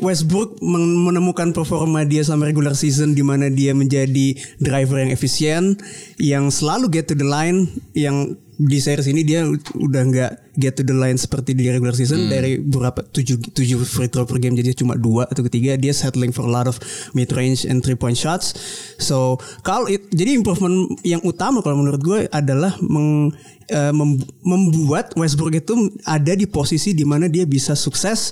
Westbrook 0.00 0.62
men- 0.64 1.02
menemukan 1.02 1.52
performa 1.52 2.02
dia 2.02 2.24
selama 2.24 2.48
regular 2.48 2.72
season 2.72 3.12
di 3.12 3.20
mana 3.20 3.52
dia 3.52 3.76
menjadi 3.76 4.32
driver 4.56 4.96
yang 4.96 5.12
efisien, 5.12 5.76
yang 6.16 6.48
selalu 6.48 6.88
get 6.90 7.04
to 7.04 7.14
the 7.14 7.26
line, 7.26 7.68
yang 7.92 8.32
di 8.60 8.76
series 8.76 9.06
ini 9.06 9.22
dia 9.22 9.48
udah 9.72 10.02
nggak 10.04 10.32
get 10.54 10.74
to 10.74 10.82
the 10.82 10.92
line 10.92 11.16
seperti 11.16 11.50
di 11.50 11.64
regular 11.66 11.92
season 11.92 12.28
dari 12.28 12.60
beberapa 12.60 13.00
tujuh 13.02 13.40
tujuh 13.50 13.80
free 13.80 14.06
throw 14.06 14.22
per 14.22 14.36
game 14.36 14.52
jadi 14.52 14.74
cuma 14.74 14.92
dua 14.94 15.24
atau 15.24 15.40
ketiga 15.42 15.74
dia 15.74 15.90
settling 15.90 16.28
for 16.28 16.44
a 16.44 16.52
lot 16.52 16.64
of 16.64 16.76
mid 17.10 17.30
range 17.30 17.64
and 17.64 17.80
three 17.80 17.94
point 17.94 18.14
shots. 18.14 18.52
So 18.96 19.36
kalau 19.60 19.86
it- 19.86 20.10
jadi 20.10 20.34
improvement 20.34 20.76
yang 21.00 21.22
utama 21.22 21.60
kalau 21.60 21.80
menurut 21.80 21.98
gue 21.98 22.20
adalah 22.28 22.76
meng, 22.80 23.32
eh, 23.66 23.90
mem- 23.90 24.20
membuat 24.42 25.16
Westbrook 25.16 25.56
itu 25.56 25.72
ada 26.02 26.32
di 26.32 26.44
posisi 26.44 26.92
di 26.92 27.02
mana 27.02 27.24
dia 27.26 27.44
bisa 27.44 27.72
sukses 27.72 28.30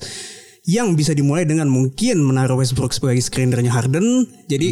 yang 0.62 0.93
bisa 0.93 1.16
dimulai 1.16 1.49
dengan 1.49 1.64
mungkin 1.64 2.20
menaruh 2.20 2.61
Westbrook 2.61 2.93
sebagai 2.93 3.24
screenernya 3.24 3.72
Harden. 3.72 4.29
Jadi 4.45 4.68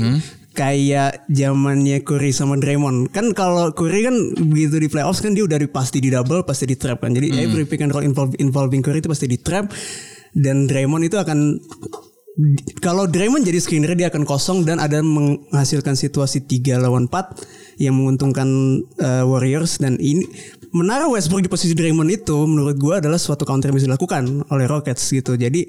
kayak 0.57 1.29
zamannya 1.29 2.01
Curry 2.01 2.33
sama 2.33 2.57
Draymond. 2.57 3.13
Kan 3.13 3.37
kalau 3.37 3.71
Curry 3.77 4.09
kan 4.09 4.17
begitu 4.49 4.81
di 4.81 4.89
playoffs 4.89 5.21
kan 5.21 5.37
dia 5.37 5.45
udah 5.45 5.61
pasti 5.69 6.01
di 6.01 6.09
double, 6.09 6.49
pasti 6.49 6.65
di 6.65 6.81
trap 6.81 7.05
kan. 7.05 7.13
Jadi 7.13 7.37
every 7.37 7.69
pick 7.69 7.85
and 7.85 7.93
roll 7.93 8.01
involve- 8.03 8.41
involving 8.41 8.81
Curry 8.81 9.05
itu 9.05 9.13
pasti 9.13 9.29
di 9.29 9.37
trap 9.37 9.69
dan 10.33 10.65
Draymond 10.65 11.05
itu 11.05 11.21
akan 11.21 11.61
kalau 12.85 13.09
Draymond 13.09 13.49
jadi 13.49 13.57
screener 13.65 13.97
dia 13.97 14.13
akan 14.13 14.29
kosong 14.29 14.69
dan 14.69 14.77
ada 14.77 15.01
menghasilkan 15.01 15.97
situasi 15.97 16.45
3 16.45 16.77
lawan 16.85 17.09
4 17.09 17.81
yang 17.81 17.97
menguntungkan 17.97 18.45
uh, 19.01 19.25
Warriors 19.25 19.81
dan 19.81 19.97
ini 19.97 20.29
menaruh 20.77 21.17
Westbrook 21.17 21.41
di 21.41 21.49
posisi 21.49 21.73
Draymond 21.73 22.13
itu 22.13 22.37
menurut 22.45 22.77
gue 22.77 22.93
adalah 23.01 23.17
suatu 23.17 23.49
counter 23.49 23.73
yang 23.73 23.81
bisa 23.81 23.89
dilakukan 23.89 24.45
oleh 24.53 24.69
Rockets 24.69 25.09
gitu. 25.09 25.33
Jadi 25.33 25.65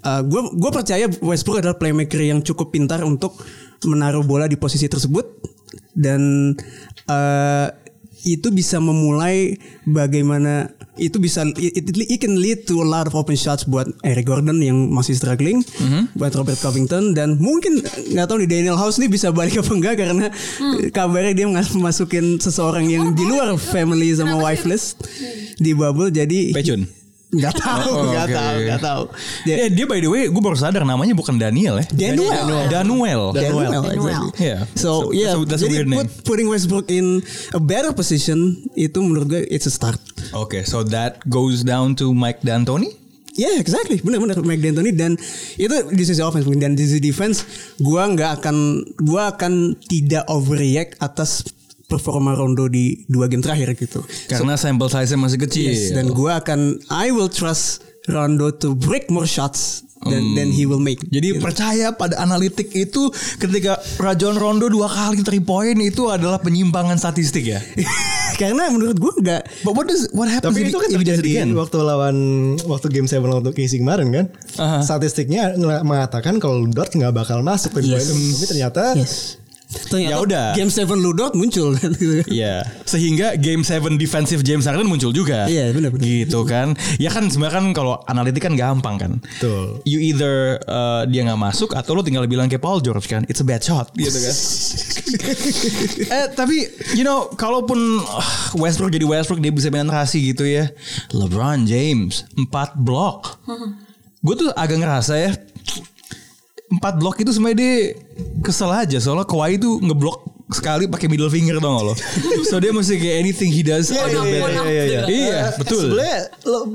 gue 0.00 0.42
gue 0.56 0.70
percaya 0.72 1.04
Westbrook 1.20 1.60
adalah 1.60 1.76
playmaker 1.76 2.24
yang 2.24 2.40
cukup 2.40 2.72
pintar 2.72 3.04
untuk 3.04 3.36
menaruh 3.84 4.24
bola 4.24 4.48
di 4.48 4.56
posisi 4.56 4.88
tersebut 4.88 5.26
dan 5.92 6.52
uh, 7.10 7.68
itu 8.26 8.50
bisa 8.50 8.82
memulai 8.82 9.54
bagaimana 9.86 10.72
itu 10.96 11.20
bisa 11.20 11.44
it, 11.60 11.76
it, 11.76 11.84
it 11.92 12.18
can 12.18 12.40
lead 12.40 12.64
to 12.64 12.80
a 12.80 12.86
lot 12.88 13.06
of 13.06 13.14
open 13.14 13.36
shots 13.36 13.68
buat 13.68 13.86
Eric 14.02 14.26
Gordon 14.26 14.58
yang 14.64 14.90
masih 14.90 15.12
struggling, 15.14 15.60
buat 16.16 16.32
Robert 16.32 16.56
Covington 16.58 17.12
dan 17.12 17.36
mungkin 17.36 17.84
nggak 17.84 18.26
tahu 18.26 18.42
nih 18.42 18.48
Daniel 18.50 18.80
House 18.80 18.96
nih 18.96 19.12
bisa 19.12 19.30
balik 19.30 19.60
apa 19.60 19.72
enggak 19.76 19.94
karena 20.00 20.26
kabarnya 20.90 21.32
dia 21.36 21.46
nggak 21.46 21.76
masukin 21.78 22.40
seseorang 22.40 22.88
yang 22.88 23.12
di 23.12 23.28
luar 23.28 23.54
family 23.60 24.10
sama 24.16 24.40
wife 24.40 24.64
list 24.64 25.04
di 25.60 25.76
bubble 25.76 26.08
jadi 26.08 26.56
Pecun. 26.56 27.05
Nggak 27.26 27.54
tahu 27.56 27.90
Oh, 27.90 28.04
nggak 28.06 28.26
oke. 28.26 28.36
tahu 28.38 28.56
nggak 28.62 28.80
tahu 28.80 29.02
Eh, 29.44 29.68
dia 29.68 29.84
by 29.84 29.98
the 29.98 30.06
way, 30.06 30.24
gue 30.26 30.38
baru 30.38 30.54
sadar 30.54 30.82
namanya 30.82 31.10
bukan 31.10 31.34
Daniel 31.34 31.74
ya. 31.76 31.86
Daniel. 31.90 32.70
Danuel. 32.70 33.22
Daniel, 33.34 33.72
Daniel. 33.74 33.82
exactly. 33.84 34.30
Yeah. 34.38 34.60
So, 34.72 35.10
So- 35.10 35.10
yeah, 35.10 35.32
so 35.32 35.42
that's 35.42 35.60
a 35.60 35.66
jadi 35.66 35.82
weird 35.82 35.88
name. 35.90 35.98
put, 36.00 36.08
putting 36.24 36.46
Westbrook 36.46 36.86
in 36.88 37.20
a 37.50 37.58
better 37.58 37.90
position 37.90 38.38
itu 38.72 38.98
menurut 38.98 39.26
gue 39.28 39.42
it's 39.44 39.66
a 39.66 39.72
start. 39.72 39.98
Oke, 40.32 40.62
so 40.62 40.80
that 40.82 41.18
goes 41.26 41.62
down 41.62 41.94
to 41.94 42.10
Mike 42.10 42.40
D'Antoni. 42.40 42.94
Yeah, 43.34 43.60
exactly. 43.60 44.00
Benar-benar 44.00 44.40
Mike 44.40 44.64
D'Antoni 44.64 44.96
dan 44.96 45.12
itu 45.56 45.68
di 45.92 46.02
sisi 46.02 46.24
offense 46.24 46.48
dan 46.56 46.72
di 46.72 46.88
sisi 46.88 47.04
defense 47.04 47.44
gua 47.76 48.08
nggak 48.08 48.40
akan 48.40 48.56
gua 49.04 49.36
akan 49.36 49.76
tidak 49.84 50.24
overreact 50.26 50.96
atas 50.98 51.44
performa 51.86 52.34
Rondo 52.34 52.66
di 52.66 53.06
dua 53.06 53.26
game 53.26 53.40
terakhir 53.40 53.74
gitu. 53.74 54.02
Karena 54.26 54.54
sampel 54.54 54.86
size-nya 54.86 55.16
masih 55.16 55.38
kecil. 55.40 55.70
Yes, 55.70 55.90
dan 55.90 56.10
gua 56.10 56.38
akan 56.38 56.82
I 56.88 57.10
will 57.10 57.28
trust 57.28 57.82
Rondo 58.06 58.50
to 58.52 58.74
break 58.74 59.06
more 59.06 59.26
shots 59.26 59.82
than 60.04 60.34
than 60.34 60.48
he 60.48 60.62
will 60.62 60.78
make. 60.78 61.02
Jadi 61.04 61.38
percaya 61.38 61.90
pada 61.90 62.14
analitik 62.16 62.70
itu 62.70 63.10
ketika 63.36 63.78
Rajon 63.96 64.36
Rondo 64.36 64.66
dua 64.66 64.86
kali 64.86 65.18
3 65.18 65.42
point 65.42 65.78
itu 65.78 66.06
adalah 66.06 66.38
penyimpangan 66.38 66.94
statistik 66.94 67.46
ya. 67.46 67.58
Karena 68.40 68.68
menurut 68.68 69.00
gua 69.00 69.16
nggak 69.16 69.42
But 69.64 69.72
what 69.72 69.86
does 69.88 70.12
what 70.12 70.28
happens 70.28 70.52
Tapi 70.52 70.68
itu 70.68 70.76
kan 70.76 70.90
terjadi 70.92 71.56
waktu 71.56 71.76
lawan 71.80 72.16
waktu 72.62 72.86
game 72.92 73.08
7 73.08 73.18
lawan 73.18 73.42
Casey 73.50 73.80
kemarin 73.80 74.12
kan. 74.12 74.24
Aha. 74.56 74.78
Statistiknya 74.82 75.56
ngel- 75.56 75.82
mengatakan 75.82 76.36
kalau 76.36 76.68
Dort 76.68 76.92
nggak 76.92 77.10
bakal 77.10 77.40
masuk 77.40 77.74
ke 77.74 77.80
Yes. 77.82 78.06
Tapi 78.06 78.46
ternyata 78.46 78.82
Yes. 78.94 79.40
Ternyata 79.66 80.10
Ya 80.14 80.16
udah. 80.22 80.46
Game 80.54 80.70
7 80.70 80.86
Ludort 80.94 81.34
muncul 81.34 81.74
kan 81.80 81.90
gitu. 81.90 82.22
Iya, 82.30 82.62
sehingga 82.86 83.34
game 83.34 83.66
7 83.66 83.98
defensive 83.98 84.46
James 84.46 84.62
Harden 84.62 84.86
muncul 84.86 85.10
juga. 85.10 85.50
Iya, 85.50 85.74
benar, 85.74 85.90
benar. 85.90 86.06
Gitu 86.06 86.40
kan. 86.46 86.78
Ya 87.02 87.10
kan 87.10 87.26
sebenarnya 87.26 87.58
kan 87.58 87.66
kalau 87.74 87.98
analitik 88.06 88.46
kan 88.46 88.54
gampang 88.54 88.96
kan. 88.96 89.12
Betul. 89.18 89.82
You 89.82 89.98
either 89.98 90.62
uh, 90.70 91.02
dia 91.10 91.26
nggak 91.26 91.40
masuk 91.40 91.74
atau 91.74 91.98
lo 91.98 92.06
tinggal 92.06 92.22
bilang 92.30 92.46
kayak 92.46 92.62
Paul 92.62 92.78
George 92.78 93.10
kan, 93.10 93.26
it's 93.26 93.42
a 93.42 93.46
bad 93.46 93.62
shot 93.62 93.90
gitu 93.98 94.14
kan. 94.14 94.34
eh 96.16 96.26
tapi 96.34 96.56
you 96.94 97.02
know 97.02 97.26
kalaupun 97.34 98.02
uh, 98.02 98.30
Westbrook 98.54 98.94
jadi 98.94 99.06
Westbrook 99.06 99.42
dia 99.42 99.50
bisa 99.50 99.66
penetrasi 99.70 100.30
gitu 100.30 100.46
ya. 100.46 100.70
LeBron 101.10 101.66
James 101.66 102.22
4 102.38 102.78
blok. 102.78 103.42
Gue 104.22 104.34
tuh 104.34 104.50
agak 104.54 104.78
ngerasa 104.82 105.14
ya 105.18 105.30
empat 106.68 106.94
blok 106.96 107.16
itu 107.18 107.30
sebenarnya 107.30 107.58
dia 107.58 107.74
kesel 108.40 108.68
aja 108.68 108.98
soalnya 108.98 109.22
Kawhi 109.22 109.54
itu 109.54 109.78
ngeblok 109.78 110.18
sekali 110.48 110.86
pakai 110.86 111.06
middle 111.06 111.26
finger 111.26 111.58
dong 111.58 111.82
lo. 111.82 111.94
So 112.44 112.58
dia 112.58 112.70
mesti 112.70 112.94
kayak 112.96 113.16
anything 113.20 113.50
he 113.50 113.62
does 113.62 113.88
Iya, 113.88 113.98
out 114.00 114.14
of 114.14 114.24
iya, 114.24 114.30
bed. 114.30 114.40
iya, 114.40 114.62
iya, 114.62 114.82
iya. 114.84 115.00
Iya, 115.06 115.40
betul. 115.56 115.82
Sebenarnya 115.90 116.18
Le- 116.42 116.66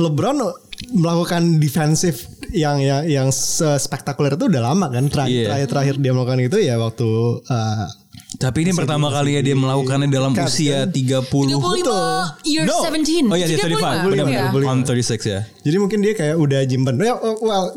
LeBron 0.00 0.36
melakukan 0.90 1.42
defensif 1.58 2.26
yang 2.50 2.80
yang 2.80 3.06
yang 3.06 3.28
spektakuler 3.76 4.34
itu 4.34 4.48
udah 4.48 4.62
lama 4.64 4.88
kan 4.88 5.06
terakhir 5.06 5.30
Iya. 5.30 5.46
terakhir, 5.46 5.68
terakhir 5.68 5.94
dia 5.98 6.10
melakukan 6.10 6.40
itu 6.40 6.56
ya 6.58 6.74
waktu 6.76 7.08
uh, 7.44 7.86
Tapi 8.30 8.62
ini 8.62 8.72
pertama 8.72 9.10
kali 9.10 9.36
ya 9.36 9.42
dia 9.42 9.54
melakukannya 9.54 10.06
dalam 10.06 10.32
Cut, 10.32 10.46
usia 10.48 10.86
30 10.86 11.26
35 11.30 12.46
year 12.46 12.62
No. 12.64 12.78
17. 12.86 13.26
Oh 13.26 13.36
iya 13.36 13.46
dia 13.46 13.58
35 13.58 14.06
benar 14.06 14.26
Iya. 14.26 14.42
benar. 14.50 14.66
On 14.66 14.78
36 14.82 15.26
ya. 15.26 15.40
Jadi 15.62 15.76
mungkin 15.78 15.98
dia 15.98 16.14
kayak 16.14 16.34
udah 16.34 16.60
jimpen. 16.62 16.94
Ya, 16.98 17.14
oh, 17.14 17.38
well, 17.38 17.74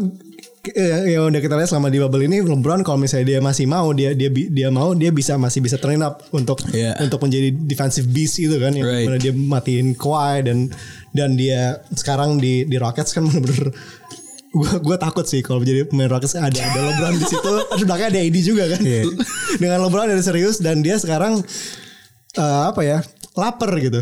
yang 0.71 1.27
udah 1.27 1.43
kita 1.43 1.59
lihat 1.59 1.67
selama 1.67 1.91
di 1.91 1.99
bubble 1.99 2.23
ini 2.23 2.39
LeBron 2.39 2.87
kalau 2.87 2.95
misalnya 2.95 3.35
dia 3.35 3.39
masih 3.43 3.67
mau 3.67 3.91
dia 3.91 4.15
dia 4.15 4.31
dia 4.31 4.71
mau 4.71 4.95
dia 4.95 5.11
bisa 5.11 5.35
masih 5.35 5.59
bisa 5.59 5.75
train 5.75 5.99
up 5.99 6.23
untuk 6.31 6.55
Yeah. 6.71 6.95
untuk 7.03 7.19
menjadi 7.19 7.51
defensive 7.51 8.07
beast 8.07 8.39
gitu 8.39 8.55
kan 8.63 8.71
yang 8.71 8.87
Right. 8.87 9.19
dia 9.19 9.35
matiin 9.35 9.91
Kawhi 9.91 10.47
dan 10.47 10.71
dan 11.11 11.35
dia 11.35 11.83
sekarang 11.91 12.39
di 12.39 12.63
di 12.63 12.79
Rockets 12.79 13.11
kan 13.11 13.27
bener-bener 13.27 13.75
gue 14.53 14.71
gue 14.79 14.95
takut 14.95 15.27
sih 15.27 15.43
kalau 15.43 15.59
menjadi 15.59 15.83
pemain 15.83 16.07
Rockets 16.07 16.39
ada 16.39 16.47
ada 16.55 16.79
LeBron 16.79 17.19
di 17.19 17.25
situ. 17.27 17.53
Terus 17.73 17.83
belakangnya 17.83 18.09
ada 18.15 18.19
AD 18.23 18.37
juga 18.39 18.63
kan. 18.71 18.81
Dengan 19.61 19.79
LeBron 19.83 20.07
ada 20.15 20.23
serius 20.23 20.63
dan 20.63 20.79
dia 20.79 20.95
sekarang 20.95 21.43
eh, 22.39 22.61
apa 22.71 22.81
ya 22.85 23.03
lapar 23.33 23.73
gitu 23.83 23.99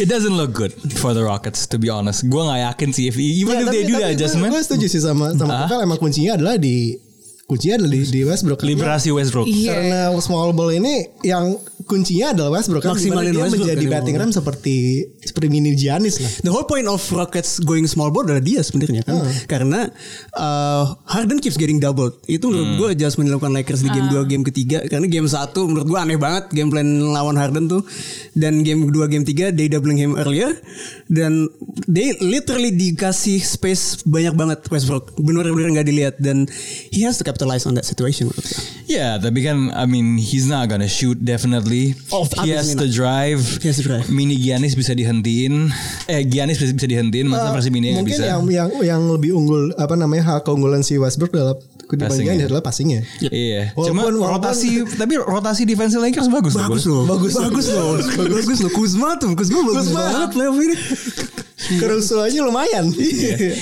It 0.00 0.08
doesn't 0.08 0.32
look 0.32 0.56
good 0.56 0.72
for 0.96 1.12
the 1.12 1.20
Rockets 1.20 1.68
to 1.68 1.76
be 1.76 1.92
honest. 1.92 2.24
Gue 2.24 2.40
gak 2.40 2.56
yakin 2.72 2.88
sih 2.96 3.12
if 3.12 3.20
even 3.20 3.60
if 3.60 3.68
they 3.68 3.84
do 3.84 4.00
the 4.00 4.16
adjustment. 4.16 4.48
Gue 4.48 4.64
setuju 4.64 4.86
sih 4.88 5.04
sama 5.04 5.36
sama. 5.36 5.68
Kovel 5.68 5.84
emang 5.84 6.00
kuncinya 6.00 6.40
adalah 6.40 6.56
di 6.56 6.96
kuncinya 7.44 7.84
adalah 7.84 7.92
di, 7.92 8.00
di 8.08 8.20
Westbrook. 8.24 8.64
Liberasi 8.64 9.12
Westbrook. 9.12 9.44
Iya. 9.44 9.76
Karena 9.76 10.00
small 10.24 10.56
ball 10.56 10.72
ini 10.72 11.04
yang 11.20 11.60
kuncinya 11.90 12.30
adalah 12.30 12.54
Westbrook 12.54 12.86
kan 12.86 12.94
Maksimalin 12.94 13.34
dia 13.34 13.42
Westbrook 13.42 13.66
menjadi 13.66 13.84
kan, 13.84 13.92
batting 13.98 14.14
emang. 14.14 14.30
ram 14.30 14.36
seperti 14.38 14.76
seperti 15.18 15.46
mini 15.50 15.74
Giannis 15.74 16.22
lah. 16.22 16.30
The 16.46 16.52
whole 16.54 16.70
point 16.70 16.86
of 16.86 17.02
Rockets 17.10 17.58
going 17.66 17.90
small 17.90 18.14
ball 18.14 18.30
adalah 18.30 18.38
dia 18.38 18.62
sebenarnya 18.62 19.02
kan. 19.02 19.26
Karena 19.50 19.90
uh, 20.38 20.94
Harden 21.10 21.42
keeps 21.42 21.58
getting 21.58 21.82
doubled. 21.82 22.14
Itu 22.30 22.54
menurut 22.54 22.70
gue 22.78 22.88
adjustment 22.94 23.26
dilakukan 23.26 23.50
Lakers 23.50 23.82
di 23.82 23.90
game 23.90 24.06
2 24.06 24.30
game 24.30 24.44
ketiga 24.46 24.78
karena 24.86 25.10
game 25.10 25.26
1 25.26 25.34
menurut 25.66 25.86
gue 25.90 25.98
aneh 25.98 26.18
banget 26.20 26.44
game 26.54 26.70
plan 26.70 26.86
lawan 27.10 27.34
Harden 27.34 27.66
tuh 27.66 27.82
dan 28.38 28.62
game 28.62 28.86
2 28.86 28.94
game 29.10 29.24
3 29.26 29.56
they 29.56 29.66
doubling 29.66 29.98
him 29.98 30.14
earlier 30.14 30.54
dan 31.10 31.50
they 31.90 32.14
literally 32.22 32.70
dikasih 32.70 33.40
space 33.42 34.04
banyak 34.04 34.36
banget 34.36 34.60
Westbrook. 34.68 35.16
Bener-bener 35.18 35.80
nggak 35.80 35.88
dilihat 35.88 36.14
dan 36.20 36.46
he 36.94 37.02
has 37.02 37.18
to 37.18 37.24
capitalize 37.24 37.64
on 37.64 37.74
that 37.74 37.88
situation 37.88 38.28
menurut 38.28 38.44
gue. 38.44 38.62
Ya, 38.86 39.16
tapi 39.16 39.40
kan 39.40 39.72
I 39.72 39.88
mean 39.88 40.20
he's 40.20 40.44
not 40.44 40.68
gonna 40.68 40.90
shoot 40.90 41.16
definitely. 41.18 41.79
Oh, 42.10 42.24
he 42.42 42.52
has 42.52 42.68
obviously 42.70 42.76
to 42.76 42.86
not. 42.86 42.94
drive. 42.94 43.40
He 43.60 43.66
has 43.68 43.78
to 43.78 43.84
drive. 43.84 44.06
Mini 44.08 44.36
Giannis 44.36 44.72
bisa 44.72 44.92
dihentiin. 44.92 45.68
Eh 46.06 46.22
Giannis 46.24 46.56
bisa, 46.56 46.72
bisa 46.72 46.86
dihentiin, 46.86 47.26
masa 47.26 47.50
versi 47.50 47.68
mini 47.68 47.92
nggak 47.92 48.02
Mungkin 48.02 48.18
bisa. 48.18 48.26
yang 48.26 48.42
yang 48.48 48.68
yang 48.80 49.02
lebih 49.08 49.32
unggul 49.32 49.70
apa 49.74 49.94
namanya 49.94 50.36
hak 50.36 50.44
keunggulan 50.44 50.80
si 50.80 50.96
Westbrook 50.96 51.30
dalam 51.30 51.56
dibandingkan 51.86 52.06
Passing-nya. 52.38 52.46
adalah 52.46 52.62
passingnya. 52.62 53.00
Iya. 53.20 53.62
Walaupun- 53.74 53.88
Cuma 53.90 54.02
walaupun- 54.06 54.30
rotasi 54.38 54.68
tapi 54.94 55.14
rotasi 55.18 55.62
defense 55.64 55.94
Lakers 55.94 56.28
bagus. 56.28 56.54
Bagus 56.54 56.84
loh. 56.86 57.02
Bagus, 57.04 57.32
bagus 57.34 57.66
loh. 57.68 57.98
Bagus 58.30 58.58
loh. 58.62 58.70
Kuzma 58.70 59.18
tuh, 59.18 59.34
Kuzma 59.34 59.58
bagus 59.66 59.90
banget 59.90 60.30
playoff 60.30 60.54
ini. 60.56 60.76
Kerusuhannya 61.60 62.40
lumayan. 62.42 62.84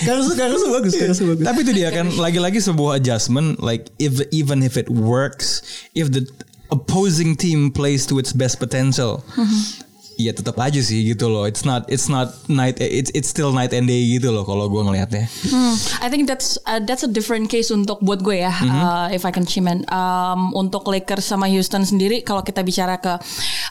Karusu 0.04 0.32
Karusu 0.32 0.66
bagus, 0.70 0.92
Karusu 0.94 1.22
bagus. 1.26 1.44
Tapi 1.44 1.58
itu 1.60 1.72
dia 1.74 1.90
kan 1.90 2.06
lagi-lagi 2.14 2.60
sebuah 2.60 2.96
adjustment 2.96 3.58
like 3.58 3.90
if 3.98 4.22
even 4.30 4.62
if 4.62 4.76
it 4.76 4.86
works, 4.88 5.60
if 5.92 6.08
the 6.08 6.24
opposing 6.70 7.36
team 7.36 7.70
plays 7.70 8.06
to 8.06 8.18
its 8.18 8.32
best 8.32 8.58
potential. 8.58 9.24
Mm-hmm. 9.34 9.87
Ya 10.18 10.34
tetap 10.34 10.58
aja 10.58 10.82
sih 10.82 11.14
gitu 11.14 11.30
loh. 11.30 11.46
It's 11.46 11.62
not 11.62 11.86
it's 11.86 12.10
not 12.10 12.34
night 12.50 12.82
it's 12.82 13.14
it's 13.14 13.30
still 13.30 13.54
night 13.54 13.70
and 13.70 13.86
day 13.86 14.02
gitu 14.02 14.34
loh 14.34 14.42
kalau 14.42 14.66
gue 14.66 14.82
ngelihatnya. 14.82 15.30
Hmm, 15.46 15.78
I 16.02 16.10
think 16.10 16.26
that's 16.26 16.58
uh, 16.66 16.82
that's 16.82 17.06
a 17.06 17.10
different 17.10 17.46
case 17.46 17.70
untuk 17.70 18.02
buat 18.02 18.18
gue 18.20 18.42
ya. 18.42 18.50
Uh, 18.50 19.06
if 19.14 19.22
I 19.22 19.30
can 19.30 19.46
chime 19.46 19.70
in. 19.70 19.86
Um, 19.88 20.50
untuk 20.52 20.90
Lakers 20.90 21.22
sama 21.22 21.46
Houston 21.46 21.86
sendiri, 21.86 22.26
kalau 22.26 22.42
kita 22.42 22.66
bicara 22.66 22.98
ke 22.98 23.14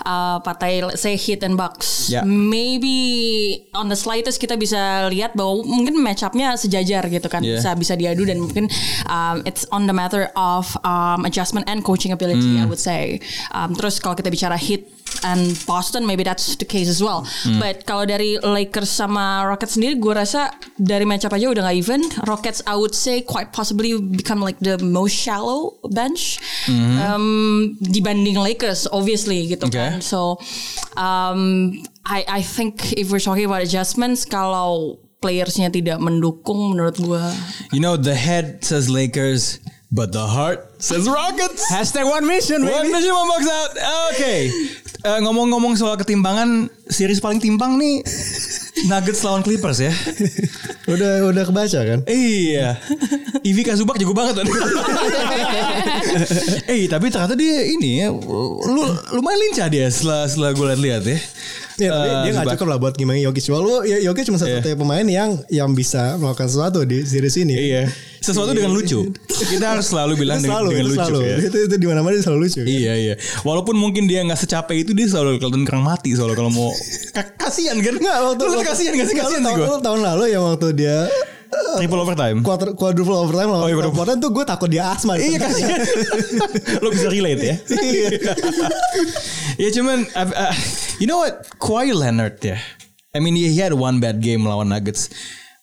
uh, 0.07 0.39
partai 0.39 0.79
say 0.95 1.19
Heat 1.19 1.43
and 1.43 1.59
Bucks, 1.59 2.07
Ya. 2.07 2.23
maybe 2.23 2.95
on 3.75 3.91
the 3.91 3.99
slightest 3.99 4.39
kita 4.39 4.55
bisa 4.55 5.11
lihat 5.11 5.35
bahwa 5.35 5.67
mungkin 5.67 5.99
match 5.99 6.23
up-nya 6.23 6.55
sejajar 6.55 7.03
gitu 7.11 7.27
kan, 7.27 7.43
Yeah. 7.43 7.59
bisa 7.59 7.75
bisa 7.75 7.93
diadu 7.93 8.23
dan 8.23 8.39
mungkin 8.39 8.71
um, 9.05 9.43
it's 9.43 9.67
on 9.69 9.83
the 9.83 9.93
matter 9.93 10.31
of 10.39 10.63
um, 10.81 11.27
adjustment 11.27 11.67
and 11.67 11.83
coaching 11.83 12.15
ability, 12.15 12.55
I 12.55 12.63
would 12.63 12.79
say. 12.79 13.19
Um, 13.51 13.75
terus 13.75 13.99
kalau 13.99 14.15
kita 14.15 14.31
bicara 14.31 14.55
Heat 14.55 14.87
and 15.23 15.55
Boston 15.65 16.05
maybe 16.05 16.21
that's 16.21 16.53
the 16.55 16.65
case 16.65 16.85
as 16.85 16.99
well. 16.99 17.25
But 17.57 17.85
kalau 17.85 18.03
dari 18.03 18.35
Lakers 18.37 18.89
sama 18.89 19.45
Rockets 19.45 19.77
sendiri 19.77 19.97
gue 19.97 20.13
rasa 20.13 20.49
dari 20.75 21.05
matchup 21.05 21.31
aja 21.31 21.49
udah 21.49 21.63
gak 21.65 21.77
even. 21.77 22.01
Rockets 22.25 22.59
I 22.65 22.75
would 22.75 22.91
say 22.91 23.21
quite 23.21 23.49
possibly 23.49 23.95
become 23.97 24.39
like 24.39 24.59
the 24.59 24.77
most 24.77 25.13
shallow 25.13 25.77
bench 25.89 26.37
um, 26.67 27.75
dibanding 27.79 28.37
Lakers 28.37 28.85
obviously 28.89 29.47
gitu 29.47 29.67
Okay. 29.67 29.97
kan. 29.97 29.99
So 29.99 30.37
um, 30.95 31.71
I 32.03 32.39
I 32.39 32.41
think 32.41 32.93
if 32.95 33.11
we're 33.11 33.23
talking 33.23 33.45
about 33.45 33.61
adjustments 33.61 34.23
kalau 34.23 34.97
playersnya 35.17 35.73
tidak 35.73 35.97
mendukung 35.97 36.71
menurut 36.71 36.95
gue 36.95 37.23
You 37.73 37.81
know 37.81 37.97
the 37.97 38.13
head 38.15 38.61
says 38.61 38.87
Lakers, 38.87 39.59
but 39.87 40.11
the 40.11 40.25
heart 40.25 40.67
says 40.81 41.07
Rockets. 41.07 41.71
Hashtag 41.71 42.05
one 42.05 42.27
mission, 42.27 42.63
One 42.63 42.87
baby. 42.87 42.93
mission 42.93 43.13
one 43.13 43.27
box 43.27 43.43
out. 43.47 43.71
Oke. 44.11 44.33
Eh, 44.97 45.19
ngomong-ngomong 45.23 45.77
soal 45.77 45.95
ketimbangan, 45.95 46.67
series 46.89 47.21
paling 47.21 47.37
timpang 47.37 47.77
nih 47.77 48.01
Nuggets 48.89 49.21
lawan 49.23 49.45
Clippers 49.45 49.79
ya. 49.79 49.93
udah 50.93 51.23
udah 51.29 51.43
kebaca 51.47 51.79
kan? 51.85 51.99
Iya. 52.03 52.75
Ivi 53.41 53.61
Kazubak 53.63 53.95
jago 53.97 54.11
banget 54.11 54.43
eh 56.71 56.87
tapi 56.87 57.07
ternyata 57.07 57.35
dia 57.37 57.63
ini 57.63 58.03
ya, 58.03 58.09
lu 58.11 58.83
lumayan 59.13 59.39
lincah 59.47 59.67
dia 59.69 59.87
setelah 59.87 60.27
setelah 60.27 60.51
gue 60.53 60.65
lihat-lihat 60.75 61.03
ya. 61.05 61.19
Ya, 61.77 61.93
Eh, 61.93 62.15
dia 62.23 62.31
nggak 62.33 62.57
cukup 62.57 62.67
lah 62.67 62.77
buat 62.77 62.93
gimana 62.93 63.17
Jokic. 63.19 63.45
Walau 63.47 63.81
ya, 63.81 64.01
Jokic 64.01 64.25
cuma 64.25 64.35
satu-satunya 64.35 64.73
pemain 64.75 65.05
yang 65.05 65.29
yang 65.47 65.69
bisa 65.71 66.17
melakukan 66.17 66.45
sesuatu 66.45 66.81
di 66.81 67.01
series 67.01 67.37
ini. 67.37 67.53
Iya. 67.53 67.85
Sesuatu 68.17 68.49
dengan 68.51 68.73
lucu. 68.73 69.13
Kita 69.27 69.71
harus 69.71 69.85
selalu 69.87 70.17
bilang 70.17 70.41
dengan, 70.41 70.57
selalu, 70.57 70.67
dengan 70.73 70.85
lucu 70.87 70.97
selalu. 70.99 71.19
ya. 71.21 71.35
Itu 71.39 71.57
itu 71.63 71.75
di 71.75 71.85
mana-mana 71.85 72.13
dia 72.13 72.23
selalu 72.23 72.39
lucu. 72.43 72.59
kan? 72.59 72.67
Iya 72.67 72.93
iya. 72.97 73.13
Walaupun 73.41 73.75
mungkin 73.75 74.03
dia 74.03 74.19
nggak 74.21 74.39
secapek 74.39 74.83
itu 74.83 74.91
dia 74.91 75.05
selalu 75.05 75.37
kelihatan 75.37 75.63
kerang 75.63 75.85
mati 75.85 76.11
soalnya 76.11 76.33
kalau 76.35 76.49
mau 76.49 76.73
Ka- 77.15 77.37
kasihan 77.37 77.77
kan? 77.77 77.93
Nggak 77.95 78.17
waktu, 78.25 78.41
waktu- 78.43 78.65
kasihan 78.65 78.93
gak 78.93 79.05
sih 79.05 79.13
nggak, 79.13 79.27
kasihan 79.29 79.41
sih 79.41 79.45
tahun, 79.45 79.57
gue. 79.61 79.77
tahun 79.79 79.99
lalu 80.01 80.23
yang 80.27 80.43
waktu 80.43 80.67
dia 80.73 80.97
Triple 81.77 82.01
overtime. 82.01 82.37
quarter, 82.41 82.73
quadruple 82.73 83.15
overtime 83.15 83.49
lawan 83.53 83.63
Oh, 83.63 83.69
iya, 83.69 83.75
quadruple. 83.77 84.17
tuh 84.17 84.31
gue 84.33 84.43
takut 84.47 84.69
dia 84.69 84.89
asma. 84.89 85.15
Iya 85.15 85.37
kasihan. 85.37 85.79
Lo 86.83 86.89
bisa 86.89 87.07
relate 87.07 87.43
ya. 87.43 87.55
Iya. 87.69 88.07
ya 89.67 89.69
cuman 89.73 90.05
uh, 90.13 90.27
uh, 90.27 90.53
you 90.97 91.05
know 91.05 91.21
what 91.21 91.45
Kawhi 91.61 91.93
Leonard 91.93 92.37
ya. 92.41 92.57
I 93.13 93.19
mean 93.21 93.33
he 93.37 93.49
had 93.57 93.73
one 93.73 93.97
bad 93.97 94.19
game 94.19 94.45
lawan 94.45 94.69
Nuggets. 94.69 95.09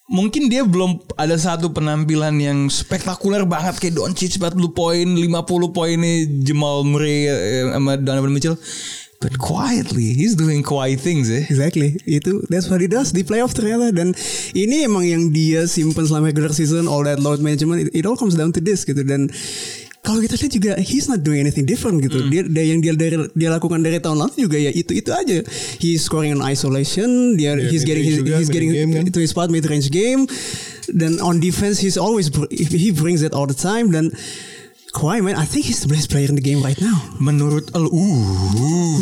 Mungkin 0.05 0.53
dia 0.53 0.61
belum 0.69 1.01
ada 1.17 1.33
satu 1.33 1.73
penampilan 1.73 2.37
yang 2.37 2.69
spektakuler 2.69 3.49
banget 3.49 3.81
kayak 3.81 3.97
Doncic 3.97 4.37
40 4.37 4.53
poin, 4.77 5.07
50 5.09 5.33
poinnya 5.73 6.29
Jamal 6.45 6.85
Murray 6.85 7.25
eh, 7.25 7.73
sama 7.73 7.97
Donovan 7.97 8.29
Mitchell. 8.37 8.61
But 9.21 9.39
quietly 9.41 10.13
he's 10.13 10.37
doing 10.37 10.63
quiet 10.63 11.01
things 11.01 11.33
ya. 11.33 11.45
Exactly. 11.49 11.97
Itu 12.05 12.45
that's 12.53 12.69
what 12.69 12.85
he 12.85 12.89
does. 12.91 13.15
Di 13.15 13.25
playoff 13.25 13.57
ternyata 13.57 13.95
dan 13.95 14.13
ini 14.53 14.85
emang 14.85 15.05
yang 15.09 15.33
dia 15.33 15.65
simpen 15.65 16.05
selama 16.05 16.29
regular 16.29 16.53
season 16.53 16.85
all 16.91 17.05
that 17.09 17.23
load 17.23 17.41
management 17.41 17.89
it, 17.89 17.89
it 17.93 18.05
all 18.05 18.19
comes 18.19 18.37
down 18.37 18.53
to 18.53 18.61
this 18.61 18.85
gitu. 18.85 19.01
Dan 19.01 19.33
kalau 20.05 20.21
kita 20.21 20.37
lihat 20.37 20.53
juga 20.53 20.73
he's 20.85 21.09
not 21.09 21.25
doing 21.25 21.41
anything 21.41 21.65
different 21.65 22.05
gitu. 22.05 22.29
Dia, 22.29 22.45
dia 22.45 22.65
yang 22.69 22.85
dia 22.85 22.93
dari 22.93 23.17
dia 23.33 23.49
lakukan 23.49 23.81
dari 23.81 23.97
tahun 23.97 24.21
lalu 24.21 24.45
juga 24.45 24.61
ya 24.61 24.69
itu 24.69 24.93
itu 24.93 25.09
aja. 25.09 25.41
He's 25.81 26.05
scoring 26.05 26.37
in 26.37 26.45
isolation. 26.45 27.41
Dia 27.41 27.57
he's 27.57 27.89
getting 27.89 28.05
his, 28.05 28.21
juga, 28.21 28.37
he's 28.37 28.53
getting 28.53 28.77
mid-game 28.77 28.93
kan. 28.93 29.09
into 29.09 29.25
his 29.25 29.33
spot 29.33 29.49
mid 29.49 29.65
range 29.65 29.89
game. 29.89 30.29
Dan 30.93 31.17
on 31.25 31.41
defense 31.41 31.81
he's 31.81 31.97
always 31.97 32.29
he 32.53 32.93
brings 32.93 33.25
it 33.25 33.33
all 33.33 33.49
the 33.49 33.57
time. 33.57 33.89
Dan 33.89 34.13
Kawhi 34.95 35.19
man 35.27 35.35
I 35.35 35.43
think 35.43 35.67
he's 35.67 35.83
the 35.83 35.91
best 35.91 36.07
player 36.07 36.31
in 36.31 36.39
the 36.39 36.45
game 36.45 36.63
right 36.63 36.79
now 36.79 36.95
Menurut 37.19 37.67
lu, 37.75 37.91
uh, 37.91 38.95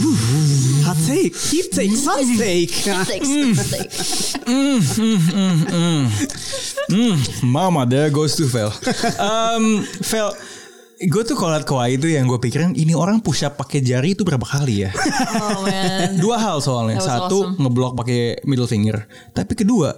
hot 0.88 0.96
take 1.04 1.36
heat 1.36 1.68
take 1.68 1.92
hot 2.00 2.24
take 2.40 2.72
Hmm, 6.88 7.16
mama 7.54 7.84
there 7.84 8.10
goes 8.10 8.34
to 8.36 8.48
Vel. 8.48 8.72
Um, 9.20 9.86
Vel, 10.02 10.34
gue 11.02 11.22
tuh 11.26 11.34
kalau 11.34 11.54
liat 11.54 11.66
Kawhi 11.66 11.98
itu 11.98 12.10
yang 12.10 12.26
gue 12.30 12.38
pikirin 12.38 12.74
ini 12.74 12.94
orang 12.94 13.22
push 13.22 13.42
up 13.46 13.58
pakai 13.58 13.82
jari 13.82 14.14
itu 14.14 14.22
berapa 14.22 14.42
kali 14.42 14.86
ya? 14.86 14.90
Oh 15.38 15.66
man. 15.66 16.18
Dua 16.18 16.36
hal 16.38 16.58
soalnya. 16.62 16.98
Satu 17.02 17.52
awesome. 17.52 17.58
ngeblok 17.58 17.92
pakai 17.98 18.42
middle 18.46 18.68
finger. 18.70 19.06
Tapi 19.34 19.54
kedua, 19.54 19.94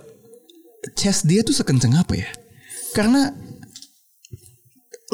chest 0.96 1.28
dia 1.28 1.44
tuh 1.44 1.56
sekenceng 1.56 1.96
apa 1.96 2.14
ya? 2.16 2.28
Karena 2.94 3.32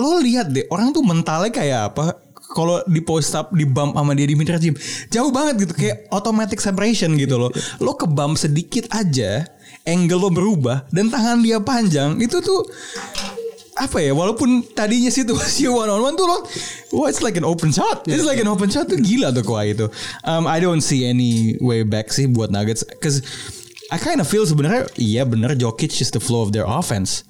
lo 0.01 0.19
lihat 0.25 0.49
deh 0.51 0.65
orang 0.73 0.97
tuh 0.97 1.05
mentalnya 1.05 1.53
kayak 1.53 1.93
apa? 1.93 2.17
Kalau 2.51 2.83
di 2.89 2.99
post 2.99 3.31
up 3.39 3.55
di 3.55 3.63
bump 3.63 3.95
sama 3.95 4.11
dia 4.11 4.27
di 4.27 4.35
mid 4.35 4.51
range 4.51 4.65
gym 4.67 4.75
jauh 5.07 5.31
banget 5.31 5.69
gitu 5.69 5.75
kayak 5.77 6.11
automatic 6.11 6.59
separation 6.59 7.15
gitu 7.15 7.39
loh. 7.39 7.53
Lo 7.85 7.95
ke 7.95 8.11
bump 8.11 8.35
sedikit 8.35 8.91
aja, 8.91 9.47
angle 9.87 10.19
lo 10.19 10.35
berubah 10.35 10.91
dan 10.91 11.07
tangan 11.15 11.39
dia 11.47 11.63
panjang 11.63 12.19
itu 12.19 12.43
tuh 12.43 12.67
apa 13.79 14.03
ya? 14.03 14.11
Walaupun 14.13 14.67
tadinya 14.75 15.09
situasi 15.15 15.71
one 15.71 15.89
on 15.89 16.03
one 16.03 16.17
tuh 16.19 16.27
lo 16.27 16.43
wah 16.99 17.07
it's 17.07 17.23
like 17.23 17.39
an 17.39 17.47
open 17.47 17.71
shot. 17.71 18.03
It's 18.11 18.27
like 18.27 18.43
an 18.43 18.51
open 18.51 18.67
shot 18.67 18.91
tuh 18.91 18.99
gila 18.99 19.31
tuh 19.31 19.47
Kawhi 19.47 19.79
itu. 19.79 19.87
Um, 20.27 20.51
I 20.51 20.59
don't 20.59 20.83
see 20.83 21.07
any 21.07 21.55
way 21.63 21.87
back 21.87 22.11
sih 22.11 22.27
buat 22.27 22.51
Nuggets 22.51 22.83
cause 22.99 23.23
I 23.91 23.99
kind 23.99 24.19
of 24.19 24.27
feel 24.27 24.47
sebenarnya 24.47 24.87
iya 24.99 25.23
bener 25.27 25.55
Jokic 25.55 25.99
is 25.99 26.11
the 26.11 26.23
flow 26.23 26.43
of 26.43 26.51
their 26.51 26.67
offense. 26.67 27.23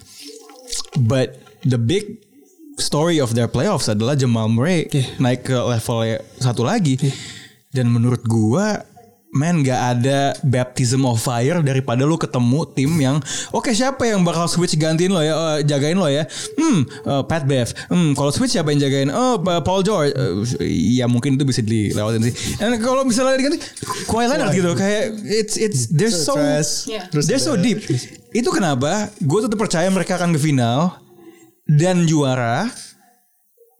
But 0.96 1.40
the 1.64 1.80
big 1.80 2.20
story 2.81 3.20
of 3.20 3.37
their 3.37 3.47
playoffs 3.47 3.87
adalah 3.87 4.16
Jamal 4.16 4.49
Murray 4.49 4.89
naik 5.20 5.47
ke 5.47 5.57
level 5.57 6.18
satu 6.41 6.64
lagi. 6.64 6.97
Dan 7.70 7.87
menurut 7.95 8.26
gua 8.26 8.83
man 9.31 9.62
gak 9.62 9.78
ada 9.78 10.35
baptism 10.43 11.07
of 11.07 11.22
fire 11.22 11.62
daripada 11.62 12.03
lu 12.03 12.18
ketemu 12.18 12.66
tim 12.74 12.91
yang 12.99 13.16
oke 13.55 13.70
siapa 13.70 14.03
yang 14.03 14.26
bakal 14.26 14.51
switch 14.51 14.74
gantiin 14.74 15.14
lo 15.14 15.22
ya? 15.22 15.62
Eh, 15.62 15.70
jagain 15.70 15.95
lo 15.95 16.11
ya? 16.11 16.26
Hmm 16.59 16.83
eh, 16.83 17.22
Pat 17.31 17.47
Bev. 17.47 17.70
Hmm 17.87 18.18
kalau 18.18 18.35
switch 18.35 18.59
siapa 18.59 18.74
yang 18.74 18.83
jagain? 18.83 19.07
Oh 19.14 19.39
Pa- 19.39 19.62
Paul 19.62 19.87
George. 19.87 20.11
Eh, 20.18 20.99
ya 20.99 21.07
mungkin 21.07 21.39
itu 21.39 21.47
bisa 21.47 21.62
dilewatin 21.62 22.26
sih. 22.26 22.59
Dan 22.59 22.74
kalau 22.83 23.07
misalnya 23.07 23.39
diganti 23.39 23.62
Kawhi 24.11 24.26
Leonard 24.26 24.51
gitu 24.51 24.74
kayak 24.74 25.14
it's 25.22 25.55
it's 25.55 25.87
they're 25.95 26.11
so. 26.11 26.35
Yeah. 26.91 27.07
They're 27.14 27.39
so 27.39 27.55
deep. 27.55 27.87
itu 28.31 28.47
kenapa 28.55 29.11
gue 29.18 29.41
tetap 29.43 29.59
percaya 29.59 29.91
mereka 29.91 30.14
akan 30.14 30.31
ke 30.35 30.39
final 30.39 30.95
dan 31.70 32.02
juara 32.02 32.66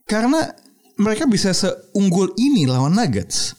karena 0.07 0.55
mereka 0.95 1.25
bisa 1.25 1.51
seunggul 1.51 2.31
ini 2.37 2.69
lawan 2.69 2.95
Nuggets. 2.95 3.57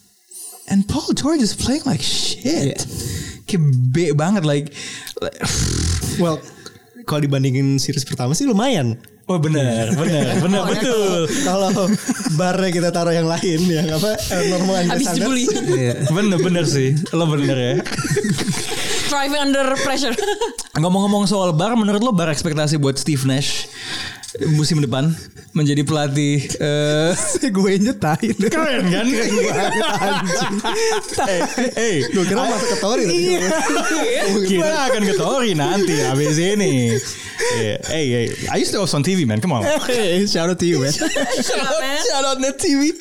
And 0.70 0.86
Paul 0.86 1.10
George 1.12 1.42
is 1.42 1.52
playing 1.52 1.82
like 1.84 2.00
shit. 2.00 2.86
Kayak 3.44 3.62
B 3.90 3.96
banget 4.14 4.46
like, 4.46 4.70
like- 5.18 5.36
Well, 6.16 6.38
kalau 7.04 7.20
dibandingin 7.20 7.76
series 7.76 8.06
pertama 8.06 8.32
sih 8.32 8.46
lumayan. 8.46 8.96
Oh 9.26 9.38
benar, 9.38 9.90
benar, 9.94 10.34
benar 10.44 10.62
betul. 10.70 11.26
Kalau 11.42 11.90
barnya 12.34 12.70
kita 12.70 12.88
taruh 12.90 13.14
yang 13.14 13.26
lain 13.26 13.60
yang 13.64 13.86
apa 13.90 14.18
eh, 14.18 14.44
normal 14.50 14.82
Habis 14.86 15.08
dibully. 15.14 15.44
bener 16.10 16.38
bener 16.38 16.64
sih, 16.66 16.94
lo 17.10 17.26
bener 17.26 17.56
ya. 17.58 17.74
Driving 19.08 19.40
under 19.50 19.66
pressure. 19.78 20.14
Ngomong-ngomong 20.78 21.26
soal 21.26 21.52
bar, 21.52 21.74
menurut 21.76 22.00
lo 22.00 22.10
bar 22.10 22.30
ekspektasi 22.30 22.78
buat 22.78 22.96
Steve 22.98 23.22
Nash 23.24 23.66
musim 24.52 24.80
depan 24.80 25.12
menjadi 25.52 25.84
pelatih 25.84 26.40
eh 26.56 27.12
gue 27.56 27.72
nyetain. 27.78 28.32
keren 28.48 28.84
kan? 28.88 29.04
Eh, 31.76 32.08
Gue 32.10 32.24
kira 32.24 32.40
masuk 32.48 32.68
ke 32.72 32.76
Tori 32.80 33.04
tadi. 33.04 33.36
kita 34.48 34.70
akan 34.88 35.02
ke 35.04 35.14
Tori 35.16 35.52
nanti 35.52 35.96
habis 36.00 36.40
ini. 36.40 36.96
Yeah. 37.58 37.78
Hey, 37.90 38.06
hey, 38.06 38.26
I 38.54 38.62
used 38.62 38.70
to 38.70 38.78
host 38.78 38.94
on 38.94 39.02
TV, 39.02 39.26
man. 39.26 39.42
Come 39.42 39.52
on. 39.52 39.66
Hey, 39.90 40.24
shout 40.24 40.46
out 40.48 40.58
to 40.62 40.66
you, 40.66 40.78
man. 40.80 40.94
Shout 40.94 42.24
out 42.24 42.38
Net 42.38 42.54
TV. 42.56 42.94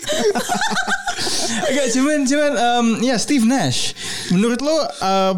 Enggak, 1.69 1.87
cuman 1.95 2.19
cuman 2.25 2.51
um, 2.57 2.87
ya 3.05 3.15
Steve 3.21 3.45
Nash. 3.45 3.93
Menurut 4.33 4.59
lo 4.59 4.73
uh, 4.73 5.33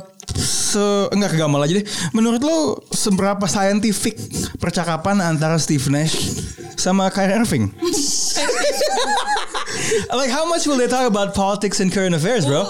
se 0.73 0.81
enggak 1.13 1.37
kegamal 1.37 1.61
aja 1.61 1.77
deh. 1.77 1.85
Menurut 2.11 2.41
lo 2.41 2.57
seberapa 2.89 3.45
scientific 3.45 4.17
percakapan 4.57 5.21
antara 5.21 5.61
Steve 5.61 5.85
Nash 5.93 6.17
sama 6.73 7.13
Kyrie 7.13 7.37
Irving? 7.37 7.69
like 10.17 10.33
how 10.33 10.45
much 10.49 10.65
will 10.65 10.77
they 10.77 10.89
talk 10.89 11.05
about 11.05 11.33
politics 11.33 11.79
and 11.79 11.93
current 11.93 12.15
affairs, 12.17 12.45
bro? 12.45 12.65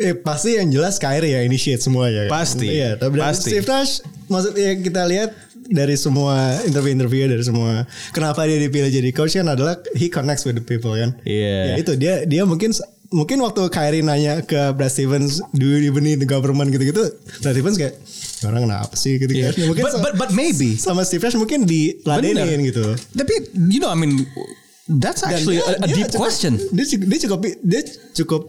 Eh 0.00 0.18
pasti 0.18 0.58
yang 0.58 0.72
jelas 0.72 0.98
Kyrie 0.98 1.36
ya 1.36 1.40
initiate 1.46 1.78
semuanya. 1.78 2.26
kan? 2.26 2.42
Pasti. 2.42 2.66
Iya, 2.66 2.98
tapi 2.98 3.22
Pasti. 3.22 3.54
Steve 3.54 3.68
Nash 3.68 4.02
maksudnya 4.26 4.74
kita 4.80 5.02
lihat 5.06 5.30
dari 5.62 5.94
semua 5.94 6.58
interview-interview 6.66 7.30
dari 7.30 7.44
semua 7.44 7.86
kenapa 8.10 8.42
dia 8.50 8.58
dipilih 8.58 8.90
jadi 8.90 9.10
coach 9.14 9.38
kan 9.38 9.46
adalah 9.46 9.78
he 9.94 10.10
connects 10.10 10.42
with 10.42 10.58
the 10.58 10.64
people 10.64 10.92
kan. 10.92 11.14
Iya. 11.22 11.72
Ya 11.72 11.74
itu 11.78 11.92
dia 11.94 12.14
dia 12.26 12.42
mungkin 12.42 12.74
mungkin 13.12 13.38
waktu 13.38 13.68
Kyrie 13.68 14.00
nanya 14.00 14.40
ke 14.40 14.72
Brad 14.72 14.88
Stevens 14.88 15.38
do 15.50 15.64
you 15.64 15.84
even 15.84 16.02
need 16.02 16.16
the 16.16 16.26
government 16.26 16.68
gitu-gitu 16.68 17.12
Brad 17.38 17.52
Stevens 17.52 17.76
kayak 17.76 17.94
"Ya 18.40 18.48
orang 18.48 18.64
kenapa 18.64 18.94
sih 18.94 19.16
gitu 19.16 19.30
kan. 19.30 19.52
Ya, 19.52 19.64
mungkin 19.64 19.84
But, 19.84 19.94
but 20.00 20.12
but 20.18 20.30
maybe. 20.32 20.74
sama 20.76 21.02
Steve 21.02 21.22
Nash 21.22 21.36
mungkin 21.36 21.62
diladenin 21.62 22.42
Bener. 22.58 22.58
gitu. 22.66 22.84
Tapi 23.12 23.34
you 23.68 23.78
know 23.78 23.86
I 23.86 23.94
mean 23.94 24.24
that's 24.90 25.20
Dan 25.20 25.30
actually 25.32 25.56
dia- 25.56 25.68
a, 25.70 25.72
a 25.76 25.86
dia 25.86 25.94
deep 25.94 26.08
cukup- 26.10 26.22
question. 26.24 26.52
Dia 26.58 26.84
cukup 26.84 27.06
dia 27.06 27.18
cukup 27.20 27.38
dia 27.62 27.80
cukup 28.14 28.42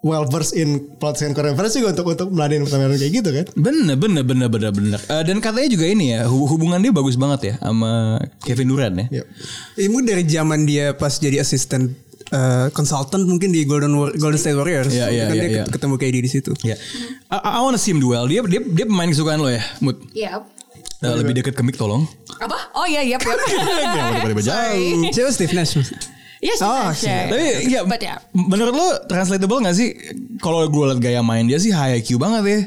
well 0.00 0.22
versed 0.24 0.54
in 0.54 0.68
politics 0.94 1.26
and 1.26 1.34
current 1.34 1.50
affairs 1.52 1.74
juga 1.74 1.90
untuk 1.90 2.06
untuk 2.08 2.28
meladenin 2.30 2.62
pertanyaan 2.62 2.94
kayak 2.94 3.12
gitu 3.16 3.30
kan. 3.32 3.44
Bener 3.56 3.96
bener 3.96 4.22
bener 4.22 4.46
bener 4.46 4.70
bener. 4.70 5.00
Eh, 5.02 5.22
dan 5.24 5.40
katanya 5.40 5.66
juga 5.68 5.82
ini 5.84 6.14
ya 6.14 6.22
hu- 6.24 6.46
hubungan 6.46 6.78
dia 6.78 6.94
bagus 6.94 7.18
banget 7.18 7.40
ya 7.42 7.54
sama 7.58 8.22
Kevin 8.40 8.70
Durant 8.70 8.94
ya. 8.96 9.06
Yep. 9.10 9.26
Ini 9.82 9.98
dari 10.04 10.24
zaman 10.24 10.60
dia 10.62 10.94
pas 10.94 11.10
jadi 11.12 11.42
asisten 11.42 11.90
eh, 12.32 12.66
consultant 12.74 13.22
mungkin 13.26 13.52
di 13.54 13.62
Golden 13.66 13.92
War- 13.94 14.14
Golden 14.16 14.40
State 14.40 14.56
Warriors. 14.58 14.90
Iya, 14.90 15.06
iya, 15.10 15.24
kan 15.30 15.36
iya, 15.36 15.42
dia 15.42 15.50
iya. 15.50 15.64
ketemu 15.66 15.94
KD 15.98 16.16
di 16.22 16.30
situ. 16.30 16.52
Ya. 16.66 16.76
I, 17.30 17.58
I 17.58 17.60
wanna 17.62 17.78
see 17.78 17.92
him 17.94 18.00
duel. 18.02 18.26
Dia 18.26 18.42
dia 18.46 18.60
dia 18.62 18.86
pemain 18.86 19.06
kesukaan 19.10 19.38
lo 19.38 19.50
ya, 19.50 19.62
Mut. 19.78 19.98
Iya. 20.16 20.42
Eh, 21.04 21.12
lebih 21.12 21.36
dekat 21.36 21.52
ke 21.52 21.62
mic 21.62 21.76
tolong. 21.76 22.08
Apa? 22.40 22.72
Oh 22.72 22.88
iya, 22.88 23.04
iya. 23.04 23.20
Jangan 23.20 24.32
pada 24.32 24.42
jauh. 24.42 25.12
Siapa 25.12 25.30
Steve 25.30 25.52
Nash? 25.52 25.76
Yes, 26.46 26.62
Oh, 26.62 26.94
yes, 26.94 27.02
shit. 27.02 27.26
Tapi 27.26 27.46
ya, 27.66 27.82
But 27.82 27.98
ya. 27.98 28.22
menurut 28.30 28.70
lo 28.70 28.86
translatable 29.04 29.58
gak 29.60 29.74
sih? 29.74 29.98
Kalau 30.38 30.62
gue 30.64 30.84
liat 30.86 31.00
gaya 31.00 31.18
main 31.20 31.42
dia 31.42 31.58
sih 31.58 31.74
high 31.74 31.98
IQ 31.98 32.16
banget 32.16 32.42
ya. 32.46 32.58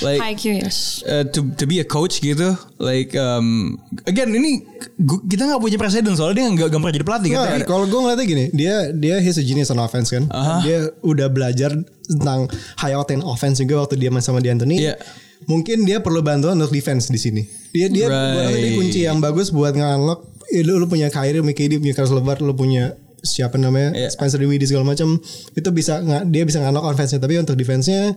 Like 0.00 0.20
IQ 0.32 0.44
yes. 0.56 1.04
uh, 1.04 1.24
to 1.28 1.52
to 1.52 1.64
be 1.64 1.76
a 1.76 1.86
coach 1.86 2.20
gitu, 2.20 2.52
like 2.76 3.12
um, 3.12 3.76
again 4.04 4.28
ini 4.28 4.60
gu- 4.98 5.24
kita 5.24 5.44
nggak 5.44 5.56
punya 5.58 5.76
presiden 5.76 6.12
soalnya 6.12 6.44
dia 6.44 6.46
nggak 6.48 6.68
gampang 6.68 6.92
jadi 6.92 7.04
pelatih 7.04 7.30
kan. 7.32 7.40
Nggak, 7.56 7.64
kalau 7.64 7.84
gue 7.84 7.96
ngeliatnya 7.96 8.26
gini, 8.26 8.44
dia 8.52 8.74
dia 8.90 9.16
he's 9.18 9.36
a 9.36 9.44
genius 9.44 9.68
on 9.68 9.76
offense 9.76 10.08
kan. 10.08 10.28
Aha. 10.28 10.60
Dia 10.60 10.78
udah 11.00 11.28
belajar 11.28 11.72
tentang 12.02 12.44
high 12.76 12.92
octane 12.92 13.20
offense 13.20 13.56
juga 13.58 13.82
waktu 13.82 13.96
dia 13.96 14.08
main 14.08 14.20
sama 14.20 14.40
di 14.40 14.48
Anthony. 14.48 14.80
Iya. 14.80 15.00
Mungkin 15.44 15.84
dia 15.84 16.00
perlu 16.00 16.20
bantuan 16.20 16.56
untuk 16.56 16.72
defense 16.72 17.08
di 17.08 17.16
sini. 17.16 17.42
Dia 17.70 17.88
dia 17.88 18.06
gua 18.08 18.42
rasa 18.42 18.52
dia 18.52 18.68
Right. 18.68 18.76
kunci 18.76 19.00
yang 19.02 19.18
bagus 19.18 19.48
buat 19.48 19.72
nge-unlock. 19.72 20.20
Ya, 20.46 20.62
lu, 20.62 20.76
lu 20.76 20.86
punya 20.86 21.08
Kyrie, 21.08 21.40
punya 21.40 21.56
KD, 21.56 21.80
punya 21.80 21.90
Caris 21.92 22.12
LeVert, 22.12 22.38
lu 22.38 22.52
punya 22.52 22.94
siapa 23.26 23.58
namanya 23.58 23.90
Iya. 23.92 24.08
Spencer 24.08 24.38
Dinwiddie 24.38 24.64
segala 24.64 24.86
macam 24.86 25.18
itu 25.52 25.68
bisa 25.70 25.98
nggak 25.98 26.22
dia 26.26 26.42
bisa 26.42 26.58
nge-unlock 26.58 26.86
offense-nya 26.88 27.18
tapi 27.18 27.36
untuk 27.36 27.54
defense-nya 27.54 28.14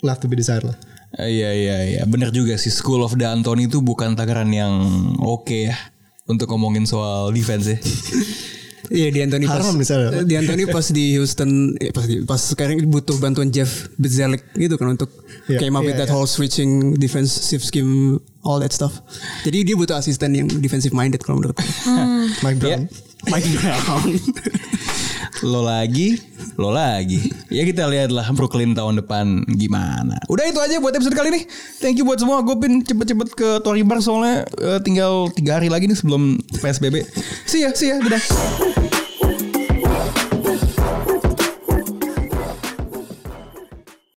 left 0.00 0.22
to 0.22 0.26
be 0.26 0.34
desired 0.34 0.64
lah. 0.64 0.78
Eh, 1.12 1.28
Iya 1.36 1.50
iya 1.52 1.76
iya 1.84 2.02
bener 2.06 2.30
juga 2.30 2.54
sih 2.54 2.70
School 2.70 3.02
of 3.02 3.14
the 3.14 3.26
Anthony 3.26 3.66
itu 3.66 3.82
bukan 3.82 4.14
takaran 4.14 4.48
yang 4.48 4.72
oke 5.18 5.50
ya 5.66 5.74
untuk 6.24 6.46
ngomongin 6.48 6.86
soal 6.86 7.28
defense 7.30 7.66
ya. 7.66 7.78
Iya 8.90 9.06
di 9.06 9.20
Anthony 9.22 9.46
pas 9.46 9.62
Haram 9.62 9.78
misalnya. 9.78 10.26
di 10.26 10.34
Anthony 10.34 10.66
pas 10.66 10.82
di 10.90 11.14
Houston 11.14 11.78
eh, 11.78 11.94
pas 11.94 12.02
di, 12.02 12.26
pas 12.26 12.42
sekarang 12.42 12.82
butuh 12.90 13.22
bantuan 13.22 13.46
Jeff 13.46 13.86
Bezalik 13.94 14.42
gitu 14.52 14.74
kan 14.74 14.98
untuk 14.98 15.14
Iya, 15.46 15.62
came 15.62 15.74
up 15.74 15.82
iya, 15.82 15.94
with 15.94 15.98
that 15.98 16.10
iya. 16.10 16.14
whole 16.14 16.26
switching 16.26 16.98
defensive 16.98 17.62
scheme 17.62 18.18
all 18.44 18.60
that 18.60 18.72
stuff. 18.72 19.00
Jadi 19.44 19.72
dia 19.72 19.74
butuh 19.76 19.96
asisten 20.00 20.32
yang 20.32 20.48
defensive 20.60 20.96
minded 20.96 21.20
kalau 21.20 21.40
menurut 21.40 21.56
gue. 21.56 21.68
Mike 22.44 22.58
Brown. 22.60 22.88
Mike 23.28 23.48
Brown. 23.60 24.08
Lo 25.40 25.64
lagi, 25.64 26.20
lo 26.60 26.68
lagi. 26.68 27.32
Ya 27.48 27.64
kita 27.64 27.88
lihatlah 27.88 28.28
Brooklyn 28.36 28.76
tahun 28.76 29.00
depan 29.00 29.48
gimana. 29.56 30.20
Udah 30.28 30.44
itu 30.44 30.60
aja 30.60 30.76
buat 30.76 30.92
episode 30.92 31.16
kali 31.16 31.32
ini. 31.32 31.40
Thank 31.80 31.96
you 31.96 32.04
buat 32.04 32.20
semua. 32.20 32.44
Gue 32.44 32.60
pin 32.60 32.84
cepet-cepet 32.84 33.28
ke 33.32 33.48
Tori 33.64 33.80
Bar 33.80 34.04
soalnya 34.04 34.44
eh, 34.60 34.80
tinggal 34.84 35.32
tiga 35.32 35.56
hari 35.56 35.72
lagi 35.72 35.88
nih 35.88 35.96
sebelum 35.96 36.36
PSBB. 36.60 37.08
See 37.48 37.64
ya, 37.64 37.72
see 37.72 37.88
ya, 37.88 37.96
dadah. 38.04 38.89